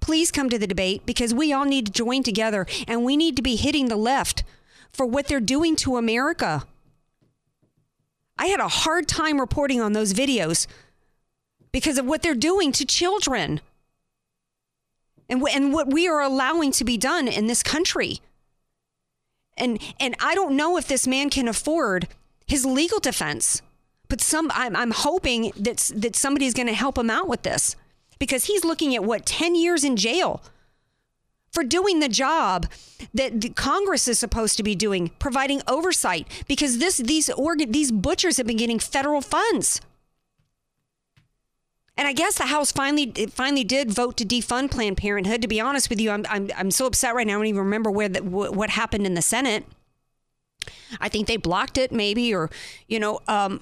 Please 0.00 0.32
come 0.32 0.50
to 0.50 0.58
the 0.58 0.66
debate 0.66 1.06
because 1.06 1.32
we 1.32 1.52
all 1.52 1.64
need 1.64 1.86
to 1.86 1.92
join 1.92 2.24
together, 2.24 2.66
and 2.88 3.04
we 3.04 3.16
need 3.16 3.36
to 3.36 3.42
be 3.42 3.54
hitting 3.54 3.86
the 3.86 3.96
left 3.96 4.42
for 4.92 5.06
what 5.06 5.28
they're 5.28 5.38
doing 5.38 5.76
to 5.76 5.96
America." 5.96 6.66
I 8.36 8.46
had 8.46 8.58
a 8.58 8.66
hard 8.66 9.06
time 9.06 9.38
reporting 9.38 9.80
on 9.80 9.92
those 9.92 10.12
videos 10.12 10.66
because 11.70 11.98
of 11.98 12.06
what 12.06 12.22
they're 12.22 12.34
doing 12.34 12.72
to 12.72 12.84
children 12.84 13.60
and, 15.32 15.40
w- 15.40 15.56
and 15.56 15.72
what 15.72 15.90
we 15.90 16.06
are 16.06 16.20
allowing 16.20 16.70
to 16.72 16.84
be 16.84 16.98
done 16.98 17.26
in 17.26 17.46
this 17.46 17.62
country. 17.62 18.20
And, 19.56 19.80
and 19.98 20.14
I 20.20 20.34
don't 20.34 20.56
know 20.56 20.76
if 20.76 20.86
this 20.86 21.06
man 21.06 21.30
can 21.30 21.48
afford 21.48 22.06
his 22.46 22.66
legal 22.66 23.00
defense, 23.00 23.62
but 24.08 24.20
some, 24.20 24.50
I'm, 24.54 24.76
I'm 24.76 24.90
hoping 24.90 25.52
that, 25.56 25.90
that 25.96 26.16
somebody's 26.16 26.52
going 26.52 26.66
to 26.66 26.74
help 26.74 26.98
him 26.98 27.08
out 27.08 27.28
with 27.28 27.42
this 27.42 27.76
because 28.18 28.44
he's 28.44 28.62
looking 28.62 28.94
at 28.94 29.04
what, 29.04 29.24
10 29.24 29.54
years 29.54 29.84
in 29.84 29.96
jail 29.96 30.42
for 31.50 31.64
doing 31.64 32.00
the 32.00 32.10
job 32.10 32.66
that 33.14 33.56
Congress 33.56 34.08
is 34.08 34.18
supposed 34.18 34.58
to 34.58 34.62
be 34.62 34.74
doing, 34.74 35.12
providing 35.18 35.62
oversight 35.66 36.26
because 36.46 36.76
this, 36.76 36.98
these, 36.98 37.30
organ, 37.30 37.72
these 37.72 37.90
butchers 37.90 38.36
have 38.36 38.46
been 38.46 38.58
getting 38.58 38.78
federal 38.78 39.22
funds. 39.22 39.80
And 42.02 42.08
I 42.08 42.14
guess 42.14 42.36
the 42.36 42.46
House 42.46 42.72
finally 42.72 43.12
finally 43.30 43.62
did 43.62 43.92
vote 43.92 44.16
to 44.16 44.24
defund 44.24 44.72
Planned 44.72 44.96
Parenthood. 44.96 45.40
To 45.40 45.46
be 45.46 45.60
honest 45.60 45.88
with 45.88 46.00
you, 46.00 46.10
I'm 46.10 46.26
I'm, 46.28 46.50
I'm 46.56 46.72
so 46.72 46.86
upset 46.86 47.14
right 47.14 47.24
now. 47.24 47.34
I 47.34 47.36
don't 47.36 47.46
even 47.46 47.60
remember 47.60 47.92
where 47.92 48.08
the, 48.08 48.24
what 48.24 48.70
happened 48.70 49.06
in 49.06 49.14
the 49.14 49.22
Senate. 49.22 49.64
I 51.00 51.08
think 51.08 51.28
they 51.28 51.36
blocked 51.36 51.78
it, 51.78 51.92
maybe, 51.92 52.34
or 52.34 52.50
you 52.88 52.98
know, 52.98 53.20
um, 53.28 53.60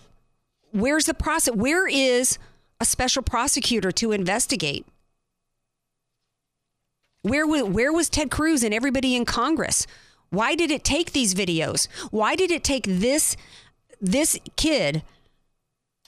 where's 0.73 1.05
the 1.05 1.13
process? 1.13 1.55
Where 1.55 1.87
is 1.87 2.39
a 2.81 2.87
special 2.87 3.23
prosecutor 3.23 3.93
to 3.93 4.11
investigate? 4.11 4.87
Where 7.21 7.47
was 7.47 7.65
where 7.65 7.93
was 7.93 8.09
Ted 8.09 8.31
Cruz 8.31 8.63
and 8.63 8.73
everybody 8.73 9.17
in 9.17 9.27
Congress? 9.27 9.87
Why 10.31 10.55
did 10.55 10.71
it 10.71 10.83
take 10.83 11.13
these 11.13 11.35
videos? 11.35 11.89
Why 12.11 12.37
did 12.37 12.51
it 12.51 12.65
take 12.65 12.87
this 12.87 13.37
this 14.01 14.39
kid 14.57 15.03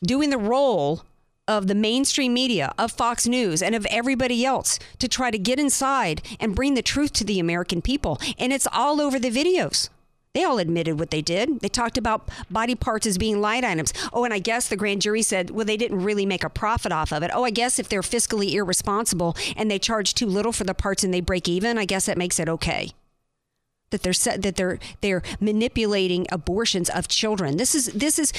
doing 0.03 0.30
the 0.30 0.39
role 0.39 1.05
of 1.49 1.66
the 1.66 1.74
mainstream 1.74 2.32
media, 2.32 2.72
of 2.78 2.93
Fox 2.93 3.26
News, 3.26 3.62
and 3.62 3.74
of 3.74 3.86
everybody 3.86 4.45
else 4.45 4.78
to 4.99 5.09
try 5.09 5.30
to 5.30 5.38
get 5.38 5.59
inside 5.59 6.22
and 6.38 6.55
bring 6.55 6.74
the 6.74 6.82
truth 6.82 7.12
to 7.14 7.24
the 7.24 7.40
American 7.40 7.82
people. 7.82 8.20
And 8.38 8.53
it's 8.53 8.68
all 8.72 9.01
over 9.01 9.18
the 9.18 9.30
videos. 9.30 9.88
They 10.34 10.45
all 10.45 10.59
admitted 10.59 10.99
what 10.99 11.11
they 11.11 11.20
did. 11.20 11.61
They 11.61 11.68
talked 11.68 11.99
about 11.99 12.28
body 12.51 12.74
parts 12.74 13.07
as 13.07 13.18
being 13.18 13.40
light 13.40 13.64
items. 13.64 13.93
Oh, 14.12 14.24
and 14.24 14.32
I 14.32 14.38
guess 14.38 14.68
the 14.68 14.76
grand 14.76 15.03
jury 15.03 15.20
said, 15.20 15.51
well, 15.51 15.66
they 15.66 15.76
didn't 15.76 16.03
really 16.03 16.24
make 16.24 16.43
a 16.43 16.49
profit 16.49 16.90
off 16.90 17.12
of 17.12 17.22
it. 17.22 17.30
Oh, 17.34 17.45
I 17.45 17.51
guess 17.51 17.78
if 17.78 17.88
they're 17.88 18.01
fiscally 18.01 18.53
irresponsible 18.53 19.36
and 19.57 19.70
they 19.70 19.78
charge 19.78 20.14
too 20.14 20.26
little 20.26 20.53
for 20.53 20.64
the 20.64 20.74
parts 20.74 21.05
and 21.05 21.12
they 21.12 21.20
break 21.20 21.49
even, 21.49 21.76
I 21.76 21.84
guess 21.84 22.07
that 22.07 22.16
makes 22.16 22.40
it 22.40 22.49
okay. 22.49 22.93
That 23.90 24.03
they're 24.03 24.38
that 24.38 24.57
they're 24.57 24.78
they're 25.03 25.22
manipulating 25.38 26.26
abortions 26.32 26.88
of 26.88 27.09
children. 27.09 27.59
This 27.59 27.74
is 27.74 27.86
this 27.88 28.18
is 28.18 28.32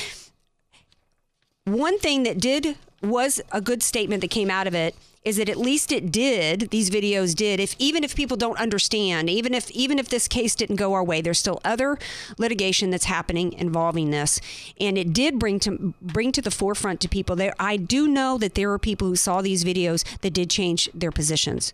one 1.65 1.97
thing 1.99 2.23
that 2.23 2.39
did 2.39 2.77
was 3.01 3.41
a 3.51 3.61
good 3.61 3.83
statement 3.83 4.21
that 4.21 4.29
came 4.29 4.49
out 4.49 4.67
of 4.67 4.73
it 4.73 4.95
is 5.23 5.37
that 5.37 5.47
at 5.47 5.57
least 5.57 5.91
it 5.91 6.11
did 6.11 6.69
these 6.71 6.89
videos 6.89 7.33
did 7.33 7.59
if 7.59 7.75
even 7.79 8.03
if 8.03 8.15
people 8.15 8.35
don't 8.35 8.57
understand 8.57 9.29
even 9.29 9.53
if 9.53 9.71
even 9.71 9.97
if 9.97 10.09
this 10.09 10.27
case 10.27 10.55
didn't 10.55 10.75
go 10.75 10.93
our 10.93 11.03
way 11.03 11.21
there's 11.21 11.39
still 11.39 11.61
other 11.63 11.97
litigation 12.37 12.89
that's 12.89 13.05
happening 13.05 13.53
involving 13.53 14.11
this. 14.11 14.39
And 14.79 14.97
it 14.97 15.13
did 15.13 15.39
bring 15.39 15.59
to 15.61 15.93
bring 16.01 16.31
to 16.33 16.41
the 16.41 16.51
forefront 16.51 16.99
to 17.01 17.09
people 17.09 17.35
there. 17.35 17.53
I 17.59 17.77
do 17.77 18.07
know 18.07 18.37
that 18.37 18.55
there 18.55 18.71
are 18.71 18.79
people 18.79 19.07
who 19.07 19.15
saw 19.15 19.41
these 19.41 19.63
videos 19.63 20.03
that 20.19 20.33
did 20.33 20.49
change 20.49 20.89
their 20.93 21.11
positions. 21.11 21.73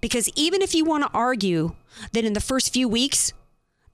Because 0.00 0.28
even 0.34 0.60
if 0.60 0.74
you 0.74 0.84
want 0.84 1.04
to 1.04 1.10
argue 1.12 1.74
that 2.12 2.24
in 2.24 2.32
the 2.32 2.40
first 2.40 2.72
few 2.72 2.88
weeks 2.88 3.32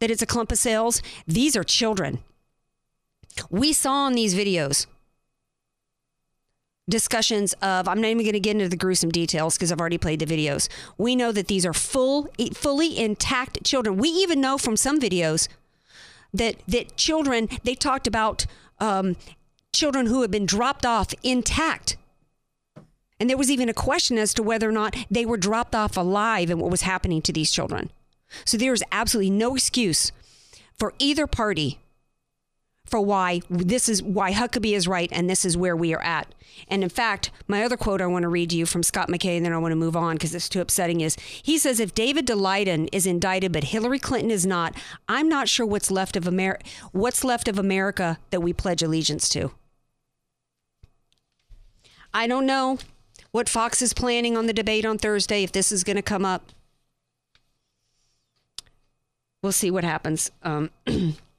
that 0.00 0.10
it's 0.10 0.22
a 0.22 0.26
clump 0.26 0.50
of 0.50 0.58
cells 0.58 1.02
these 1.26 1.56
are 1.56 1.64
children. 1.64 2.18
We 3.50 3.72
saw 3.72 4.06
in 4.06 4.14
these 4.14 4.34
videos 4.34 4.86
discussions 6.88 7.54
of 7.62 7.88
I'm 7.88 8.00
not 8.00 8.08
even 8.08 8.24
going 8.24 8.34
to 8.34 8.40
get 8.40 8.52
into 8.52 8.68
the 8.68 8.76
gruesome 8.76 9.10
details 9.10 9.56
because 9.56 9.72
I've 9.72 9.80
already 9.80 9.98
played 9.98 10.20
the 10.20 10.26
videos. 10.26 10.68
We 10.98 11.16
know 11.16 11.32
that 11.32 11.48
these 11.48 11.64
are 11.64 11.72
full 11.72 12.28
fully 12.54 12.98
intact 12.98 13.64
children. 13.64 13.96
We 13.96 14.08
even 14.08 14.40
know 14.40 14.58
from 14.58 14.76
some 14.76 15.00
videos 15.00 15.48
that 16.32 16.56
that 16.68 16.96
children 16.96 17.48
they 17.62 17.74
talked 17.74 18.06
about 18.06 18.46
um, 18.80 19.16
children 19.72 20.06
who 20.06 20.22
have 20.22 20.30
been 20.30 20.46
dropped 20.46 20.84
off 20.84 21.14
intact. 21.22 21.96
And 23.20 23.30
there 23.30 23.36
was 23.36 23.50
even 23.50 23.68
a 23.68 23.74
question 23.74 24.18
as 24.18 24.34
to 24.34 24.42
whether 24.42 24.68
or 24.68 24.72
not 24.72 24.96
they 25.10 25.24
were 25.24 25.36
dropped 25.36 25.74
off 25.74 25.96
alive 25.96 26.50
and 26.50 26.60
what 26.60 26.70
was 26.70 26.82
happening 26.82 27.22
to 27.22 27.32
these 27.32 27.50
children. 27.50 27.90
So 28.44 28.56
there 28.56 28.72
is 28.72 28.82
absolutely 28.90 29.30
no 29.30 29.54
excuse 29.54 30.10
for 30.76 30.92
either 30.98 31.26
party 31.26 31.78
for 32.86 33.00
why 33.00 33.40
this 33.48 33.88
is 33.88 34.02
why 34.02 34.32
Huckabee 34.32 34.74
is 34.74 34.86
right 34.86 35.08
and 35.10 35.28
this 35.28 35.44
is 35.44 35.56
where 35.56 35.76
we 35.76 35.94
are 35.94 36.02
at. 36.02 36.34
And 36.68 36.82
in 36.82 36.88
fact, 36.88 37.30
my 37.48 37.64
other 37.64 37.76
quote 37.76 38.00
I 38.00 38.06
want 38.06 38.22
to 38.22 38.28
read 38.28 38.50
to 38.50 38.56
you 38.56 38.66
from 38.66 38.82
Scott 38.82 39.08
McKay, 39.08 39.36
and 39.36 39.44
then 39.44 39.52
I 39.52 39.58
want 39.58 39.72
to 39.72 39.76
move 39.76 39.96
on 39.96 40.14
because 40.14 40.34
it's 40.34 40.48
too 40.48 40.60
upsetting. 40.60 41.00
Is 41.00 41.16
he 41.42 41.58
says 41.58 41.80
if 41.80 41.94
David 41.94 42.26
Daleiden 42.26 42.88
is 42.92 43.06
indicted 43.06 43.52
but 43.52 43.64
Hillary 43.64 43.98
Clinton 43.98 44.30
is 44.30 44.46
not, 44.46 44.74
I'm 45.08 45.28
not 45.28 45.48
sure 45.48 45.66
what's 45.66 45.90
left 45.90 46.16
of 46.16 46.26
America. 46.26 46.64
What's 46.92 47.24
left 47.24 47.48
of 47.48 47.58
America 47.58 48.18
that 48.30 48.40
we 48.40 48.52
pledge 48.52 48.82
allegiance 48.82 49.28
to? 49.30 49.52
I 52.12 52.28
don't 52.28 52.46
know 52.46 52.78
what 53.32 53.48
Fox 53.48 53.82
is 53.82 53.92
planning 53.92 54.36
on 54.36 54.46
the 54.46 54.52
debate 54.52 54.84
on 54.84 54.98
Thursday. 54.98 55.42
If 55.42 55.50
this 55.50 55.72
is 55.72 55.82
going 55.82 55.96
to 55.96 56.02
come 56.02 56.24
up, 56.24 56.52
we'll 59.42 59.50
see 59.50 59.72
what 59.72 59.82
happens 59.82 60.30
um, 60.44 60.70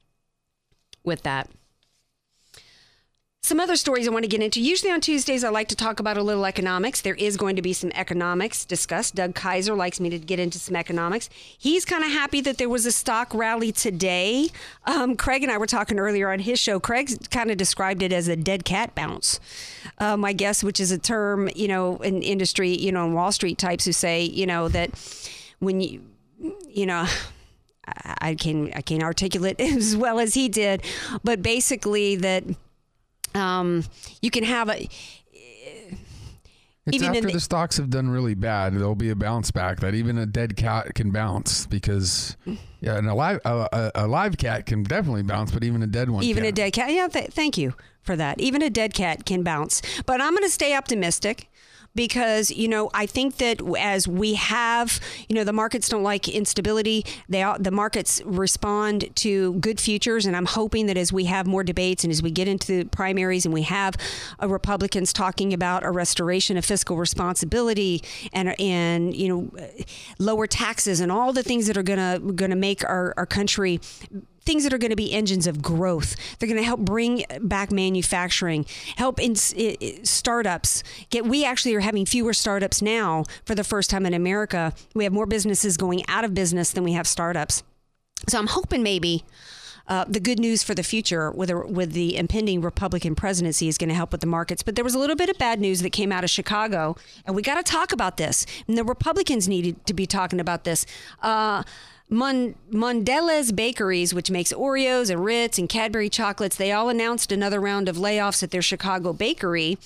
with 1.05 1.23
that. 1.23 1.49
Some 3.45 3.59
other 3.59 3.75
stories 3.75 4.07
I 4.07 4.11
want 4.11 4.23
to 4.23 4.27
get 4.27 4.41
into. 4.41 4.59
Usually 4.59 4.91
on 4.91 5.01
Tuesdays, 5.01 5.43
I 5.43 5.49
like 5.49 5.67
to 5.67 5.75
talk 5.75 5.99
about 5.99 6.17
a 6.17 6.23
little 6.23 6.47
economics. 6.47 7.01
There 7.01 7.13
is 7.13 7.37
going 7.37 7.55
to 7.57 7.61
be 7.61 7.73
some 7.73 7.91
economics 7.93 8.65
discussed. 8.65 9.13
Doug 9.13 9.35
Kaiser 9.35 9.75
likes 9.75 9.99
me 9.99 10.09
to 10.09 10.17
get 10.17 10.39
into 10.39 10.57
some 10.57 10.75
economics. 10.75 11.29
He's 11.55 11.85
kind 11.85 12.03
of 12.03 12.09
happy 12.09 12.41
that 12.41 12.57
there 12.57 12.69
was 12.69 12.87
a 12.87 12.91
stock 12.91 13.31
rally 13.35 13.71
today. 13.71 14.49
Um, 14.87 15.15
Craig 15.15 15.43
and 15.43 15.51
I 15.51 15.59
were 15.59 15.67
talking 15.67 15.99
earlier 15.99 16.31
on 16.31 16.39
his 16.39 16.59
show. 16.59 16.79
Craig 16.79 17.29
kind 17.29 17.51
of 17.51 17.57
described 17.57 18.01
it 18.01 18.11
as 18.11 18.27
a 18.27 18.35
dead 18.35 18.65
cat 18.65 18.95
bounce, 18.95 19.39
um, 19.99 20.25
I 20.25 20.33
guess, 20.33 20.63
which 20.63 20.79
is 20.79 20.89
a 20.89 20.97
term, 20.97 21.47
you 21.55 21.67
know, 21.67 21.97
in 21.97 22.23
industry, 22.23 22.75
you 22.75 22.91
know, 22.91 23.05
in 23.05 23.13
Wall 23.13 23.31
Street 23.31 23.59
types 23.59 23.85
who 23.85 23.91
say, 23.91 24.23
you 24.23 24.47
know, 24.47 24.69
that 24.69 24.89
when 25.59 25.81
you, 25.81 26.01
you 26.67 26.87
know, 26.87 27.05
I 27.87 28.35
can 28.35 28.71
I 28.73 28.81
can't 28.81 29.03
articulate 29.03 29.59
as 29.59 29.95
well 29.95 30.19
as 30.19 30.33
he 30.33 30.49
did, 30.49 30.83
but 31.23 31.41
basically 31.41 32.15
that 32.17 32.43
um, 33.35 33.83
you 34.21 34.31
can 34.31 34.43
have 34.43 34.69
a. 34.69 34.87
It's 36.87 36.97
even 36.97 37.15
after 37.15 37.27
in 37.29 37.33
the, 37.33 37.39
stocks 37.39 37.77
have 37.77 37.89
done 37.89 38.09
really 38.09 38.35
bad, 38.35 38.75
there'll 38.75 38.93
be 38.93 39.09
a 39.09 39.15
bounce 39.15 39.49
back. 39.49 39.79
That 39.79 39.95
even 39.95 40.19
a 40.19 40.27
dead 40.27 40.55
cat 40.55 40.93
can 40.93 41.09
bounce 41.09 41.65
because, 41.65 42.37
yeah, 42.79 42.97
an 42.97 43.07
alive 43.07 43.39
a, 43.43 43.67
a, 43.71 43.91
a 43.95 44.07
live 44.07 44.37
cat 44.37 44.67
can 44.67 44.83
definitely 44.83 45.23
bounce, 45.23 45.51
but 45.51 45.63
even 45.63 45.81
a 45.81 45.87
dead 45.87 46.11
one, 46.11 46.23
even 46.23 46.43
can. 46.43 46.49
a 46.49 46.51
dead 46.51 46.73
cat. 46.73 46.91
Yeah, 46.91 47.07
th- 47.07 47.31
thank 47.31 47.57
you 47.57 47.73
for 48.03 48.15
that. 48.15 48.39
Even 48.39 48.61
a 48.61 48.69
dead 48.69 48.93
cat 48.93 49.25
can 49.25 49.41
bounce, 49.41 49.81
but 50.05 50.21
I'm 50.21 50.33
going 50.33 50.43
to 50.43 50.49
stay 50.49 50.75
optimistic 50.75 51.49
because 51.95 52.51
you 52.51 52.67
know 52.67 52.89
I 52.93 53.05
think 53.05 53.37
that 53.37 53.61
as 53.77 54.07
we 54.07 54.35
have 54.35 54.99
you 55.27 55.35
know 55.35 55.43
the 55.43 55.53
markets 55.53 55.89
don't 55.89 56.03
like 56.03 56.27
instability. 56.27 57.05
They 57.29 57.41
all, 57.43 57.57
the 57.57 57.71
markets 57.71 58.21
respond 58.25 59.15
to 59.17 59.53
good 59.55 59.79
futures 59.79 60.25
and 60.25 60.35
I'm 60.35 60.45
hoping 60.45 60.85
that 60.87 60.97
as 60.97 61.11
we 61.11 61.25
have 61.25 61.47
more 61.47 61.63
debates 61.63 62.03
and 62.03 62.11
as 62.11 62.21
we 62.21 62.31
get 62.31 62.47
into 62.47 62.83
the 62.83 62.85
primaries 62.85 63.45
and 63.45 63.53
we 63.53 63.63
have 63.63 63.95
uh, 64.41 64.47
Republicans 64.47 65.13
talking 65.13 65.53
about 65.53 65.83
a 65.83 65.91
restoration 65.91 66.57
of 66.57 66.65
fiscal 66.65 66.97
responsibility 66.97 68.03
and 68.33 68.59
and 68.59 69.15
you 69.15 69.29
know 69.29 69.67
lower 70.19 70.47
taxes 70.47 70.99
and 70.99 71.11
all 71.11 71.33
the 71.33 71.43
things 71.43 71.67
that 71.67 71.77
are 71.77 71.83
gonna 71.83 72.19
gonna 72.19 72.55
make 72.55 72.83
our, 72.83 73.13
our 73.17 73.25
country 73.25 73.79
things 74.45 74.63
that 74.63 74.73
are 74.73 74.77
going 74.77 74.91
to 74.91 74.95
be 74.95 75.11
engines 75.11 75.47
of 75.47 75.61
growth. 75.61 76.15
They're 76.37 76.47
going 76.47 76.59
to 76.59 76.63
help 76.65 76.81
bring 76.81 77.23
back 77.41 77.71
manufacturing, 77.71 78.65
help 78.95 79.19
in 79.19 79.35
i- 79.57 79.77
i- 79.81 79.99
startups 80.03 80.83
get. 81.09 81.25
We 81.25 81.43
actually 81.45 81.73
are 81.75 81.79
having 81.81 82.05
fewer 82.05 82.33
startups 82.33 82.81
now 82.81 83.23
for 83.45 83.55
the 83.55 83.63
first 83.63 83.89
time 83.89 84.05
in 84.05 84.13
America. 84.13 84.73
We 84.93 85.03
have 85.03 85.13
more 85.13 85.25
businesses 85.25 85.77
going 85.77 86.03
out 86.07 86.23
of 86.23 86.33
business 86.33 86.71
than 86.71 86.83
we 86.83 86.93
have 86.93 87.07
startups. 87.07 87.63
So 88.27 88.37
I'm 88.39 88.47
hoping 88.47 88.83
maybe. 88.83 89.23
Uh, 89.87 90.03
the 90.07 90.19
good 90.19 90.39
news 90.39 90.63
for 90.63 90.73
the 90.73 90.81
future 90.81 91.29
with 91.29 91.47
a, 91.51 91.57
with 91.59 91.91
the 91.93 92.17
impending 92.17 92.59
Republican 92.59 93.13
presidency 93.13 93.67
is 93.67 93.77
going 93.77 93.87
to 93.87 93.93
help 93.93 94.11
with 94.11 94.19
the 94.21 94.25
markets. 94.25 94.63
But 94.63 94.73
there 94.75 94.83
was 94.83 94.95
a 94.95 94.97
little 94.97 95.15
bit 95.15 95.29
of 95.29 95.37
bad 95.37 95.59
news 95.59 95.83
that 95.83 95.91
came 95.91 96.11
out 96.11 96.23
of 96.23 96.29
Chicago, 96.31 96.95
and 97.23 97.35
we 97.35 97.43
got 97.43 97.63
to 97.63 97.71
talk 97.71 97.91
about 97.93 98.17
this. 98.17 98.47
And 98.67 98.79
the 98.79 98.83
Republicans 98.83 99.47
needed 99.47 99.85
to 99.85 99.93
be 99.93 100.07
talking 100.07 100.39
about 100.39 100.63
this. 100.63 100.87
Uh, 101.21 101.61
Mon- 102.09 102.55
Mondelez 102.71 103.55
Bakeries, 103.55 104.13
which 104.13 104.29
makes 104.29 104.53
Oreos 104.53 105.09
and 105.09 105.23
Ritz 105.23 105.57
and 105.57 105.67
Cadbury 105.67 106.09
chocolates, 106.09 106.55
they 106.55 106.71
all 106.71 106.89
announced 106.89 107.31
another 107.31 107.59
round 107.59 107.89
of 107.89 107.97
layoffs 107.97 108.43
at 108.43 108.51
their 108.51 108.61
Chicago 108.61 109.11
bakery. 109.11 109.77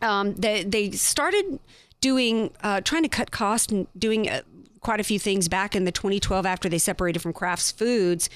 Um, 0.00 0.34
they 0.34 0.64
they 0.64 0.90
started 0.90 1.60
doing 2.00 2.50
uh, 2.62 2.80
trying 2.80 3.02
to 3.02 3.08
cut 3.08 3.30
costs 3.30 3.70
and 3.70 3.86
doing 3.96 4.28
uh, 4.28 4.42
quite 4.80 5.00
a 5.00 5.04
few 5.04 5.18
things 5.18 5.48
back 5.48 5.76
in 5.76 5.84
the 5.84 5.92
2012 5.92 6.44
after 6.44 6.68
they 6.68 6.78
separated 6.78 7.20
from 7.20 7.32
Kraft 7.32 7.72
Foods. 7.78 8.28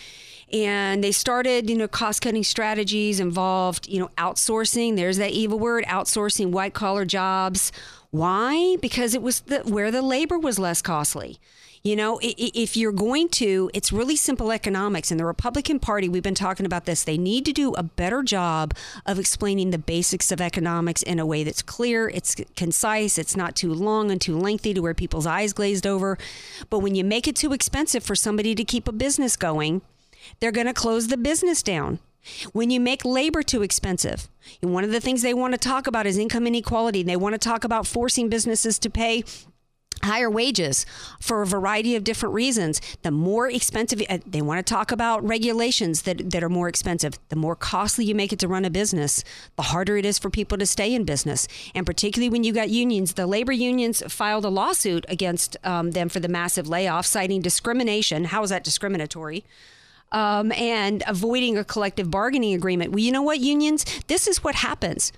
And 0.53 1.03
they 1.03 1.11
started, 1.11 1.68
you 1.68 1.77
know, 1.77 1.89
cost 1.89 2.22
cutting 2.22 2.45
strategies 2.45 3.18
involved, 3.18 3.89
you 3.89 3.99
know, 3.99 4.11
outsourcing. 4.16 4.95
There's 4.95 5.16
that 5.16 5.33
evil 5.33 5.59
word, 5.59 5.85
outsourcing 5.87 6.53
white 6.53 6.72
collar 6.72 7.05
jobs. 7.05 7.72
Why? 8.11 8.77
Because 8.81 9.14
it 9.14 9.22
was 9.22 9.41
the, 9.41 9.59
where 9.61 9.91
the 9.91 10.03
labor 10.03 10.39
was 10.39 10.59
less 10.59 10.81
costly. 10.83 11.41
You 11.87 11.95
know, 11.95 12.18
if 12.20 12.76
you're 12.76 12.91
going 12.91 13.28
to, 13.28 13.70
it's 13.72 13.93
really 13.93 14.16
simple 14.16 14.51
economics. 14.51 15.12
And 15.12 15.20
the 15.20 15.24
Republican 15.24 15.78
Party, 15.78 16.09
we've 16.09 16.20
been 16.20 16.34
talking 16.34 16.66
about 16.66 16.84
this, 16.84 17.05
they 17.05 17.16
need 17.16 17.45
to 17.45 17.53
do 17.53 17.74
a 17.74 17.84
better 17.84 18.24
job 18.24 18.74
of 19.07 19.20
explaining 19.20 19.70
the 19.70 19.78
basics 19.78 20.32
of 20.32 20.41
economics 20.41 21.05
in 21.05 21.20
a 21.20 21.24
way 21.24 21.45
that's 21.45 21.62
clear, 21.62 22.09
it's 22.09 22.34
concise, 22.57 23.18
it's 23.18 23.37
not 23.37 23.55
too 23.55 23.72
long 23.72 24.11
and 24.11 24.20
too 24.20 24.37
lengthy 24.37 24.74
to 24.74 24.80
where 24.80 24.95
people's 24.95 25.28
eyes 25.28 25.53
glazed 25.53 25.87
over. 25.87 26.18
But 26.70 26.80
when 26.80 26.97
you 26.97 27.05
make 27.05 27.28
it 27.28 27.37
too 27.37 27.53
expensive 27.53 28.03
for 28.03 28.16
somebody 28.16 28.57
to 28.57 28.64
keep 28.64 28.89
a 28.89 28.93
business 28.93 29.37
going, 29.37 29.80
they're 30.41 30.51
going 30.51 30.66
to 30.66 30.74
close 30.74 31.07
the 31.07 31.16
business 31.16 31.62
down. 31.62 32.01
When 32.53 32.70
you 32.70 32.80
make 32.80 33.05
labor 33.05 33.45
too 33.45 33.62
expensive, 33.62 34.26
and 34.61 34.74
one 34.74 34.82
of 34.82 34.91
the 34.91 35.01
things 35.01 35.22
they 35.22 35.34
want 35.34 35.55
to 35.55 35.59
talk 35.59 35.87
about 35.87 36.05
is 36.05 36.18
income 36.18 36.49
inequality. 36.49 37.05
They 37.05 37.14
want 37.14 37.34
to 37.34 37.39
talk 37.39 37.62
about 37.62 37.87
forcing 37.87 38.28
businesses 38.28 38.80
to 38.80 38.91
pay 38.91 39.22
higher 40.03 40.31
wages 40.31 40.87
for 41.21 41.43
a 41.43 41.47
variety 41.47 41.97
of 41.97 42.05
different 42.05 42.35
reasons. 42.35 42.81
The 43.03 43.11
more 43.11 43.51
expensive, 43.51 44.03
uh, 44.09 44.19
they 44.27 44.43
want 44.43 44.65
to 44.65 44.75
talk 44.75 44.93
about 44.93 45.27
regulations 45.27 46.03
that, 46.03 46.31
that 46.31 46.43
are 46.43 46.49
more 46.49 46.69
expensive. 46.69 47.19
The 47.29 47.37
more 47.37 47.57
costly 47.57 48.05
you 48.05 48.15
make 48.15 48.33
it 48.33 48.39
to 48.41 48.49
run 48.49 48.65
a 48.65 48.71
business, 48.71 49.25
the 49.57 49.63
harder 49.63 49.97
it 49.97 50.05
is 50.05 50.19
for 50.19 50.31
people 50.31 50.59
to 50.59 50.67
stay 50.67 50.95
in 50.95 51.05
business. 51.05 51.49
And 51.75 51.87
particularly 51.87 52.31
when 52.31 52.45
you 52.45 52.53
got 52.53 52.71
unions, 52.71 53.15
the 53.15 53.27
labor 53.27 53.53
unions 53.53 54.03
filed 54.09 54.45
a 54.45 54.49
lawsuit 54.49 55.05
against 55.09 55.57
um, 55.65 55.93
them 55.93 56.09
for 56.09 56.21
the 56.21 56.29
massive 56.29 56.67
layoffs, 56.67 57.07
citing 57.07 57.41
discrimination. 57.41 58.25
How 58.25 58.43
is 58.43 58.51
that 58.51 58.65
discriminatory? 58.65 59.45
Um, 60.13 60.53
and 60.53 61.03
avoiding 61.07 61.59
a 61.59 61.65
collective 61.65 62.11
bargaining 62.11 62.55
agreement. 62.55 62.93
Well, 62.93 63.01
you 63.01 63.11
know 63.11 63.23
what, 63.23 63.41
unions? 63.41 63.85
This 64.07 64.29
is 64.29 64.45
what 64.45 64.55
happens. 64.55 65.13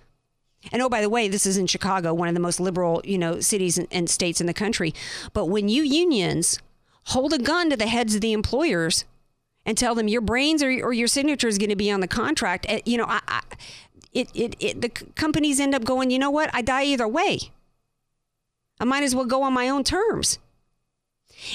And 0.72 0.82
oh, 0.82 0.88
by 0.88 1.00
the 1.00 1.09
way, 1.09 1.28
this 1.28 1.46
is 1.46 1.56
in 1.56 1.66
Chicago, 1.66 2.12
one 2.12 2.28
of 2.28 2.34
the 2.34 2.40
most 2.40 2.61
liberal, 2.61 3.00
you 3.04 3.18
know, 3.18 3.40
cities 3.40 3.78
and, 3.78 3.88
and 3.90 4.11
states 4.11 4.40
in 4.40 4.46
the 4.46 4.54
country. 4.54 4.92
But 5.32 5.46
when 5.46 5.68
you 5.68 5.82
unions 5.82 6.59
hold 7.04 7.32
a 7.32 7.38
gun 7.38 7.70
to 7.70 7.76
the 7.76 7.86
heads 7.86 8.14
of 8.14 8.20
the 8.20 8.32
employers 8.32 9.04
and 9.64 9.78
tell 9.78 9.94
them 9.94 10.09
your 10.09 10.20
brains 10.20 10.62
or, 10.62 10.68
or 10.68 10.92
your 10.92 11.09
signature 11.09 11.48
is 11.48 11.59
going 11.59 11.70
to 11.70 11.76
be 11.76 11.90
on 11.90 12.00
the 12.00 12.09
contract, 12.09 12.66
eh, 12.68 12.80
you 12.84 12.98
know, 12.98 13.06
I, 13.06 13.20
I, 13.28 13.42
it, 14.12 14.30
it, 14.34 14.56
it, 14.59 14.80
the 14.80 14.88
companies 14.88 15.61
end 15.61 15.74
up 15.74 15.84
going, 15.84 16.11
you 16.11 16.18
know 16.18 16.30
what? 16.30 16.50
I 16.52 16.62
die 16.62 16.84
either 16.84 17.06
way. 17.06 17.38
I 18.80 18.84
might 18.84 19.02
as 19.02 19.14
well 19.14 19.24
go 19.24 19.42
on 19.42 19.52
my 19.52 19.68
own 19.68 19.84
terms. 19.84 20.38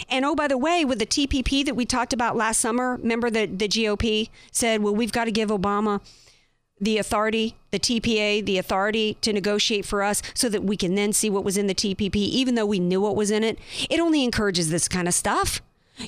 And 0.10 0.24
oh, 0.24 0.36
by 0.36 0.48
the 0.48 0.58
way, 0.58 0.86
with 0.86 1.00
the 1.00 1.06
TPP 1.06 1.66
that 1.66 1.76
we 1.76 1.86
talked 1.86 2.14
about 2.14 2.38
last 2.38 2.62
summer, 2.62 2.96
remember 2.96 3.30
that 3.30 3.60
the 3.60 3.68
GOP 3.68 4.30
said, 4.52 4.82
well, 4.82 4.96
we've 4.96 5.12
got 5.12 5.26
to 5.26 5.32
give 5.32 5.50
Obama 5.50 6.00
the 6.84 6.98
authority, 6.98 7.56
the 7.72 7.80
TPA, 7.80 8.46
the 8.46 8.58
authority 8.58 9.18
to 9.22 9.34
negotiate 9.34 9.86
for 9.86 10.04
us 10.04 10.22
so 10.34 10.50
that 10.50 10.64
we 10.64 10.78
can 10.78 10.96
then 10.96 11.14
see 11.14 11.30
what 11.30 11.44
was 11.44 11.58
in 11.58 11.68
the 11.68 11.76
TPP, 11.76 12.16
even 12.16 12.56
though 12.56 12.66
we 12.66 12.80
knew 12.80 13.02
what 13.02 13.16
was 13.16 13.32
in 13.32 13.44
it. 13.44 13.58
It 13.90 14.00
only 14.00 14.24
encourages 14.24 14.70
this 14.70 14.88
kind 14.88 15.08
of 15.08 15.14
stuff. 15.14 15.62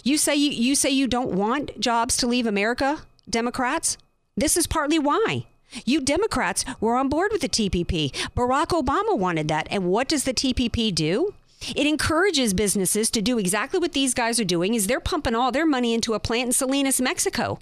You 0.03 0.17
say 0.17 0.35
you, 0.35 0.51
you 0.51 0.75
say 0.75 0.89
you 0.89 1.07
don't 1.07 1.31
want 1.31 1.79
jobs 1.79 2.17
to 2.17 2.27
leave 2.27 2.47
America, 2.47 3.01
Democrats. 3.29 3.97
This 4.35 4.57
is 4.57 4.67
partly 4.67 4.99
why. 4.99 5.45
You 5.85 6.01
Democrats 6.01 6.65
were 6.79 6.95
on 6.95 7.09
board 7.09 7.31
with 7.31 7.41
the 7.41 7.49
TPP. 7.49 8.11
Barack 8.35 8.67
Obama 8.67 9.17
wanted 9.17 9.47
that. 9.47 9.67
And 9.69 9.85
what 9.85 10.07
does 10.07 10.23
the 10.23 10.33
TPP 10.33 10.93
do? 10.93 11.33
It 11.75 11.87
encourages 11.87 12.53
businesses 12.53 13.09
to 13.11 13.21
do 13.21 13.37
exactly 13.37 13.79
what 13.79 13.93
these 13.93 14.13
guys 14.13 14.39
are 14.39 14.45
doing 14.45 14.73
is 14.73 14.87
they're 14.87 14.99
pumping 14.99 15.35
all 15.35 15.51
their 15.51 15.65
money 15.65 15.93
into 15.93 16.13
a 16.13 16.19
plant 16.19 16.47
in 16.47 16.51
Salinas, 16.51 17.01
Mexico. 17.01 17.59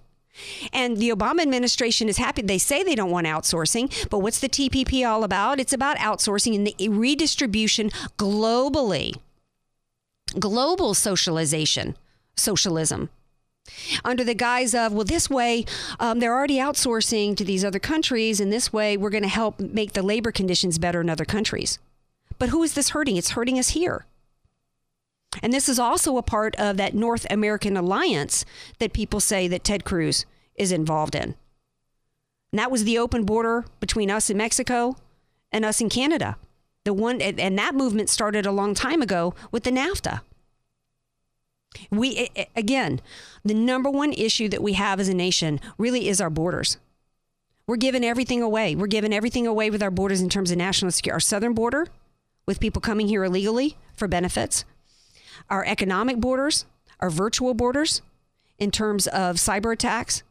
And 0.72 0.98
the 0.98 1.10
Obama 1.10 1.42
administration 1.42 2.10
is 2.10 2.18
happy. 2.18 2.42
They 2.42 2.58
say 2.58 2.84
they 2.84 2.96
don't 2.96 3.12
want 3.12 3.28
outsourcing, 3.28 4.10
but 4.10 4.20
what's 4.20 4.40
the 4.40 4.50
TPP 4.50 5.08
all 5.08 5.24
about? 5.24 5.60
It's 5.60 5.74
about 5.74 5.98
outsourcing 5.98 6.56
and 6.56 6.68
the 6.68 6.90
redistribution 6.90 7.90
globally. 8.18 9.16
Global 10.40 10.94
socialization, 10.94 11.96
socialism. 12.36 13.10
Under 14.04 14.24
the 14.24 14.34
guise 14.34 14.76
of, 14.76 14.92
well, 14.92 15.06
this 15.06 15.30
way 15.30 15.66
um, 16.00 16.20
they're 16.20 16.36
already 16.36 16.58
outsourcing 16.58 17.38
to 17.38 17.46
these 17.46 17.64
other 17.64 17.80
countries, 17.80 18.40
and 18.40 18.52
this 18.52 18.74
way 18.74 18.98
we're 18.98 19.10
going 19.10 19.24
to 19.24 19.30
help 19.30 19.60
make 19.60 19.94
the 19.94 20.02
labor 20.02 20.32
conditions 20.32 20.78
better 20.78 21.02
in 21.02 21.10
other 21.10 21.26
countries. 21.26 21.80
But 22.40 22.50
who 22.50 22.64
is 22.64 22.74
this 22.74 22.90
hurting? 22.90 23.16
It's 23.16 23.32
hurting 23.32 23.58
us 23.58 23.70
here. 23.70 24.06
And 25.42 25.52
this 25.52 25.68
is 25.68 25.80
also 25.80 26.18
a 26.18 26.24
part 26.24 26.56
of 26.58 26.78
that 26.78 26.94
North 26.94 27.26
American 27.30 27.76
alliance 27.76 28.46
that 28.80 28.94
people 28.94 29.20
say 29.20 29.48
that 29.48 29.64
Ted 29.64 29.84
Cruz 29.84 30.26
is 30.56 30.72
involved 30.72 31.16
in. 31.16 31.36
And 32.52 32.60
that 32.60 32.70
was 32.70 32.84
the 32.84 33.00
open 33.00 33.24
border 33.24 33.66
between 33.80 34.12
us 34.12 34.30
and 34.30 34.38
Mexico 34.38 34.96
and 35.52 35.66
us 35.66 35.82
in 35.82 35.90
Canada. 35.90 36.38
The 36.84 36.94
one 36.94 37.22
and 37.22 37.58
that 37.58 37.74
movement 37.74 38.10
started 38.10 38.46
a 38.46 38.52
long 38.52 38.74
time 38.76 39.02
ago 39.02 39.34
with 39.52 39.64
the 39.64 39.72
NAFTA. 39.72 40.22
We 41.90 42.30
again, 42.56 43.02
the 43.44 43.56
number 43.56 43.90
one 43.90 44.14
issue 44.14 44.48
that 44.50 44.62
we 44.62 44.74
have 44.74 45.00
as 45.00 45.10
a 45.10 45.14
nation 45.16 45.60
really 45.78 46.08
is 46.08 46.22
our 46.22 46.30
borders. 46.30 46.78
We're 47.66 47.78
giving 47.78 48.04
everything 48.04 48.44
away. 48.44 48.76
We're 48.76 48.88
giving 48.88 49.14
everything 49.14 49.48
away 49.48 49.72
with 49.72 49.82
our 49.82 49.90
borders 49.90 50.22
in 50.22 50.30
terms 50.30 50.52
of 50.52 50.58
national 50.58 50.92
security. 50.92 51.16
Our 51.16 51.20
southern 51.22 51.54
border, 51.54 51.88
with 52.46 52.60
people 52.60 52.82
coming 52.82 53.08
here 53.08 53.24
illegally 53.24 53.78
for 53.96 54.08
benefits, 54.08 54.66
our 55.50 55.66
economic 55.66 56.18
borders, 56.18 56.66
our 57.00 57.10
virtual 57.10 57.54
borders, 57.54 58.02
in 58.60 58.72
terms 58.72 59.08
of 59.08 59.36
cyber 59.36 59.74
attacks, 59.74 60.24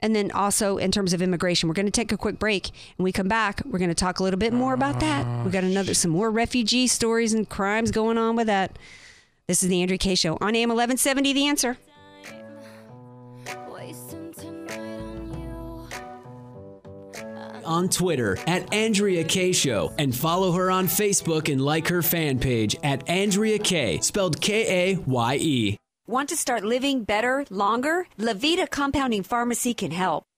and 0.00 0.14
then 0.14 0.30
also 0.30 0.76
in 0.76 0.92
terms 0.92 1.12
of 1.12 1.22
immigration. 1.22 1.68
We're 1.68 1.74
going 1.74 1.86
to 1.86 1.92
take 1.92 2.12
a 2.12 2.16
quick 2.16 2.38
break. 2.38 2.68
and 2.98 3.04
we 3.04 3.12
come 3.12 3.28
back, 3.28 3.62
we're 3.64 3.78
going 3.78 3.88
to 3.88 3.94
talk 3.94 4.20
a 4.20 4.22
little 4.22 4.38
bit 4.38 4.52
more 4.52 4.74
about 4.74 5.00
that. 5.00 5.26
Oh, 5.26 5.44
we 5.44 5.50
got 5.50 5.64
another 5.64 5.94
some 5.94 6.10
more 6.10 6.30
refugee 6.30 6.86
stories 6.86 7.32
and 7.32 7.48
crimes 7.48 7.90
going 7.90 8.18
on 8.18 8.36
with 8.36 8.46
that. 8.46 8.78
This 9.46 9.62
is 9.62 9.68
the 9.68 9.80
Andrea 9.80 9.98
Kaye 9.98 10.16
Show 10.16 10.38
on 10.40 10.54
AM 10.54 10.68
1170. 10.68 11.32
The 11.32 11.46
answer. 11.46 11.78
On 17.66 17.88
Twitter 17.88 18.38
at 18.46 18.72
Andrea 18.72 19.24
Kaye 19.24 19.52
Show 19.52 19.92
and 19.98 20.14
follow 20.14 20.52
her 20.52 20.70
on 20.70 20.86
Facebook 20.86 21.52
and 21.52 21.60
like 21.60 21.88
her 21.88 22.02
fan 22.02 22.38
page 22.38 22.76
at 22.82 23.08
Andrea 23.08 23.58
Kaye, 23.58 23.98
spelled 24.00 24.40
K 24.40 24.92
A 24.92 24.96
Y 24.96 25.38
E. 25.40 25.76
Want 26.06 26.28
to 26.28 26.36
start 26.36 26.64
living 26.64 27.02
better, 27.02 27.44
longer? 27.50 28.06
Levita 28.18 28.70
Compounding 28.70 29.24
Pharmacy 29.24 29.74
can 29.74 29.90
help. 29.90 30.22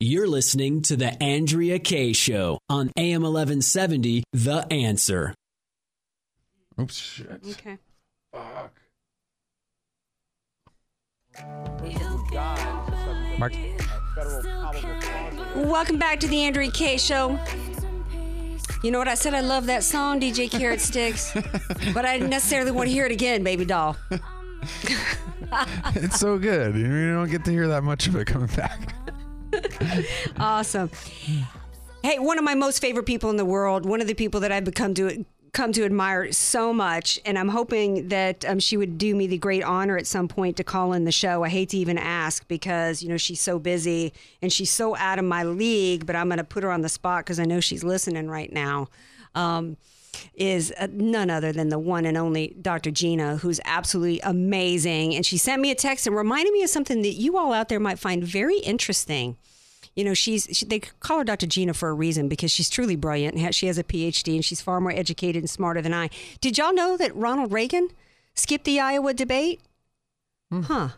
You're 0.00 0.28
listening 0.28 0.82
to 0.82 0.96
the 0.96 1.20
Andrea 1.22 1.78
Kaye 1.78 2.12
Show 2.12 2.58
on 2.68 2.92
AM 2.96 3.22
1170, 3.22 4.22
The 4.32 4.66
Answer. 4.72 5.34
Oops, 6.80 6.96
shit. 6.96 7.40
Okay. 7.50 7.78
Fuck. 8.32 8.72
Mark. 13.38 13.52
Welcome 15.56 15.98
back 15.98 16.20
to 16.20 16.28
the 16.28 16.42
Andrea 16.42 16.70
Kaye 16.70 16.98
Show. 16.98 17.38
You 18.82 18.92
know 18.92 18.98
what 18.98 19.08
I 19.08 19.14
said? 19.14 19.34
I 19.34 19.40
love 19.40 19.66
that 19.66 19.82
song, 19.82 20.20
DJ 20.20 20.48
Carrot 20.48 20.80
Sticks, 20.80 21.32
but 21.92 22.04
I 22.04 22.16
didn't 22.16 22.30
necessarily 22.30 22.70
want 22.70 22.88
to 22.88 22.92
hear 22.92 23.06
it 23.06 23.12
again, 23.12 23.42
baby 23.42 23.64
doll. 23.64 23.96
it's 25.94 26.18
so 26.18 26.38
good. 26.38 26.76
You 26.76 27.14
don't 27.14 27.30
get 27.30 27.44
to 27.44 27.50
hear 27.50 27.68
that 27.68 27.82
much 27.82 28.06
of 28.06 28.16
it 28.16 28.26
coming 28.26 28.48
back. 28.48 28.94
awesome. 30.38 30.90
Hey, 32.02 32.18
one 32.18 32.38
of 32.38 32.44
my 32.44 32.54
most 32.54 32.80
favorite 32.80 33.06
people 33.06 33.30
in 33.30 33.36
the 33.36 33.44
world, 33.44 33.86
one 33.86 34.00
of 34.00 34.06
the 34.06 34.14
people 34.14 34.40
that 34.40 34.52
I've 34.52 34.64
become 34.64 34.94
to 34.94 35.24
come 35.52 35.72
to 35.72 35.84
admire 35.84 36.30
so 36.30 36.72
much, 36.72 37.18
and 37.24 37.38
I'm 37.38 37.48
hoping 37.48 38.08
that 38.08 38.44
um, 38.44 38.58
she 38.58 38.76
would 38.76 38.98
do 38.98 39.14
me 39.14 39.26
the 39.26 39.38
great 39.38 39.64
honor 39.64 39.96
at 39.96 40.06
some 40.06 40.28
point 40.28 40.56
to 40.58 40.64
call 40.64 40.92
in 40.92 41.04
the 41.04 41.12
show. 41.12 41.42
I 41.42 41.48
hate 41.48 41.70
to 41.70 41.78
even 41.78 41.98
ask 41.98 42.46
because 42.48 43.02
you 43.02 43.08
know 43.08 43.16
she's 43.16 43.40
so 43.40 43.58
busy 43.58 44.12
and 44.42 44.52
she's 44.52 44.70
so 44.70 44.94
out 44.96 45.18
of 45.18 45.24
my 45.24 45.44
league, 45.44 46.06
but 46.06 46.14
I'm 46.14 46.28
going 46.28 46.38
to 46.38 46.44
put 46.44 46.62
her 46.62 46.70
on 46.70 46.82
the 46.82 46.88
spot 46.88 47.24
because 47.24 47.40
I 47.40 47.44
know 47.44 47.60
she's 47.60 47.82
listening 47.82 48.28
right 48.28 48.52
now. 48.52 48.88
Um, 49.34 49.76
is 50.34 50.72
uh, 50.78 50.88
none 50.92 51.30
other 51.30 51.52
than 51.52 51.68
the 51.68 51.78
one 51.78 52.04
and 52.04 52.16
only 52.16 52.56
Dr. 52.60 52.90
Gina, 52.90 53.36
who's 53.36 53.60
absolutely 53.64 54.20
amazing. 54.20 55.14
And 55.14 55.24
she 55.24 55.36
sent 55.36 55.60
me 55.62 55.70
a 55.70 55.74
text 55.74 56.06
and 56.06 56.16
reminded 56.16 56.52
me 56.52 56.62
of 56.62 56.70
something 56.70 57.02
that 57.02 57.14
you 57.14 57.36
all 57.36 57.52
out 57.52 57.68
there 57.68 57.80
might 57.80 57.98
find 57.98 58.22
very 58.24 58.58
interesting. 58.58 59.36
You 59.94 60.04
know, 60.04 60.14
she's 60.14 60.48
she, 60.52 60.64
they 60.64 60.78
call 60.78 61.18
her 61.18 61.24
Dr. 61.24 61.46
Gina 61.46 61.74
for 61.74 61.88
a 61.88 61.94
reason 61.94 62.28
because 62.28 62.50
she's 62.52 62.70
truly 62.70 62.94
brilliant. 62.94 63.54
She 63.54 63.66
has 63.66 63.78
a 63.78 63.84
PhD 63.84 64.36
and 64.36 64.44
she's 64.44 64.60
far 64.60 64.80
more 64.80 64.92
educated 64.92 65.42
and 65.42 65.50
smarter 65.50 65.82
than 65.82 65.92
I. 65.92 66.10
Did 66.40 66.56
y'all 66.56 66.72
know 66.72 66.96
that 66.96 67.14
Ronald 67.16 67.52
Reagan 67.52 67.88
skipped 68.34 68.64
the 68.64 68.78
Iowa 68.78 69.12
debate? 69.12 69.60
Huh. 70.52 70.90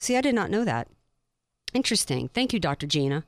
See, 0.00 0.16
I 0.16 0.20
did 0.20 0.34
not 0.34 0.50
know 0.50 0.64
that. 0.64 0.88
Interesting. 1.74 2.28
Thank 2.28 2.52
you, 2.52 2.58
Dr. 2.58 2.86
Gina 2.86 3.24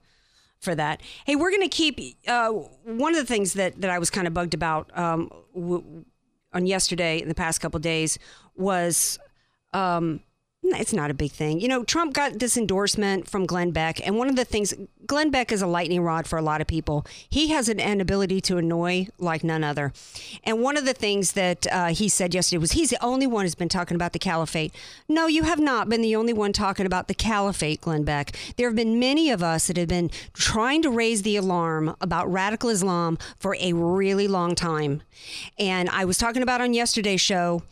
for 0.60 0.74
that. 0.74 1.00
Hey, 1.24 1.36
we're 1.36 1.50
going 1.50 1.62
to 1.62 1.68
keep 1.68 1.98
uh, 2.28 2.50
one 2.50 3.14
of 3.14 3.20
the 3.20 3.26
things 3.26 3.54
that, 3.54 3.80
that 3.80 3.90
I 3.90 3.98
was 3.98 4.10
kind 4.10 4.26
of 4.26 4.34
bugged 4.34 4.54
about 4.54 4.96
um, 4.96 5.30
w- 5.54 6.04
on 6.52 6.66
yesterday 6.66 7.20
in 7.20 7.28
the 7.28 7.34
past 7.34 7.60
couple 7.60 7.80
days 7.80 8.18
was 8.54 9.18
um, 9.72 10.20
it's 10.62 10.92
not 10.92 11.10
a 11.10 11.14
big 11.14 11.32
thing. 11.32 11.60
You 11.60 11.68
know, 11.68 11.84
Trump 11.84 12.12
got 12.12 12.38
this 12.38 12.56
endorsement 12.56 13.28
from 13.28 13.46
Glenn 13.46 13.70
Beck, 13.70 14.06
and 14.06 14.16
one 14.16 14.28
of 14.28 14.36
the 14.36 14.44
things 14.44 14.74
Glenn 15.06 15.30
Beck 15.30 15.50
is 15.50 15.62
a 15.62 15.66
lightning 15.66 16.02
rod 16.02 16.26
for 16.26 16.38
a 16.38 16.42
lot 16.42 16.60
of 16.60 16.66
people. 16.66 17.04
He 17.28 17.48
has 17.48 17.68
an, 17.68 17.80
an 17.80 18.00
ability 18.00 18.40
to 18.42 18.58
annoy 18.58 19.08
like 19.18 19.42
none 19.42 19.64
other. 19.64 19.92
And 20.44 20.62
one 20.62 20.76
of 20.76 20.84
the 20.84 20.92
things 20.92 21.32
that 21.32 21.66
uh, 21.72 21.88
he 21.88 22.08
said 22.08 22.32
yesterday 22.34 22.58
was 22.58 22.72
he's 22.72 22.90
the 22.90 23.02
only 23.04 23.26
one 23.26 23.44
who's 23.44 23.54
been 23.54 23.68
talking 23.68 23.94
about 23.94 24.12
the 24.12 24.18
caliphate. 24.18 24.72
No, 25.08 25.26
you 25.26 25.42
have 25.42 25.58
not 25.58 25.88
been 25.88 26.02
the 26.02 26.14
only 26.14 26.32
one 26.32 26.52
talking 26.52 26.86
about 26.86 27.08
the 27.08 27.14
caliphate, 27.14 27.80
Glenn 27.80 28.04
Beck. 28.04 28.36
There 28.56 28.68
have 28.68 28.76
been 28.76 29.00
many 29.00 29.30
of 29.30 29.42
us 29.42 29.66
that 29.66 29.76
have 29.76 29.88
been 29.88 30.10
trying 30.32 30.82
to 30.82 30.90
raise 30.90 31.22
the 31.22 31.36
alarm 31.36 31.96
about 32.00 32.30
radical 32.30 32.70
Islam 32.70 33.18
for 33.38 33.56
a 33.58 33.72
really 33.72 34.28
long 34.28 34.54
time. 34.54 35.02
And 35.58 35.88
I 35.88 36.04
was 36.04 36.18
talking 36.18 36.42
about 36.42 36.60
on 36.60 36.72
yesterday's 36.72 37.20
show 37.20 37.62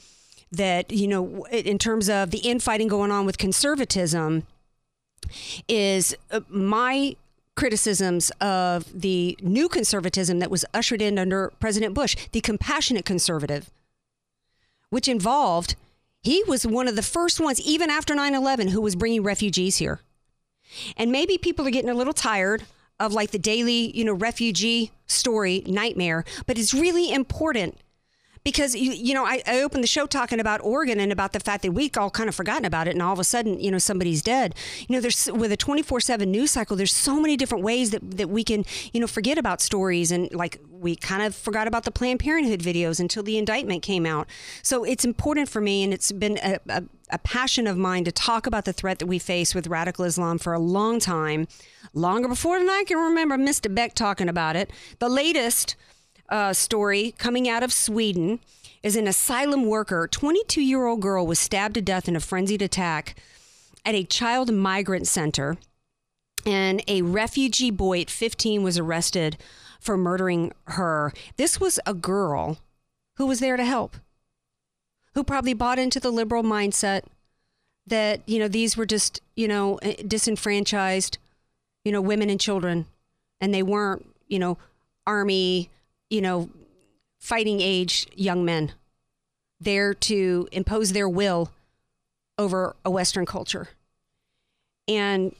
that 0.50 0.90
you 0.90 1.06
know 1.06 1.46
in 1.46 1.78
terms 1.78 2.08
of 2.08 2.30
the 2.30 2.38
infighting 2.38 2.88
going 2.88 3.10
on 3.10 3.26
with 3.26 3.38
conservatism 3.38 4.44
is 5.68 6.14
uh, 6.30 6.40
my 6.48 7.16
criticisms 7.54 8.30
of 8.40 9.00
the 9.00 9.36
new 9.42 9.68
conservatism 9.68 10.38
that 10.38 10.50
was 10.50 10.64
ushered 10.72 11.02
in 11.02 11.18
under 11.18 11.52
President 11.58 11.92
Bush, 11.92 12.14
the 12.30 12.40
compassionate 12.40 13.04
conservative, 13.04 13.68
which 14.90 15.08
involved 15.08 15.74
he 16.22 16.44
was 16.46 16.64
one 16.64 16.86
of 16.86 16.94
the 16.94 17.02
first 17.02 17.40
ones 17.40 17.60
even 17.60 17.90
after 17.90 18.14
9/11 18.14 18.70
who 18.70 18.80
was 18.80 18.96
bringing 18.96 19.22
refugees 19.22 19.78
here. 19.78 20.00
And 20.96 21.10
maybe 21.10 21.38
people 21.38 21.66
are 21.66 21.70
getting 21.70 21.90
a 21.90 21.94
little 21.94 22.12
tired 22.12 22.64
of 23.00 23.12
like 23.12 23.30
the 23.30 23.38
daily, 23.38 23.96
you 23.96 24.04
know, 24.04 24.12
refugee 24.12 24.90
story 25.06 25.62
nightmare, 25.66 26.24
but 26.46 26.58
it's 26.58 26.74
really 26.74 27.12
important 27.12 27.78
because 28.50 28.74
you 28.74 28.92
you 28.92 29.12
know 29.12 29.26
I, 29.26 29.42
I 29.46 29.60
opened 29.60 29.84
the 29.84 29.88
show 29.88 30.06
talking 30.06 30.40
about 30.40 30.62
Oregon 30.62 30.98
and 31.00 31.12
about 31.12 31.32
the 31.32 31.40
fact 31.40 31.62
that 31.62 31.72
we 31.72 31.90
all 31.98 32.10
kind 32.10 32.28
of 32.28 32.34
forgotten 32.34 32.64
about 32.64 32.88
it 32.88 32.92
and 32.92 33.02
all 33.02 33.12
of 33.12 33.18
a 33.18 33.24
sudden 33.24 33.60
you 33.60 33.70
know 33.70 33.78
somebody's 33.78 34.22
dead 34.22 34.54
you 34.88 34.94
know 34.94 35.00
there's 35.00 35.30
with 35.32 35.52
a 35.52 35.56
24/7 35.56 36.26
news 36.26 36.52
cycle 36.52 36.76
there's 36.76 36.94
so 36.94 37.20
many 37.20 37.36
different 37.36 37.62
ways 37.62 37.90
that 37.90 38.16
that 38.16 38.30
we 38.30 38.42
can 38.42 38.64
you 38.92 39.00
know 39.00 39.06
forget 39.06 39.36
about 39.36 39.60
stories 39.60 40.10
and 40.10 40.32
like 40.32 40.58
we 40.70 40.96
kind 40.96 41.22
of 41.22 41.34
forgot 41.34 41.66
about 41.66 41.84
the 41.84 41.90
Planned 41.90 42.20
Parenthood 42.20 42.60
videos 42.60 43.00
until 43.00 43.22
the 43.22 43.36
indictment 43.36 43.82
came 43.82 44.06
out 44.06 44.26
so 44.62 44.82
it's 44.84 45.04
important 45.04 45.48
for 45.48 45.60
me 45.60 45.82
and 45.82 45.92
it's 45.92 46.10
been 46.12 46.38
a, 46.42 46.58
a, 46.68 46.84
a 47.10 47.18
passion 47.18 47.66
of 47.66 47.76
mine 47.76 48.04
to 48.04 48.12
talk 48.12 48.46
about 48.46 48.64
the 48.64 48.72
threat 48.72 48.98
that 48.98 49.06
we 49.06 49.18
face 49.18 49.54
with 49.54 49.66
radical 49.66 50.04
Islam 50.06 50.38
for 50.38 50.54
a 50.54 50.58
long 50.58 50.98
time 51.00 51.46
longer 51.92 52.28
before 52.28 52.58
than 52.58 52.70
I 52.70 52.84
can 52.86 52.96
remember 52.96 53.36
Mr. 53.36 53.72
Beck 53.74 53.94
talking 53.94 54.28
about 54.28 54.56
it 54.56 54.70
the 55.00 55.08
latest 55.08 55.76
uh, 56.28 56.52
story 56.52 57.14
coming 57.18 57.48
out 57.48 57.62
of 57.62 57.72
Sweden 57.72 58.40
is 58.82 58.96
an 58.96 59.08
asylum 59.08 59.66
worker. 59.66 60.08
22 60.10 60.60
year 60.60 60.86
old 60.86 61.00
girl 61.00 61.26
was 61.26 61.38
stabbed 61.38 61.74
to 61.74 61.82
death 61.82 62.08
in 62.08 62.16
a 62.16 62.20
frenzied 62.20 62.62
attack 62.62 63.16
at 63.84 63.94
a 63.94 64.04
child 64.04 64.52
migrant 64.52 65.06
center. 65.06 65.56
And 66.46 66.82
a 66.86 67.02
refugee 67.02 67.70
boy 67.70 68.02
at 68.02 68.10
15 68.10 68.62
was 68.62 68.78
arrested 68.78 69.36
for 69.80 69.96
murdering 69.96 70.52
her. 70.66 71.12
This 71.36 71.60
was 71.60 71.80
a 71.86 71.94
girl 71.94 72.58
who 73.16 73.26
was 73.26 73.40
there 73.40 73.56
to 73.56 73.64
help, 73.64 73.96
who 75.14 75.24
probably 75.24 75.54
bought 75.54 75.78
into 75.78 76.00
the 76.00 76.10
liberal 76.10 76.42
mindset 76.42 77.02
that, 77.86 78.20
you 78.26 78.38
know, 78.38 78.48
these 78.48 78.76
were 78.76 78.86
just, 78.86 79.20
you 79.34 79.48
know, 79.48 79.76
eh, 79.82 79.96
disenfranchised, 80.06 81.18
you 81.84 81.90
know, 81.90 82.00
women 82.00 82.30
and 82.30 82.40
children. 82.40 82.86
And 83.40 83.52
they 83.52 83.62
weren't, 83.62 84.06
you 84.28 84.38
know, 84.38 84.58
army 85.06 85.70
you 86.10 86.20
know, 86.20 86.50
fighting 87.18 87.60
age 87.60 88.06
young 88.14 88.44
men 88.44 88.72
there 89.60 89.92
to 89.92 90.48
impose 90.52 90.92
their 90.92 91.08
will 91.08 91.50
over 92.36 92.76
a 92.84 92.90
Western 92.90 93.26
culture. 93.26 93.68
And 94.86 95.34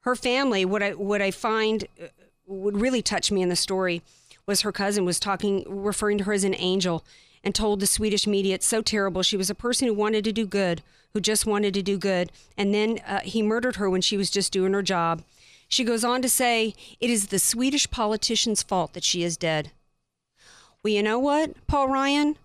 her 0.00 0.14
family, 0.14 0.64
what 0.64 0.82
I 0.82 0.90
what 0.92 1.22
I 1.22 1.30
find 1.30 1.84
uh, 2.00 2.06
would 2.46 2.78
really 2.78 3.02
touch 3.02 3.32
me 3.32 3.42
in 3.42 3.48
the 3.48 3.56
story 3.56 4.02
was 4.46 4.60
her 4.60 4.72
cousin 4.72 5.06
was 5.06 5.18
talking, 5.18 5.64
referring 5.66 6.18
to 6.18 6.24
her 6.24 6.34
as 6.34 6.44
an 6.44 6.54
angel, 6.54 7.02
and 7.42 7.54
told 7.54 7.80
the 7.80 7.86
Swedish 7.86 8.26
media 8.26 8.54
it's 8.54 8.66
so 8.66 8.82
terrible. 8.82 9.22
She 9.22 9.38
was 9.38 9.48
a 9.48 9.54
person 9.54 9.88
who 9.88 9.94
wanted 9.94 10.24
to 10.24 10.32
do 10.32 10.46
good, 10.46 10.82
who 11.14 11.20
just 11.20 11.46
wanted 11.46 11.72
to 11.74 11.82
do 11.82 11.96
good, 11.96 12.30
and 12.56 12.74
then 12.74 13.00
uh, 13.06 13.20
he 13.20 13.42
murdered 13.42 13.76
her 13.76 13.88
when 13.88 14.02
she 14.02 14.18
was 14.18 14.30
just 14.30 14.52
doing 14.52 14.74
her 14.74 14.82
job. 14.82 15.22
She 15.68 15.84
goes 15.84 16.04
on 16.04 16.22
to 16.22 16.28
say, 16.28 16.74
It 17.00 17.10
is 17.10 17.28
the 17.28 17.38
Swedish 17.38 17.90
politician's 17.90 18.62
fault 18.62 18.92
that 18.92 19.04
she 19.04 19.22
is 19.22 19.36
dead. 19.36 19.72
Well, 20.82 20.92
you 20.92 21.02
know 21.02 21.18
what, 21.18 21.66
Paul 21.66 21.88
Ryan, 21.88 22.36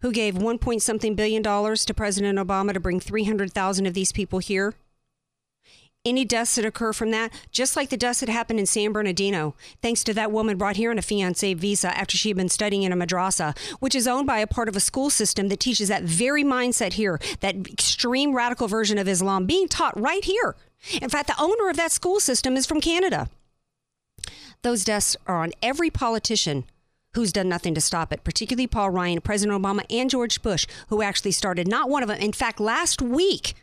who 0.00 0.12
gave 0.12 0.36
one 0.36 0.58
point 0.58 0.82
something 0.82 1.14
billion 1.14 1.42
dollars 1.42 1.84
to 1.84 1.94
President 1.94 2.38
Obama 2.38 2.72
to 2.72 2.80
bring 2.80 3.00
300,000 3.00 3.86
of 3.86 3.94
these 3.94 4.12
people 4.12 4.38
here? 4.38 4.74
Any 6.04 6.24
deaths 6.24 6.54
that 6.54 6.64
occur 6.64 6.92
from 6.92 7.10
that, 7.10 7.32
just 7.50 7.76
like 7.76 7.90
the 7.90 7.96
deaths 7.96 8.20
that 8.20 8.28
happened 8.28 8.60
in 8.60 8.66
San 8.66 8.92
Bernardino, 8.92 9.54
thanks 9.82 10.04
to 10.04 10.14
that 10.14 10.32
woman 10.32 10.56
brought 10.56 10.76
here 10.76 10.90
on 10.90 10.98
a 10.98 11.02
fiancé 11.02 11.54
visa 11.54 11.94
after 11.98 12.16
she 12.16 12.30
had 12.30 12.36
been 12.36 12.48
studying 12.48 12.84
in 12.84 12.92
a 12.92 12.96
madrasa, 12.96 13.58
which 13.80 13.94
is 13.94 14.06
owned 14.06 14.26
by 14.26 14.38
a 14.38 14.46
part 14.46 14.68
of 14.68 14.76
a 14.76 14.80
school 14.80 15.10
system 15.10 15.48
that 15.48 15.60
teaches 15.60 15.88
that 15.88 16.04
very 16.04 16.44
mindset 16.44 16.94
here, 16.94 17.20
that 17.40 17.56
extreme 17.68 18.34
radical 18.34 18.68
version 18.68 18.96
of 18.96 19.08
Islam 19.08 19.44
being 19.44 19.68
taught 19.68 19.98
right 20.00 20.24
here. 20.24 20.56
In 21.00 21.08
fact, 21.08 21.26
the 21.26 21.40
owner 21.40 21.68
of 21.68 21.76
that 21.76 21.92
school 21.92 22.20
system 22.20 22.56
is 22.56 22.66
from 22.66 22.80
Canada. 22.80 23.28
Those 24.62 24.84
deaths 24.84 25.16
are 25.26 25.42
on 25.42 25.52
every 25.62 25.90
politician 25.90 26.64
who's 27.14 27.32
done 27.32 27.48
nothing 27.48 27.74
to 27.74 27.80
stop 27.80 28.12
it, 28.12 28.24
particularly 28.24 28.66
Paul 28.66 28.90
Ryan, 28.90 29.20
President 29.20 29.60
Obama, 29.60 29.84
and 29.90 30.10
George 30.10 30.42
Bush, 30.42 30.66
who 30.88 31.02
actually 31.02 31.32
started 31.32 31.66
not 31.66 31.88
one 31.88 32.02
of 32.02 32.08
them. 32.08 32.18
In 32.18 32.32
fact, 32.32 32.60
last 32.60 33.00
week, 33.00 33.54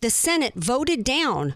The 0.00 0.10
Senate 0.10 0.54
voted 0.54 1.04
down 1.04 1.54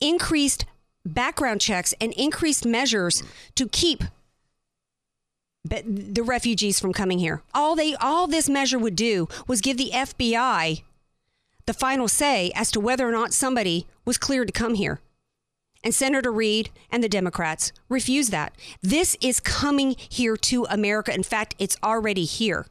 increased 0.00 0.64
background 1.04 1.60
checks 1.60 1.94
and 2.00 2.12
increased 2.14 2.64
measures 2.66 3.22
to 3.54 3.68
keep 3.68 4.04
the 5.64 6.22
refugees 6.22 6.80
from 6.80 6.92
coming 6.92 7.18
here. 7.18 7.42
All 7.54 7.76
they 7.76 7.94
all 7.94 8.26
this 8.26 8.48
measure 8.48 8.78
would 8.78 8.96
do 8.96 9.28
was 9.46 9.60
give 9.60 9.76
the 9.76 9.90
FBI 9.92 10.82
the 11.70 11.74
final 11.74 12.08
say 12.08 12.50
as 12.56 12.72
to 12.72 12.80
whether 12.80 13.08
or 13.08 13.12
not 13.12 13.32
somebody 13.32 13.86
was 14.04 14.18
cleared 14.18 14.48
to 14.48 14.52
come 14.52 14.74
here. 14.74 14.98
And 15.84 15.94
Senator 15.94 16.32
Reid 16.32 16.70
and 16.90 17.00
the 17.00 17.08
Democrats 17.08 17.70
refuse 17.88 18.30
that. 18.30 18.56
This 18.82 19.16
is 19.20 19.38
coming 19.38 19.94
here 19.96 20.36
to 20.36 20.64
America. 20.64 21.14
In 21.14 21.22
fact, 21.22 21.54
it's 21.60 21.76
already 21.80 22.24
here. 22.24 22.66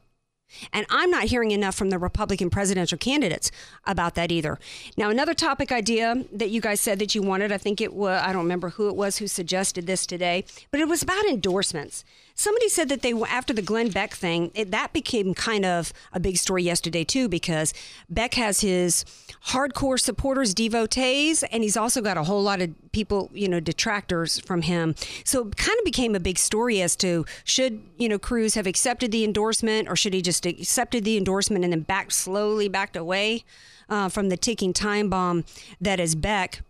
And 0.70 0.84
I'm 0.90 1.10
not 1.10 1.24
hearing 1.24 1.50
enough 1.50 1.76
from 1.76 1.88
the 1.88 1.98
Republican 1.98 2.50
presidential 2.50 2.98
candidates 2.98 3.50
about 3.86 4.16
that 4.16 4.30
either. 4.30 4.58
Now, 4.98 5.08
another 5.08 5.32
topic 5.32 5.72
idea 5.72 6.24
that 6.30 6.50
you 6.50 6.60
guys 6.60 6.82
said 6.82 6.98
that 6.98 7.14
you 7.14 7.22
wanted, 7.22 7.52
I 7.52 7.58
think 7.58 7.80
it 7.80 7.94
was, 7.94 8.20
I 8.22 8.34
don't 8.34 8.42
remember 8.42 8.68
who 8.70 8.88
it 8.88 8.96
was 8.96 9.16
who 9.16 9.26
suggested 9.26 9.86
this 9.86 10.04
today, 10.04 10.44
but 10.70 10.78
it 10.80 10.88
was 10.88 11.02
about 11.02 11.24
endorsements. 11.24 12.04
Somebody 12.40 12.70
said 12.70 12.88
that 12.88 13.02
they, 13.02 13.12
after 13.12 13.52
the 13.52 13.60
Glenn 13.60 13.90
Beck 13.90 14.14
thing, 14.14 14.50
it, 14.54 14.70
that 14.70 14.94
became 14.94 15.34
kind 15.34 15.66
of 15.66 15.92
a 16.10 16.18
big 16.18 16.38
story 16.38 16.62
yesterday 16.62 17.04
too, 17.04 17.28
because 17.28 17.74
Beck 18.08 18.32
has 18.32 18.62
his 18.62 19.04
hardcore 19.48 20.00
supporters, 20.00 20.54
devotees, 20.54 21.42
and 21.42 21.62
he's 21.62 21.76
also 21.76 22.00
got 22.00 22.16
a 22.16 22.22
whole 22.22 22.42
lot 22.42 22.62
of 22.62 22.70
people, 22.92 23.28
you 23.34 23.46
know, 23.46 23.60
detractors 23.60 24.40
from 24.40 24.62
him. 24.62 24.94
So 25.22 25.48
it 25.48 25.56
kind 25.58 25.78
of 25.78 25.84
became 25.84 26.14
a 26.14 26.18
big 26.20 26.38
story 26.38 26.80
as 26.80 26.96
to 26.96 27.26
should, 27.44 27.82
you 27.98 28.08
know, 28.08 28.18
Cruz 28.18 28.54
have 28.54 28.66
accepted 28.66 29.12
the 29.12 29.22
endorsement 29.22 29.86
or 29.86 29.94
should 29.94 30.14
he 30.14 30.22
just 30.22 30.46
accepted 30.46 31.04
the 31.04 31.18
endorsement 31.18 31.62
and 31.62 31.74
then 31.74 31.82
backed 31.82 32.14
slowly 32.14 32.68
backed 32.68 32.96
away 32.96 33.44
uh, 33.90 34.08
from 34.08 34.30
the 34.30 34.38
ticking 34.38 34.72
time 34.72 35.10
bomb 35.10 35.44
that 35.78 36.00
is 36.00 36.14
Beck. 36.14 36.62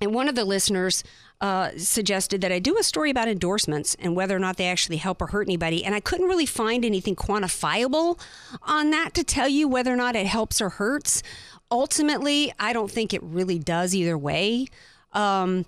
And 0.00 0.14
one 0.14 0.28
of 0.28 0.34
the 0.34 0.44
listeners 0.44 1.04
uh, 1.42 1.70
suggested 1.76 2.40
that 2.40 2.52
I 2.52 2.60
do 2.60 2.78
a 2.78 2.84
story 2.84 3.10
about 3.10 3.26
endorsements 3.26 3.96
and 3.98 4.14
whether 4.14 4.36
or 4.36 4.38
not 4.38 4.58
they 4.58 4.68
actually 4.68 4.98
help 4.98 5.20
or 5.20 5.26
hurt 5.26 5.48
anybody. 5.48 5.84
And 5.84 5.92
I 5.92 5.98
couldn't 5.98 6.28
really 6.28 6.46
find 6.46 6.84
anything 6.84 7.16
quantifiable 7.16 8.20
on 8.62 8.90
that 8.90 9.12
to 9.14 9.24
tell 9.24 9.48
you 9.48 9.66
whether 9.66 9.92
or 9.92 9.96
not 9.96 10.14
it 10.14 10.26
helps 10.26 10.60
or 10.60 10.68
hurts. 10.68 11.20
Ultimately, 11.68 12.52
I 12.60 12.72
don't 12.72 12.90
think 12.90 13.12
it 13.12 13.22
really 13.24 13.58
does 13.58 13.92
either 13.92 14.16
way. 14.16 14.68
Um, 15.12 15.66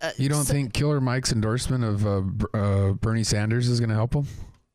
uh, 0.00 0.12
you 0.16 0.30
don't 0.30 0.44
so, 0.44 0.54
think 0.54 0.72
Killer 0.72 0.98
Mike's 0.98 1.30
endorsement 1.30 1.84
of 1.84 2.06
uh, 2.06 2.22
uh, 2.56 2.92
Bernie 2.94 3.22
Sanders 3.22 3.68
is 3.68 3.80
going 3.80 3.90
to 3.90 3.96
help 3.96 4.14
him? 4.14 4.26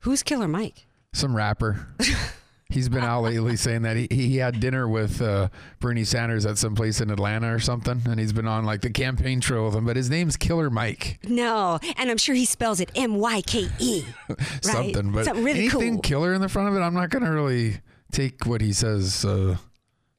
Who's 0.02 0.22
Killer 0.22 0.48
Mike? 0.48 0.86
Some 1.14 1.36
rapper. 1.36 1.88
He's 2.70 2.88
been 2.88 3.04
out 3.04 3.24
lately 3.24 3.56
saying 3.56 3.82
that 3.82 3.98
he, 3.98 4.08
he 4.12 4.38
had 4.38 4.60
dinner 4.60 4.88
with 4.88 5.24
uh, 5.24 5.50
Bernie 5.80 6.04
Sanders 6.04 6.46
at 6.46 6.60
some 6.60 6.76
place 6.76 7.02
in 7.02 7.10
Atlanta 7.10 7.52
or 7.52 7.60
something, 7.60 8.00
and 8.06 8.20
he's 8.20 8.32
been 8.32 8.48
on 8.48 8.64
like 8.64 8.82
the 8.82 8.92
campaign 8.92 9.42
trail 9.42 9.66
with 9.66 9.74
him. 9.76 9.86
But 9.88 9.96
his 9.96 10.12
name's 10.12 10.38
Killer 10.38 10.70
Mike. 10.70 11.18
No, 11.28 11.80
and 11.98 12.12
I'm 12.12 12.18
sure 12.18 12.36
he 12.36 12.46
spells 12.46 12.80
it 12.80 12.92
M 12.96 13.16
Y 13.16 13.42
K 13.42 13.68
E. 13.80 14.04
Something, 14.62 15.12
but 15.12 15.26
something 15.26 15.44
really 15.44 15.60
anything 15.62 15.94
cool. 15.96 16.02
killer 16.02 16.34
in 16.36 16.42
the 16.42 16.50
front 16.50 16.70
of 16.70 16.76
it, 16.76 16.80
I'm 16.82 16.94
not 16.94 17.10
going 17.10 17.26
to 17.26 17.32
really 17.32 17.78
take 18.12 18.46
what 18.46 18.62
he 18.62 18.72
says. 18.72 19.26
Uh, 19.26 19.58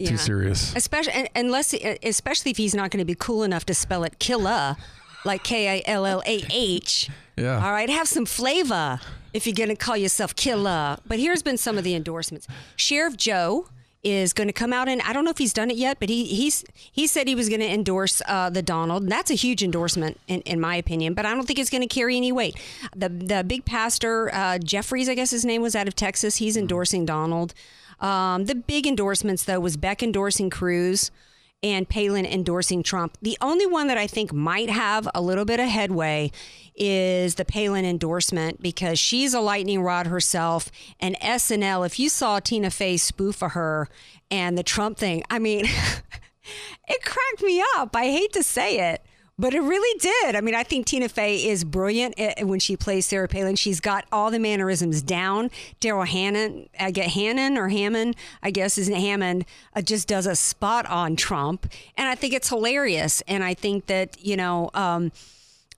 Yeah. 0.00 0.10
Too 0.10 0.16
serious. 0.16 0.74
Especially 0.74 1.28
unless, 1.36 1.72
especially 2.02 2.50
if 2.50 2.56
he's 2.56 2.74
not 2.74 2.90
going 2.90 2.98
to 2.98 3.04
be 3.04 3.14
cool 3.14 3.44
enough 3.44 3.64
to 3.66 3.74
spell 3.74 4.02
it 4.02 4.18
killa, 4.18 4.76
like 5.24 5.44
K 5.44 5.68
I 5.68 5.82
L 5.86 6.04
L 6.04 6.20
A 6.26 6.42
H. 6.50 7.10
Yeah. 7.40 7.64
All 7.64 7.72
right, 7.72 7.88
have 7.88 8.08
some 8.08 8.26
flavor 8.26 9.00
if 9.32 9.46
you're 9.46 9.54
going 9.54 9.68
to 9.68 9.76
call 9.76 9.96
yourself 9.96 10.34
killer. 10.36 10.98
But 11.06 11.18
here's 11.18 11.42
been 11.42 11.56
some 11.56 11.78
of 11.78 11.84
the 11.84 11.94
endorsements. 11.94 12.46
Sheriff 12.76 13.16
Joe 13.16 13.66
is 14.02 14.32
going 14.32 14.46
to 14.46 14.52
come 14.52 14.72
out 14.72 14.88
and 14.88 15.02
I 15.02 15.12
don't 15.12 15.24
know 15.24 15.30
if 15.30 15.38
he's 15.38 15.52
done 15.52 15.70
it 15.70 15.76
yet, 15.76 15.98
but 16.00 16.08
he 16.08 16.24
he's 16.24 16.64
he 16.90 17.06
said 17.06 17.28
he 17.28 17.34
was 17.34 17.48
going 17.48 17.60
to 17.60 17.70
endorse 17.70 18.22
uh, 18.26 18.48
the 18.48 18.62
Donald. 18.62 19.02
And 19.02 19.12
that's 19.12 19.30
a 19.30 19.34
huge 19.34 19.62
endorsement 19.62 20.18
in, 20.26 20.40
in 20.42 20.60
my 20.60 20.76
opinion, 20.76 21.14
but 21.14 21.26
I 21.26 21.34
don't 21.34 21.46
think 21.46 21.58
it's 21.58 21.70
going 21.70 21.86
to 21.86 21.94
carry 21.94 22.16
any 22.16 22.32
weight. 22.32 22.56
The 22.96 23.08
the 23.08 23.44
big 23.46 23.64
pastor 23.64 24.30
uh, 24.32 24.58
Jeffress, 24.58 25.08
I 25.08 25.14
guess 25.14 25.30
his 25.30 25.44
name 25.44 25.62
was 25.62 25.76
out 25.76 25.86
of 25.86 25.94
Texas. 25.94 26.36
He's 26.36 26.56
endorsing 26.56 27.04
Donald. 27.04 27.52
Um, 28.00 28.46
the 28.46 28.54
big 28.54 28.86
endorsements 28.86 29.44
though 29.44 29.60
was 29.60 29.76
Beck 29.76 30.02
endorsing 30.02 30.48
Cruz 30.48 31.10
and 31.62 31.88
Palin 31.88 32.24
endorsing 32.24 32.82
Trump. 32.82 33.18
The 33.20 33.36
only 33.40 33.66
one 33.66 33.88
that 33.88 33.98
I 33.98 34.06
think 34.06 34.32
might 34.32 34.70
have 34.70 35.08
a 35.14 35.20
little 35.20 35.44
bit 35.44 35.60
of 35.60 35.68
headway 35.68 36.30
is 36.74 37.34
the 37.34 37.44
Palin 37.44 37.84
endorsement 37.84 38.62
because 38.62 38.98
she's 38.98 39.34
a 39.34 39.40
lightning 39.40 39.82
rod 39.82 40.06
herself. 40.06 40.70
And 40.98 41.16
SNL, 41.20 41.84
if 41.84 41.98
you 41.98 42.08
saw 42.08 42.40
Tina 42.40 42.70
Fey 42.70 42.96
spoof 42.96 43.42
of 43.42 43.52
her 43.52 43.88
and 44.30 44.56
the 44.56 44.62
Trump 44.62 44.96
thing, 44.96 45.22
I 45.28 45.38
mean, 45.38 45.66
it 46.88 47.04
cracked 47.04 47.42
me 47.42 47.62
up. 47.76 47.94
I 47.94 48.04
hate 48.04 48.32
to 48.32 48.42
say 48.42 48.92
it. 48.92 49.04
But 49.40 49.54
it 49.54 49.62
really 49.62 49.98
did. 49.98 50.36
I 50.36 50.42
mean, 50.42 50.54
I 50.54 50.64
think 50.64 50.84
Tina 50.84 51.08
Fey 51.08 51.48
is 51.48 51.64
brilliant 51.64 52.14
when 52.42 52.60
she 52.60 52.76
plays 52.76 53.06
Sarah 53.06 53.26
Palin. 53.26 53.56
She's 53.56 53.80
got 53.80 54.04
all 54.12 54.30
the 54.30 54.38
mannerisms 54.38 55.00
down. 55.00 55.50
Daryl 55.80 56.06
Hannon, 56.06 56.68
I 56.78 56.90
get 56.90 57.06
Hannon 57.06 57.56
or 57.56 57.68
Hammond, 57.68 58.16
I 58.42 58.50
guess 58.50 58.76
is 58.76 58.88
Hammond, 58.88 59.46
uh, 59.74 59.80
just 59.80 60.06
does 60.06 60.26
a 60.26 60.36
spot 60.36 60.84
on 60.90 61.16
Trump, 61.16 61.72
and 61.96 62.06
I 62.06 62.16
think 62.16 62.34
it's 62.34 62.50
hilarious. 62.50 63.22
And 63.26 63.42
I 63.42 63.54
think 63.54 63.86
that 63.86 64.22
you 64.22 64.36
know, 64.36 64.68
um, 64.74 65.10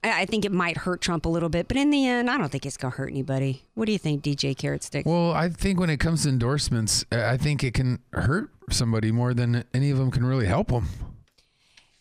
I, 0.03 0.23
I 0.23 0.25
think 0.25 0.43
it 0.43 0.51
might 0.51 0.75
hurt 0.75 0.99
Trump 0.99 1.25
a 1.25 1.29
little 1.29 1.47
bit, 1.47 1.69
but 1.69 1.77
in 1.77 1.89
the 1.89 2.05
end, 2.05 2.29
I 2.29 2.37
don't 2.37 2.51
think 2.51 2.65
it's 2.65 2.75
gonna 2.75 2.95
hurt 2.95 3.11
anybody. 3.11 3.63
What 3.75 3.85
do 3.85 3.93
you 3.93 3.97
think, 3.97 4.23
DJ 4.23 4.57
Carrot 4.57 4.83
Stick? 4.83 5.05
Well, 5.05 5.31
I 5.31 5.47
think 5.47 5.79
when 5.79 5.89
it 5.89 6.01
comes 6.01 6.23
to 6.23 6.29
endorsements, 6.29 7.05
uh, 7.13 7.23
I 7.23 7.37
think 7.37 7.63
it 7.63 7.73
can 7.73 7.99
hurt 8.11 8.49
somebody 8.71 9.13
more 9.13 9.33
than 9.33 9.63
any 9.73 9.89
of 9.89 9.97
them 9.97 10.11
can 10.11 10.25
really 10.25 10.47
help 10.47 10.67
them. 10.67 11.12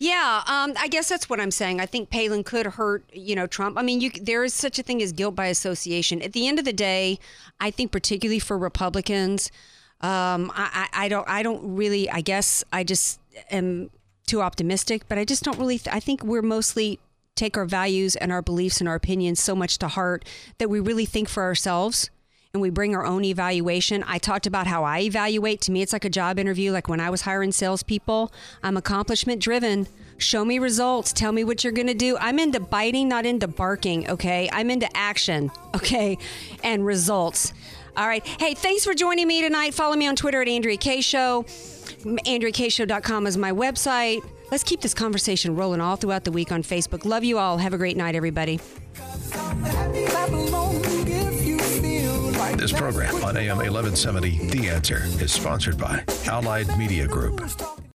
Yeah, 0.03 0.43
um, 0.49 0.75
I 0.81 0.89
guess 0.89 1.09
that's 1.09 1.31
what 1.31 1.39
I'm 1.39 1.53
saying. 1.53 1.81
I 1.81 1.87
think 1.87 2.11
Palin 2.11 2.43
could 2.43 2.67
hurt, 2.67 3.05
you 3.13 3.37
know, 3.37 3.47
Trump. 3.47 3.79
I 3.79 3.83
mean, 3.83 4.01
you, 4.01 4.11
there 4.11 4.43
is 4.43 4.53
such 4.53 4.81
a 4.81 4.83
thing 4.83 5.01
as 5.01 5.13
guilt 5.13 5.37
by 5.37 5.47
association. 5.47 6.21
At 6.23 6.33
the 6.33 6.49
end 6.49 6.59
of 6.59 6.65
the 6.65 6.73
day, 6.73 7.21
I 7.61 7.71
think 7.71 7.93
particularly 7.93 8.41
for 8.41 8.59
Republicans, 8.59 9.53
um, 10.01 10.51
I, 10.57 10.89
I, 10.93 11.05
I 11.05 11.09
don't, 11.09 11.29
I 11.29 11.45
don't 11.45 11.77
really. 11.77 12.11
I 12.11 12.21
guess 12.21 12.65
I 12.73 12.83
just 12.83 13.21
am 13.49 13.91
too 14.27 14.43
optimistic, 14.43 15.05
but 15.09 15.19
I 15.19 15.25
just 15.25 15.45
don't 15.45 15.57
really. 15.57 15.79
Th- 15.79 15.95
I 15.95 16.01
think 16.01 16.25
we're 16.25 16.43
mostly 16.43 16.99
take 17.37 17.57
our 17.57 17.65
values 17.65 18.17
and 18.17 18.33
our 18.33 18.43
beliefs 18.43 18.81
and 18.81 18.89
our 18.89 18.97
opinions 18.97 19.39
so 19.41 19.55
much 19.55 19.79
to 19.79 19.87
heart 19.87 20.25
that 20.59 20.69
we 20.69 20.81
really 20.81 21.07
think 21.07 21.29
for 21.29 21.45
ourselves 21.45 22.11
and 22.55 22.61
we 22.61 22.69
bring 22.69 22.95
our 22.95 23.07
own 23.07 23.25
evaluation. 23.25 24.05
I 24.07 24.19
talked 24.19 24.47
about 24.47 24.67
how 24.67 24.85
I 24.85 25.01
evaluate. 25.01 25.63
To 25.63 25.73
me, 25.73 25.81
it's 25.81 25.95
like 25.95 26.05
a 26.05 26.11
job 26.11 26.39
interview. 26.39 26.71
Like 26.71 26.87
when 26.87 27.01
I 27.01 27.09
was 27.09 27.23
hiring 27.23 27.51
salespeople, 27.51 28.31
I'm 28.63 28.77
accomplishment 28.77 29.41
driven. 29.41 29.89
Show 30.19 30.45
me 30.45 30.59
results. 30.59 31.15
Tell 31.15 31.33
me 31.33 31.45
what 31.45 31.65
you're 31.65 31.73
going 31.73 31.87
to 31.87 31.95
do. 31.95 32.19
I'm 32.19 32.39
into 32.39 32.61
biting, 32.61 33.09
not 33.09 33.25
into 33.25 33.49
barking. 33.49 34.11
Okay. 34.11 34.51
I'm 34.53 34.71
into 34.71 34.89
action. 34.95 35.51
Okay. 35.75 36.19
And 36.63 36.85
results. 36.85 37.55
All 37.97 38.07
right. 38.07 38.25
Hey, 38.27 38.53
thanks 38.53 38.85
for 38.85 38.93
joining 38.93 39.27
me 39.27 39.41
tonight. 39.41 39.73
Follow 39.73 39.97
me 39.97 40.07
on 40.07 40.15
Twitter 40.15 40.43
at 40.43 40.47
Andrea 40.47 40.77
Kaye 40.77 41.01
Show. 41.01 41.45
AndreaKayeShow.com 41.45 43.27
is 43.27 43.39
my 43.39 43.53
website. 43.53 44.23
Let's 44.51 44.65
keep 44.65 44.83
this 44.83 44.93
conversation 44.93 45.57
rolling 45.57 45.81
all 45.81 45.97
throughout 45.97 46.25
the 46.25 46.31
week 46.31 46.53
on 46.53 46.63
Facebook. 46.63 47.07
Love 47.07 47.25
you 47.25 47.39
all. 47.39 47.57
Have 47.57 47.73
a 47.73 47.79
great 47.79 47.97
night, 47.97 48.15
everybody. 48.15 48.61
This 52.51 52.73
program 52.73 53.15
on 53.25 53.37
AM 53.37 53.59
1170, 53.59 54.49
The 54.49 54.69
Answer, 54.69 55.03
is 55.21 55.33
sponsored 55.33 55.79
by 55.79 56.05
Allied 56.27 56.77
Media 56.77 57.07
Group. 57.07 57.41